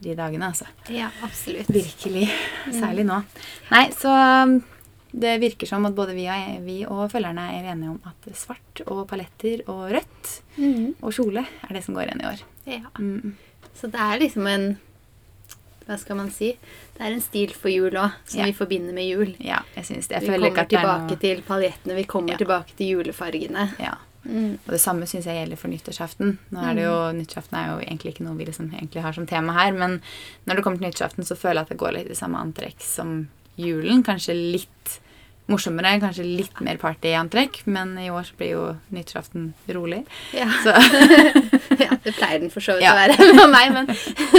de 0.03 0.15
dagene, 0.19 0.49
altså. 0.51 0.67
Ja, 0.91 1.09
absolutt. 1.23 1.71
Virkelig. 1.71 2.27
Særlig 2.75 3.05
nå. 3.07 3.21
Nei, 3.71 3.85
så 3.95 4.11
um, 4.43 4.57
det 5.13 5.37
virker 5.41 5.69
som 5.71 5.87
at 5.87 5.95
både 5.95 6.17
vi 6.17 6.27
og, 6.33 6.57
vi 6.67 6.81
og 6.89 7.05
følgerne 7.13 7.45
er 7.55 7.71
enige 7.73 7.93
om 7.95 8.01
at 8.11 8.29
svart 8.37 8.83
og 8.87 9.05
paletter 9.11 9.65
og 9.69 9.89
rødt 9.95 10.39
Mm. 10.53 10.95
og 11.01 11.15
kjole 11.17 11.41
er 11.65 11.73
det 11.73 11.81
som 11.85 11.95
går 11.97 12.11
igjen 12.11 12.21
i 12.21 12.27
år. 12.29 12.41
Ja. 12.69 12.91
Mm. 13.01 13.33
Så 13.73 13.89
det 13.89 13.97
er 14.05 14.19
liksom 14.21 14.47
en 14.51 14.67
Hva 15.87 15.99
skal 15.99 16.17
man 16.17 16.31
si? 16.31 16.53
Det 16.97 17.01
er 17.03 17.13
en 17.13 17.21
stil 17.21 17.51
for 17.57 17.69
jul 17.73 17.91
òg, 17.93 18.13
som 18.25 18.41
Ja. 18.41 18.47
vi 18.47 18.53
forbinder 18.53 18.93
med 18.95 19.09
jul. 19.09 19.35
Ja, 19.41 19.61
jeg 19.77 19.85
synes 19.85 20.09
det. 20.09 20.21
Jeg 20.21 20.23
Vi 20.23 20.27
føler 20.29 20.49
kommer 20.51 20.63
er 20.63 20.67
tilbake 20.77 21.09
noe 21.09 21.17
til 21.19 21.43
paljettene, 21.43 21.95
vi 21.97 22.05
kommer 22.05 22.31
Ja. 22.31 22.37
tilbake 22.37 22.77
til 22.77 22.87
julefargene. 22.97 23.79
ja. 23.81 23.95
Mm. 24.25 24.53
Og 24.67 24.71
det 24.71 24.81
samme 24.81 25.03
syns 25.03 25.25
jeg 25.27 25.35
gjelder 25.35 25.57
for 25.59 25.67
nyttårsaften. 25.69 26.39
Nå 26.53 26.61
er 26.63 26.75
det 26.75 26.85
jo, 26.85 27.13
Nyttårsaften 27.13 27.59
er 27.59 27.67
jo 27.73 27.79
egentlig 27.85 28.15
ikke 28.15 28.25
noe 28.25 28.37
vi 28.39 28.45
liksom 28.45 28.71
egentlig 28.73 29.03
har 29.03 29.13
som 29.13 29.27
tema 29.27 29.53
her, 29.53 29.73
men 29.73 30.01
når 30.47 30.55
det 30.55 30.63
kommer 30.63 30.79
til 30.79 30.87
nyttårsaften, 30.91 31.25
så 31.27 31.37
føler 31.37 31.55
jeg 31.55 31.63
at 31.63 31.69
det 31.71 31.79
går 31.79 31.93
litt 31.93 32.11
i 32.11 32.15
samme 32.15 32.39
antrekk 32.39 32.81
som 32.81 33.29
julen. 33.59 34.05
Kanskje 34.05 34.53
litt 34.53 35.01
morsommere, 35.49 35.99
kanskje 36.01 36.25
litt 36.37 36.61
mer 36.61 36.77
partyantrekk, 36.77 37.67
men 37.67 37.99
i 37.99 38.11
år 38.11 38.23
så 38.23 38.37
blir 38.39 38.51
jo 38.53 38.77
nyttårsaften 38.93 39.55
rolig. 39.75 40.07
Ja. 40.33 40.47
Så 40.63 40.71
ja, 41.87 41.97
det 42.05 42.13
pleier 42.17 42.39
den 42.43 42.51
for 42.53 42.61
så 42.65 42.75
vidt 42.79 42.85
Ja. 42.87 42.93
å 42.93 43.01
være 43.01 43.27
med 43.41 43.51
meg, 43.53 43.73
men, 43.75 43.91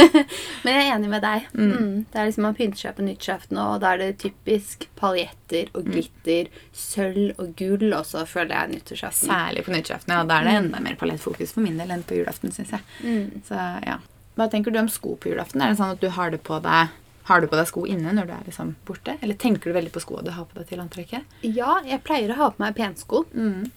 men 0.63 0.73
jeg 0.77 0.83
er 0.87 0.93
enig 0.95 1.09
med 1.11 1.21
deg. 1.25 1.47
Mm. 1.57 2.05
Det 2.11 2.19
er 2.21 2.29
liksom 2.29 2.47
Man 2.47 2.55
pynter 2.57 2.81
seg 2.85 2.95
på 2.97 3.05
nyttårsaften, 3.07 3.59
og 3.63 3.75
da 3.83 3.91
er 3.95 4.01
det 4.03 4.09
typisk 4.23 4.87
paljetter 4.99 5.69
og 5.73 5.85
glitter, 5.91 6.49
sølv 6.73 7.37
og 7.41 7.53
gull 7.59 7.93
også, 7.97 8.25
føler 8.29 8.55
jeg, 8.55 8.73
nyttårsaften. 8.77 9.29
særlig 9.33 9.65
på 9.67 9.75
nyttårsaften, 9.75 10.15
ja. 10.17 10.23
da 10.29 10.39
er 10.41 10.49
det 10.49 10.57
enda 10.63 10.79
mer 10.83 10.97
paljettfokus 10.99 11.53
for 11.55 11.65
min 11.65 11.77
del 11.81 11.91
enn 11.95 12.03
på 12.07 12.17
julaften, 12.21 12.51
syns 12.55 12.73
jeg. 12.75 12.83
Mm. 13.03 13.41
Så 13.47 13.59
ja. 13.87 13.99
Hva 14.33 14.47
tenker 14.49 14.73
du 14.73 14.79
om 14.81 14.87
sko 14.89 15.15
på 15.21 15.29
julaften? 15.29 15.61
Er 15.61 15.71
det 15.73 15.77
sånn 15.77 15.91
at 15.93 16.01
du 16.01 16.09
har 16.15 16.31
det 16.33 16.41
på 16.43 16.57
deg 16.65 16.99
har 17.23 17.39
du 17.39 17.45
på 17.47 17.55
deg 17.55 17.67
sko 17.69 17.85
inne 17.87 18.11
når 18.11 18.25
du 18.27 18.31
er 18.35 18.47
liksom 18.49 18.73
borte? 18.83 19.13
Eller 19.23 19.37
tenker 19.39 19.71
du 19.71 19.75
veldig 19.77 19.93
på 19.95 20.01
skoa 20.03 20.23
du 20.25 20.31
har 20.35 20.43
på 20.49 20.57
deg 20.59 20.65
til 20.73 20.81
antrekket? 20.83 21.37
Ja, 21.47 21.77
jeg 21.87 22.01
pleier 22.03 22.33
å 22.33 22.35
ha 22.41 22.49
på 22.51 22.59
meg 22.59 22.75
pensko, 22.75 23.21
Mm. 23.31 23.69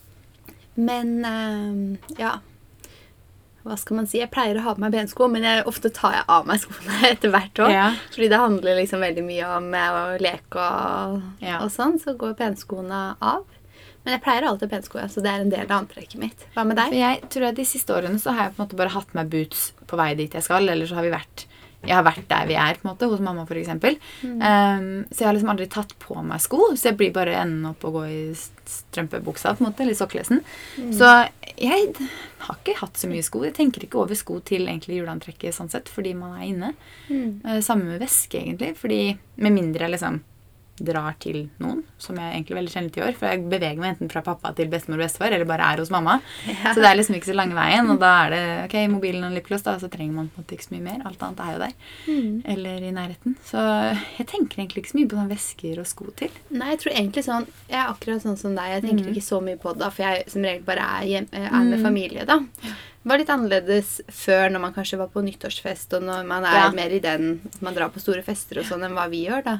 men 0.74 1.12
eh, 1.24 2.16
ja 2.18 2.32
Hva 3.66 3.74
skal 3.80 3.96
man 3.98 4.06
si? 4.06 4.20
Jeg 4.20 4.30
pleier 4.30 4.60
å 4.60 4.62
ha 4.62 4.74
på 4.76 4.82
meg 4.84 4.92
bensko, 4.94 5.26
men 5.32 5.42
jeg, 5.42 5.64
ofte 5.66 5.90
tar 5.90 6.12
jeg 6.20 6.24
av 6.30 6.46
meg 6.46 6.60
skoene 6.62 7.00
etter 7.12 7.32
hvert 7.34 7.58
òg. 7.66 7.72
Ja. 7.74 7.88
Fordi 8.14 8.28
det 8.30 8.38
handler 8.38 8.78
liksom 8.78 9.02
veldig 9.02 9.24
mye 9.26 9.48
om 9.58 9.68
eh, 9.74 9.98
å 9.98 10.04
leke 10.22 10.62
og, 10.70 11.20
Ja. 11.42 11.58
og 11.64 11.72
sånn, 11.74 11.98
så 12.02 12.14
går 12.18 12.36
penskoene 12.38 13.02
av. 13.18 13.42
Men 14.06 14.14
jeg 14.14 14.22
pleier 14.22 14.44
alltid 14.46 14.70
pensko, 14.70 15.00
så 15.10 15.18
det 15.24 15.32
er 15.32 15.42
en 15.42 15.50
del 15.50 15.64
av 15.66 15.80
antrekket 15.80 16.20
mitt. 16.22 16.44
Hva 16.54 16.62
med 16.62 16.78
For 16.78 16.92
deg? 16.94 17.00
jeg 17.00 17.22
tror 17.34 17.48
at 17.48 17.56
De 17.58 17.64
siste 17.66 17.90
årene 17.96 18.20
så 18.22 18.30
har 18.36 18.44
jeg 18.46 18.54
på 18.54 18.60
en 18.60 18.66
måte 18.68 18.78
bare 18.78 18.94
hatt 18.94 19.14
med 19.18 19.32
boots 19.32 19.72
på 19.90 19.98
vei 19.98 20.12
dit 20.14 20.30
jeg 20.38 20.46
skal. 20.46 20.68
Eller 20.70 20.86
så 20.86 21.00
har 21.00 21.08
vi 21.08 21.10
vært 21.16 21.46
jeg 21.86 21.96
har 21.96 22.04
vært 22.06 22.26
der 22.30 22.48
vi 22.48 22.58
er, 22.58 22.78
på 22.78 22.86
en 22.86 22.92
måte, 22.92 23.08
hos 23.10 23.22
mamma 23.24 23.46
f.eks. 23.46 23.72
Mm. 24.22 24.36
Um, 24.36 24.88
så 25.10 25.22
jeg 25.22 25.28
har 25.28 25.36
liksom 25.36 25.52
aldri 25.54 25.68
tatt 25.72 25.96
på 26.02 26.18
meg 26.26 26.42
sko. 26.44 26.60
Så 26.74 26.90
jeg 26.90 26.98
blir 27.00 27.14
bare 27.16 27.38
enden 27.40 27.70
opp 27.70 27.86
og 27.88 27.98
gå 28.00 28.04
i 28.10 28.20
strømpebuksa, 28.36 29.54
på 29.56 29.64
en 29.64 29.70
måte, 29.70 29.84
eller 29.84 29.98
sokkelesen. 29.98 30.42
Mm. 30.76 30.92
Så 30.98 31.10
jeg 31.56 31.92
har 32.44 32.58
ikke 32.58 32.78
hatt 32.82 33.00
så 33.00 33.10
mye 33.10 33.24
sko. 33.24 33.44
Jeg 33.46 33.56
tenker 33.56 33.86
ikke 33.86 34.02
over 34.02 34.18
sko 34.18 34.40
til 34.46 34.66
egentlig 34.66 35.00
juleantrekket 35.00 35.56
sånn 35.56 35.72
sett, 35.72 35.90
fordi 35.92 36.14
man 36.18 36.38
er 36.38 36.48
inne. 36.50 36.72
Mm. 37.08 37.42
Uh, 37.46 37.60
Samme 37.64 37.92
med 37.92 38.02
veske, 38.02 38.40
egentlig. 38.42 38.74
Fordi 38.80 39.02
med 39.42 39.56
mindre 39.56 39.90
liksom 39.92 40.22
drar 40.76 41.14
til 41.18 41.48
noen, 41.58 41.82
som 41.98 42.16
jeg 42.20 42.32
egentlig 42.34 42.56
veldig 42.58 42.72
sjelden 42.72 42.92
gjør. 42.98 43.14
For 43.16 43.26
jeg 43.30 43.44
beveger 43.48 43.78
meg 43.80 43.94
enten 43.94 44.10
fra 44.12 44.22
pappa 44.22 44.52
til 44.56 44.68
bestemor 44.68 44.98
og 45.00 45.06
bestefar, 45.06 45.32
eller 45.32 45.48
bare 45.48 45.70
er 45.72 45.78
hos 45.82 45.90
mamma. 45.90 46.18
Ja. 46.46 46.72
Så 46.74 46.82
det 46.82 46.90
er 46.90 46.96
liksom 46.98 47.16
ikke 47.16 47.30
så 47.30 47.36
lange 47.36 47.54
veien. 47.56 47.88
Og 47.90 47.98
da 48.02 48.10
er 48.26 48.30
det 48.34 48.42
ok, 48.66 48.76
mobilen 48.92 49.24
og 49.24 49.32
lipgloss, 49.32 49.62
da, 49.66 49.76
så 49.80 49.88
trenger 49.92 50.12
man 50.18 50.28
på 50.28 50.38
en 50.40 50.44
måte 50.44 50.56
ikke 50.58 50.68
så 50.68 50.74
mye 50.76 50.84
mer. 50.84 51.06
Alt 51.08 51.22
annet 51.22 51.40
er 51.40 51.52
jo 51.52 51.62
der. 51.64 51.74
Mm. 52.06 52.42
Eller 52.56 52.86
i 52.88 52.92
nærheten. 52.92 53.36
Så 53.46 53.62
jeg 54.18 54.26
tenker 54.26 54.60
egentlig 54.60 54.84
ikke 54.84 54.92
så 54.92 55.00
mye 55.00 55.10
på 55.12 55.20
sånn 55.20 55.32
vesker 55.32 55.78
og 55.82 55.86
sko 55.86 56.10
til. 56.16 56.30
Nei, 56.50 56.72
jeg 56.74 56.82
tror 56.84 56.92
egentlig 56.96 57.24
sånn 57.26 57.46
Jeg 57.68 57.78
er 57.80 57.88
akkurat 57.92 58.22
sånn 58.22 58.36
som 58.38 58.54
deg. 58.54 58.72
Jeg 58.76 58.82
tenker 58.82 59.04
Mm. 59.06 59.14
ikke 59.14 59.22
så 59.26 59.40
mye 59.42 59.56
på 59.58 59.72
det, 59.78 59.92
for 59.92 60.02
jeg 60.02 60.28
som 60.30 60.42
regel 60.42 60.62
bare 60.64 60.78
er, 61.00 61.06
hjem, 61.06 61.28
eh, 61.32 61.46
er 61.46 61.64
med 61.64 61.78
Mm. 61.80 61.82
familie, 61.82 62.24
da. 62.26 62.38
Det 63.06 63.10
var 63.12 63.18
litt 63.18 63.28
annerledes 63.30 64.00
før, 64.10 64.50
når 64.50 64.60
man 64.60 64.72
kanskje 64.74 64.98
var 64.98 65.06
på 65.08 65.22
nyttårsfest, 65.22 65.92
og 65.94 66.02
når 66.02 66.26
man 66.26 66.44
er 66.44 66.52
Ja. 66.66 66.70
mer 66.72 66.90
i 66.90 66.98
den 66.98 67.40
Man 67.60 67.74
drar 67.74 67.88
på 67.90 68.00
store 68.00 68.22
fester 68.22 68.58
og 68.58 68.64
sånn, 68.64 68.82
enn 68.84 68.92
hva 68.94 69.08
vi 69.08 69.26
gjør, 69.26 69.44
da. 69.44 69.58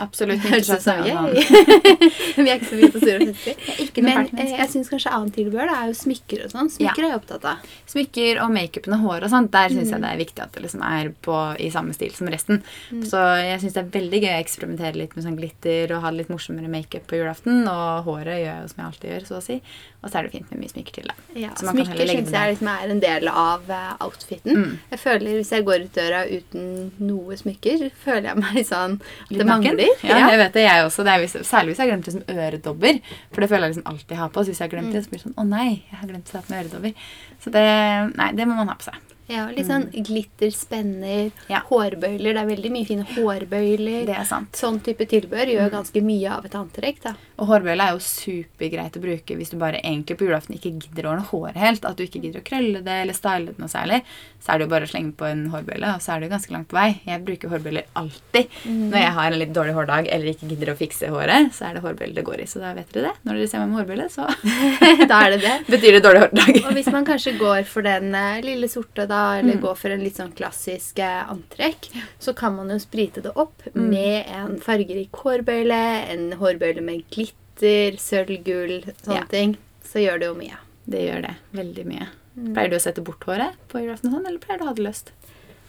Absolutt. 0.00 0.42
Som 0.64 2.44
vi 2.44 2.50
er 2.50 2.58
ikke 2.58 2.70
så 2.70 2.78
mye 2.78 2.90
på 2.94 3.02
store 3.02 3.26
fester. 3.28 4.02
Men 4.04 4.28
eh, 4.40 4.52
jeg 4.58 4.70
syns 4.72 4.90
kanskje 4.92 5.12
annet 5.16 5.36
tilbehør 5.36 5.72
er 5.74 5.90
jo 5.90 5.96
smykker 5.98 6.44
og 6.46 6.54
sånn. 6.54 6.70
Smykker 6.72 7.04
er 7.04 7.12
jeg 7.12 7.20
opptatt 7.20 7.46
av. 7.50 7.68
Smykker 7.90 8.40
og 8.44 8.52
makeupen 8.54 8.96
og 8.96 9.04
håret 9.06 9.28
og 9.28 9.34
sånn. 9.34 9.50
der 9.54 9.68
syns 9.74 9.84
Mm. 9.84 9.92
jeg 9.94 10.02
det 10.04 10.10
er 10.10 10.20
viktig 10.24 10.42
at 10.44 10.52
det 10.56 10.62
liksom 10.64 10.82
er 10.88 11.10
på, 11.24 11.38
i 11.60 11.68
samme 11.70 11.92
stil 11.96 12.12
som 12.16 12.28
resten. 12.32 12.62
Mm. 12.90 13.02
Så 13.10 13.20
jeg 13.44 13.60
syns 13.62 13.76
det 13.76 13.82
er 13.84 13.92
veldig 14.00 14.20
gøy 14.24 14.32
å 14.32 14.40
eksperimentere 14.42 14.96
litt 15.00 15.16
med 15.16 15.26
sånn 15.26 15.36
glitter 15.38 15.92
og 15.96 16.02
ha 16.04 16.10
det 16.10 16.22
litt 16.22 16.32
morsommere 16.32 16.70
makeup 16.72 17.06
på 17.10 17.20
julaften. 17.20 17.64
Og 17.68 18.08
håret 18.08 18.40
gjør 18.40 18.50
jeg 18.50 18.62
jo 18.62 18.70
som 18.72 18.80
jeg 18.82 18.88
alltid 18.90 19.10
gjør, 19.12 19.26
så 19.28 19.38
å 19.38 19.44
si. 19.44 19.60
Og 20.04 20.10
så 20.12 20.20
er 20.20 20.26
det 20.26 20.34
fint 20.34 20.50
med 20.52 20.60
mye 20.60 20.72
smykker 20.72 20.96
til, 20.98 21.06
da. 21.08 21.14
Ja, 21.40 21.50
smykker 21.56 22.10
syns 22.10 22.32
jeg 22.34 22.50
liksom 22.52 22.68
er 22.74 22.90
en 22.92 23.00
del 23.00 23.30
av 23.30 23.70
uh, 23.70 23.94
outfiten. 24.04 24.58
Mm. 24.58 24.74
Jeg 24.92 25.00
føler 25.00 25.38
Hvis 25.38 25.52
jeg 25.54 25.64
går 25.64 25.86
ut 25.86 25.96
døra 25.96 26.20
uten 26.28 26.66
noe 27.00 27.38
smykker, 27.40 27.86
føler 28.04 28.28
jeg 28.30 28.42
meg 28.42 28.60
sånn 28.68 28.98
at 29.00 29.32
det 29.32 29.48
mangler. 29.48 29.88
Ja, 30.04 30.20
jeg 30.28 30.42
vet 30.42 30.58
det, 30.58 30.66
jeg 30.66 30.84
også. 30.90 31.06
Det 31.08 31.16
hvis, 31.24 31.38
særlig 31.48 31.72
hvis 31.72 31.80
jeg 31.80 31.88
har 31.88 31.94
glemt 31.94 32.10
liksom 32.10 32.44
øredobber. 32.44 33.00
For 33.32 33.44
det 33.44 33.50
føler 33.54 33.66
jeg 33.66 33.74
liksom 33.74 33.90
alltid 33.94 34.20
har 34.20 34.34
på. 34.34 34.44
Så 34.44 34.52
hvis 34.52 34.60
jeg 34.60 34.68
har 34.68 34.76
glemt 34.76 34.92
det, 34.94 35.04
så 35.06 35.14
blir 35.14 35.22
det 35.22 35.26
sånn 35.28 35.40
Å 35.40 35.48
nei, 35.48 35.70
jeg 35.88 36.02
har 36.02 36.12
glemt 36.12 36.28
å 36.28 36.36
ta 36.36 36.44
på 36.44 36.52
meg 36.54 36.66
øredobber. 36.66 37.10
Så 37.40 37.54
det 37.54 37.66
Nei, 38.14 38.30
det 38.36 38.44
må 38.48 38.60
man 38.60 38.68
ha 38.70 38.76
på 38.78 38.90
seg. 38.90 39.00
Ja, 39.24 39.46
litt 39.48 39.70
sånn 39.70 39.86
glitter, 40.04 40.50
spenner, 40.52 41.30
Ja. 41.48 41.62
hårbøyler. 41.70 42.34
Det 42.34 42.42
er 42.42 42.50
veldig 42.50 42.70
mye 42.72 42.84
fine 42.84 43.04
hårbøyler. 43.08 44.04
Det 44.04 44.16
er 44.18 44.24
sant. 44.28 44.52
Sånn 44.52 44.82
type 44.84 45.06
tilbehør 45.08 45.48
gjør 45.48 45.70
ganske 45.72 46.02
mye 46.04 46.28
av 46.30 46.44
et 46.44 46.52
antrekk. 46.52 47.00
da. 47.02 47.14
Og 47.38 47.48
hårbøyle 47.50 47.82
er 47.88 47.96
jo 47.96 48.02
supergreit 48.04 48.94
å 48.98 49.02
bruke 49.02 49.34
hvis 49.38 49.50
du 49.50 49.56
bare 49.58 49.80
egentlig 49.82 50.16
på 50.20 50.26
julaften 50.28 50.54
ikke 50.54 50.70
gidder 50.84 51.06
å 51.08 51.12
ordne 51.14 51.26
håret 51.30 51.56
helt. 51.58 51.84
At 51.88 51.96
du 51.98 52.04
ikke 52.06 52.20
gidder 52.22 52.42
å 52.42 52.46
krølle 52.46 52.82
det 52.86 52.98
eller 53.02 53.16
style 53.16 53.48
det 53.50 53.58
noe 53.58 53.70
særlig. 53.72 54.02
Så 54.44 54.52
er 54.52 54.60
det 54.60 54.66
jo 54.66 54.72
bare 54.74 54.86
å 54.86 54.90
slenge 54.92 55.14
på 55.18 55.24
en 55.26 55.46
hårbøyle, 55.50 55.94
og 55.96 56.02
så 56.04 56.12
er 56.14 56.24
jo 56.26 56.30
ganske 56.34 56.52
langt 56.52 56.68
på 56.70 56.76
vei. 56.76 57.00
Jeg 57.08 57.22
bruker 57.24 57.48
hårbøyler 57.54 57.86
alltid. 57.96 58.50
Når 58.68 58.98
jeg 59.00 59.12
har 59.16 59.30
en 59.32 59.38
litt 59.40 59.54
dårlig 59.56 59.74
hårdag 59.78 60.10
eller 60.12 60.30
ikke 60.34 60.50
gidder 60.52 60.72
å 60.74 60.76
fikse 60.78 61.08
håret, 61.14 61.48
så 61.56 61.66
er 61.70 61.78
det 61.78 61.82
hårbøyle 61.84 62.14
det 62.18 62.24
går 62.28 62.42
i. 62.44 62.46
Så 62.50 62.60
da 62.62 62.74
vet 62.76 62.92
dere 62.92 63.08
det. 63.10 63.14
Når 63.24 63.40
dere 63.40 63.50
ser 63.50 63.64
meg 63.64 63.72
med 63.72 63.80
hårbøyle, 63.80 64.08
så 64.12 64.28
da 65.10 65.20
er 65.24 65.34
det 65.34 65.40
det. 65.44 65.54
betyr 65.74 65.96
det 65.98 66.02
dårlig 66.04 66.22
hårdag. 66.26 66.60
Og 66.68 66.72
hvis 66.78 66.92
man 66.94 67.08
kanskje 67.08 67.34
går 67.40 67.64
for 67.72 67.86
den 67.88 68.14
eh, 68.18 68.40
lille 68.44 68.68
sorte, 68.72 69.08
da, 69.10 69.22
eller 69.40 69.54
Mm. 69.54 69.60
går 69.62 69.76
for 69.78 69.92
en 69.94 70.00
litt 70.02 70.16
sånn 70.18 70.32
klassisk 70.36 70.98
eh, 71.04 71.20
antrekk, 71.30 71.86
så 72.22 72.32
kan 72.36 72.54
man 72.56 72.70
jo 72.74 72.78
sprite 72.82 73.22
det 73.24 73.32
opp 73.38 73.62
Mm. 73.74 73.88
med 73.90 74.26
en 74.34 74.58
fargerik 74.60 75.16
hårbøyle, 75.24 75.78
en 76.12 76.24
hårbøyle 76.38 76.82
med 76.84 77.02
glitter, 77.10 77.32
sølv, 77.56 78.44
gull, 78.44 78.82
sånne 79.02 79.20
Ja. 79.20 79.24
ting. 79.30 79.56
Så 79.84 80.00
gjør 80.02 80.18
det 80.20 80.26
jo 80.26 80.34
mye. 80.34 80.56
Det 80.88 81.00
gjør 81.00 81.22
det. 81.22 81.34
Veldig 81.54 81.86
mye. 81.86 82.08
Pleier 82.52 82.70
du 82.70 82.76
å 82.76 82.80
sette 82.80 83.02
bort 83.04 83.20
håret 83.24 83.54
på 83.68 83.78
julaften, 83.80 84.10
sånn, 84.10 84.26
eller 84.26 84.38
pleier 84.38 84.58
du 84.58 84.64
å 84.64 84.68
ha 84.68 84.74
det 84.74 84.82
løst? 84.84 85.12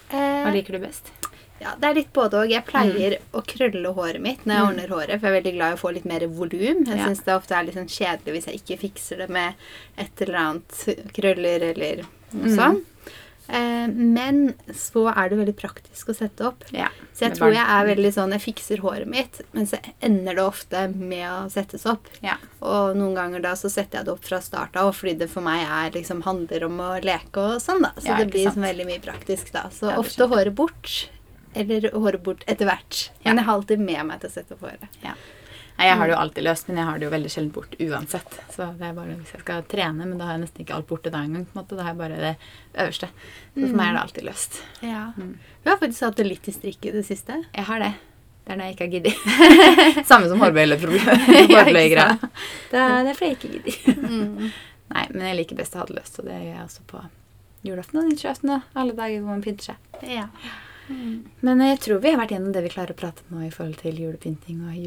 Hva 0.10 0.48
Eh, 0.48 0.52
liker 0.54 0.74
du 0.74 0.80
best? 0.80 1.12
ja, 1.62 1.76
det 1.76 1.84
er 1.90 1.94
litt 1.94 2.14
både 2.14 2.32
òg. 2.34 2.50
Jeg 2.50 2.66
pleier 2.66 3.12
Mm. 3.20 3.22
å 3.34 3.44
krølle 3.46 3.94
håret 3.94 4.20
mitt 4.22 4.46
når 4.46 4.54
jeg 4.56 4.66
ordner 4.66 4.88
håret, 4.88 5.20
for 5.20 5.28
jeg 5.28 5.36
er 5.36 5.42
veldig 5.42 5.54
glad 5.56 5.72
i 5.72 5.76
å 5.76 5.80
få 5.80 5.94
litt 5.94 6.06
mer 6.06 6.20
volum. 6.28 6.86
Jeg 6.88 6.98
Ja. 6.98 7.06
synes 7.06 7.24
det 7.24 7.34
ofte 7.34 7.52
er 7.56 7.64
litt 7.64 7.76
sånn 7.76 7.88
kjedelig 7.88 8.34
hvis 8.34 8.46
jeg 8.46 8.56
ikke 8.62 8.80
fikser 8.80 9.18
det 9.18 9.30
med 9.30 9.54
et 9.98 10.22
eller 10.22 10.36
annet 10.40 11.14
krøller 11.14 11.62
eller 11.76 11.96
noe 12.34 12.46
Mm. 12.46 12.56
sånt. 12.58 12.86
Eh, 13.48 13.88
men 13.88 14.54
så 14.74 15.06
er 15.12 15.30
det 15.30 15.38
veldig 15.40 15.56
praktisk 15.60 16.10
å 16.10 16.16
sette 16.18 16.48
opp. 16.48 16.66
Ja. 16.74 16.88
Så 17.14 17.28
jeg 17.28 17.38
tror 17.38 17.54
jeg 17.54 17.64
er 17.64 17.86
veldig 17.88 18.12
sånn 18.12 18.34
Jeg 18.36 18.44
fikser 18.44 18.82
håret 18.84 19.08
mitt, 19.08 19.42
men 19.56 19.68
så 19.70 19.80
ender 20.04 20.36
det 20.40 20.46
ofte 20.46 20.88
med 20.92 21.26
å 21.30 21.38
settes 21.54 21.86
opp. 21.90 22.10
Ja. 22.26 22.38
Og 22.66 22.98
noen 22.98 23.16
ganger 23.18 23.44
da 23.46 23.54
så 23.60 23.72
setter 23.72 24.02
jeg 24.02 24.10
det 24.10 24.16
opp 24.16 24.26
fra 24.26 24.42
start 24.44 24.76
av, 24.82 24.92
fordi 24.98 25.18
det 25.22 25.30
for 25.32 25.46
meg 25.46 25.66
er 25.66 25.94
liksom 25.96 26.24
handler 26.26 26.68
om 26.68 26.82
å 26.84 26.92
leke 27.06 27.44
og 27.56 27.62
sånn, 27.64 27.86
da. 27.86 27.94
Så 28.00 28.10
Ja, 28.10 28.20
det 28.22 28.32
blir 28.34 28.48
liksom 28.48 28.66
veldig 28.66 28.90
mye 28.90 29.04
praktisk, 29.04 29.52
da. 29.56 29.68
Så 29.74 29.92
Ja, 29.92 30.00
ofte 30.02 30.28
håret 30.32 30.56
bort. 30.56 31.10
Eller 31.56 31.88
håret 31.94 32.24
bort 32.24 32.44
etter 32.52 32.68
hvert. 32.68 33.10
Ja. 33.22 33.30
Men 33.32 33.38
jeg 33.38 33.46
har 33.48 33.54
alltid 33.62 33.80
med 33.80 34.06
meg 34.10 34.20
til 34.20 34.30
å 34.30 34.34
sette 34.34 34.58
opp 34.58 34.66
håret. 34.68 34.90
Nei, 35.76 35.90
jeg 35.90 35.98
har 36.00 36.08
det 36.08 36.14
jo 36.14 36.20
alltid 36.22 36.46
løst, 36.46 36.68
men 36.70 36.78
jeg 36.80 36.88
har 36.88 37.00
det 37.00 37.04
jo 37.06 37.12
veldig 37.12 37.30
sjelden 37.34 37.52
bort 37.52 37.74
uansett. 37.84 38.36
Så 38.56 38.70
det 38.80 38.86
er 38.88 38.94
bare 38.96 39.16
hvis 39.20 39.34
jeg 39.36 39.42
skal 39.44 39.66
trene, 39.68 40.06
men 40.08 40.18
da 40.18 40.30
har 40.30 40.38
jeg 40.38 40.46
nesten 40.46 40.64
ikke 40.64 40.76
alt 40.78 40.88
borte 40.88 41.12
da 41.12 41.20
engang. 41.26 41.44
på 41.50 41.52
en 41.52 41.62
måte. 41.62 41.76
Da 41.76 41.84
har 41.84 41.92
jeg 41.92 42.00
bare 42.00 42.20
det 42.22 42.36
øverste. 42.86 43.10
Så 43.52 43.60
for 43.66 43.76
meg 43.76 43.90
er 43.90 43.98
det 43.98 44.04
alltid 44.06 44.28
løst. 44.30 44.60
Ja. 44.86 45.02
Du 45.18 45.70
har 45.70 45.82
faktisk 45.82 46.06
hatt 46.08 46.22
det 46.22 46.28
litt 46.30 46.48
i 46.48 46.54
strikk 46.56 46.88
i 46.88 46.94
det 46.96 47.04
siste. 47.08 47.42
Jeg 47.52 47.68
har 47.68 47.84
det. 47.84 47.92
Det 48.46 48.54
er 48.54 48.60
når 48.62 48.66
jeg 48.70 48.76
ikke 48.76 48.86
har 48.86 48.94
giddet. 48.94 49.16
Samme 50.12 50.30
som. 50.30 50.40
Hårbøyegreia. 50.40 52.18
Det 52.72 52.80
er 52.80 53.04
det 53.04 53.18
fordi 53.18 53.32
jeg 53.32 53.38
ikke 53.40 53.54
gidder. 53.58 53.76
Nei, 54.96 55.06
men 55.12 55.28
jeg 55.28 55.40
liker 55.42 55.58
best 55.58 55.76
å 55.76 55.82
ha 55.82 55.88
det 55.90 55.98
løst, 55.98 56.20
og 56.22 56.28
det 56.30 56.38
gjør 56.38 56.52
jeg 56.54 56.62
også 56.62 56.84
på 56.88 57.02
julaften 57.66 58.00
og 58.00 58.06
nyttårsaften 58.06 58.52
og 58.54 58.78
alle 58.78 58.94
dager 58.94 59.18
hvor 59.18 59.32
man 59.34 59.42
pynter 59.42 59.72
seg. 59.74 59.76
Ja. 60.06 60.28
Men 61.42 61.64
jeg 61.66 61.80
tror 61.82 62.04
vi 62.04 62.14
har 62.14 62.22
vært 62.22 62.36
gjennom 62.36 62.54
det 62.54 62.62
vi 62.62 62.70
klarer 62.76 62.94
å 62.94 63.00
prate 63.00 63.26
om 63.26 63.40
nå 63.40 63.48
i 63.48 63.54
forhold 63.54 63.80
til 63.82 63.98
julepynting 63.98 64.62
og 64.62 64.78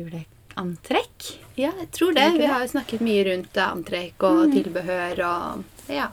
juleantrekk. 0.58 1.38
ja, 1.56 1.72
jeg 1.78 1.90
tror 1.90 2.14
det. 2.14 2.38
Vi 2.38 2.46
har 2.46 2.60
jo 2.64 2.68
snakket 2.72 3.00
mye 3.00 3.24
rundt 3.32 3.56
eh, 3.56 3.68
antrekk 3.72 4.22
og 4.22 4.52
tilbehør 4.52 5.22
og 5.26 5.64
Ja. 5.88 6.08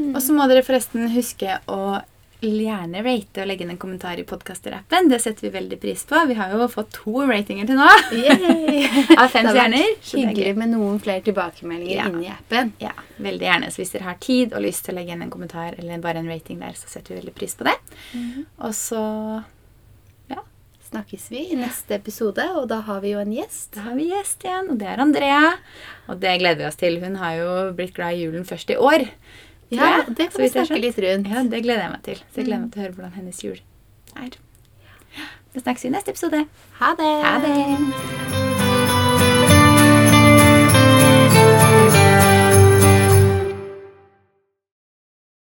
Og 0.00 0.22
så 0.22 0.32
må 0.32 0.46
dere 0.48 0.62
forresten 0.64 1.10
huske 1.12 1.58
å 1.68 2.00
gjerne 2.40 3.02
rate 3.04 3.42
og 3.42 3.48
legge 3.50 3.66
inn 3.66 3.70
en 3.74 3.76
kommentar 3.76 4.16
i 4.16 4.24
podkaster-appen. 4.24 5.10
Det 5.10 5.18
setter 5.20 5.42
vi 5.44 5.50
veldig 5.58 5.76
pris 5.82 6.06
på. 6.08 6.22
Vi 6.26 6.34
har 6.38 6.54
jo 6.54 6.68
fått 6.72 6.88
to 6.96 7.20
ratinger 7.28 7.66
til 7.68 7.76
nå. 7.76 7.84
Av 9.20 9.28
fem 9.28 9.44
stjerner. 9.50 9.90
er 9.92 10.22
Hyggelig 10.22 10.54
med 10.56 10.72
noen 10.72 10.96
flere 11.04 11.20
tilbakemeldinger 11.26 11.98
Ja. 11.98 12.08
inni 12.08 12.30
appen. 12.32 12.72
Ja, 12.80 12.94
veldig 13.20 13.44
gjerne. 13.44 13.68
Så 13.70 13.82
hvis 13.82 13.92
dere 13.92 14.08
har 14.08 14.16
tid 14.24 14.54
og 14.56 14.64
lyst 14.64 14.86
til 14.86 14.94
å 14.94 14.98
legge 15.02 15.12
inn 15.12 15.22
en 15.26 15.30
kommentar 15.30 15.76
eller 15.76 15.98
bare 16.00 16.22
en 16.24 16.32
rating 16.32 16.58
der, 16.64 16.72
så 16.72 16.88
setter 16.88 17.12
vi 17.14 17.20
veldig 17.20 17.34
pris 17.36 17.54
på 17.60 17.68
det. 17.68 17.76
Og 18.64 18.72
så 18.72 19.02
ja, 19.04 19.42
Snakkes 20.90 21.28
vi 21.30 21.44
i 21.52 21.56
neste 21.58 21.94
episode, 22.00 22.42
og 22.58 22.64
da 22.70 22.80
har 22.82 22.98
vi 23.04 23.12
jo 23.12 23.20
en 23.22 23.30
gjest. 23.30 23.68
da 23.76 23.84
har 23.84 23.94
vi 23.94 24.08
gjest 24.10 24.42
igjen, 24.42 24.72
og 24.72 24.80
det 24.80 24.88
er 24.90 25.02
Andrea. 25.04 25.52
Og 26.10 26.18
det 26.18 26.32
gleder 26.42 26.58
vi 26.64 26.66
oss 26.66 26.80
til. 26.80 26.98
Hun 27.04 27.14
har 27.20 27.36
jo 27.38 27.48
blitt 27.78 27.94
glad 27.94 28.18
i 28.18 28.24
julen 28.24 28.44
først 28.48 28.74
i 28.74 28.76
år. 28.76 29.06
Ja, 29.70 30.02
det 30.08 30.32
kan 30.32 30.42
vi 30.42 30.50
snakke 30.50 30.82
litt 30.82 30.98
rundt. 30.98 31.30
Ja, 31.30 31.46
det 31.46 31.62
gleder 31.62 31.86
jeg 31.86 31.94
meg 31.94 32.02
til. 32.10 32.22
Så 32.26 32.42
jeg 32.42 32.50
gleder 32.50 32.64
meg 32.66 32.72
til 32.74 32.82
å 32.82 32.88
høre 32.88 32.98
hvordan 32.98 33.18
hennes 33.20 33.44
jul 33.46 33.62
er. 34.18 34.38
Da 35.54 35.62
snakkes 35.62 35.86
vi 35.86 35.94
i 35.94 35.94
neste 35.94 36.10
episode. 36.10 36.46
Ha 36.82 36.94
det! 36.98 37.12
Ha 37.22 37.36
det! 37.46 38.49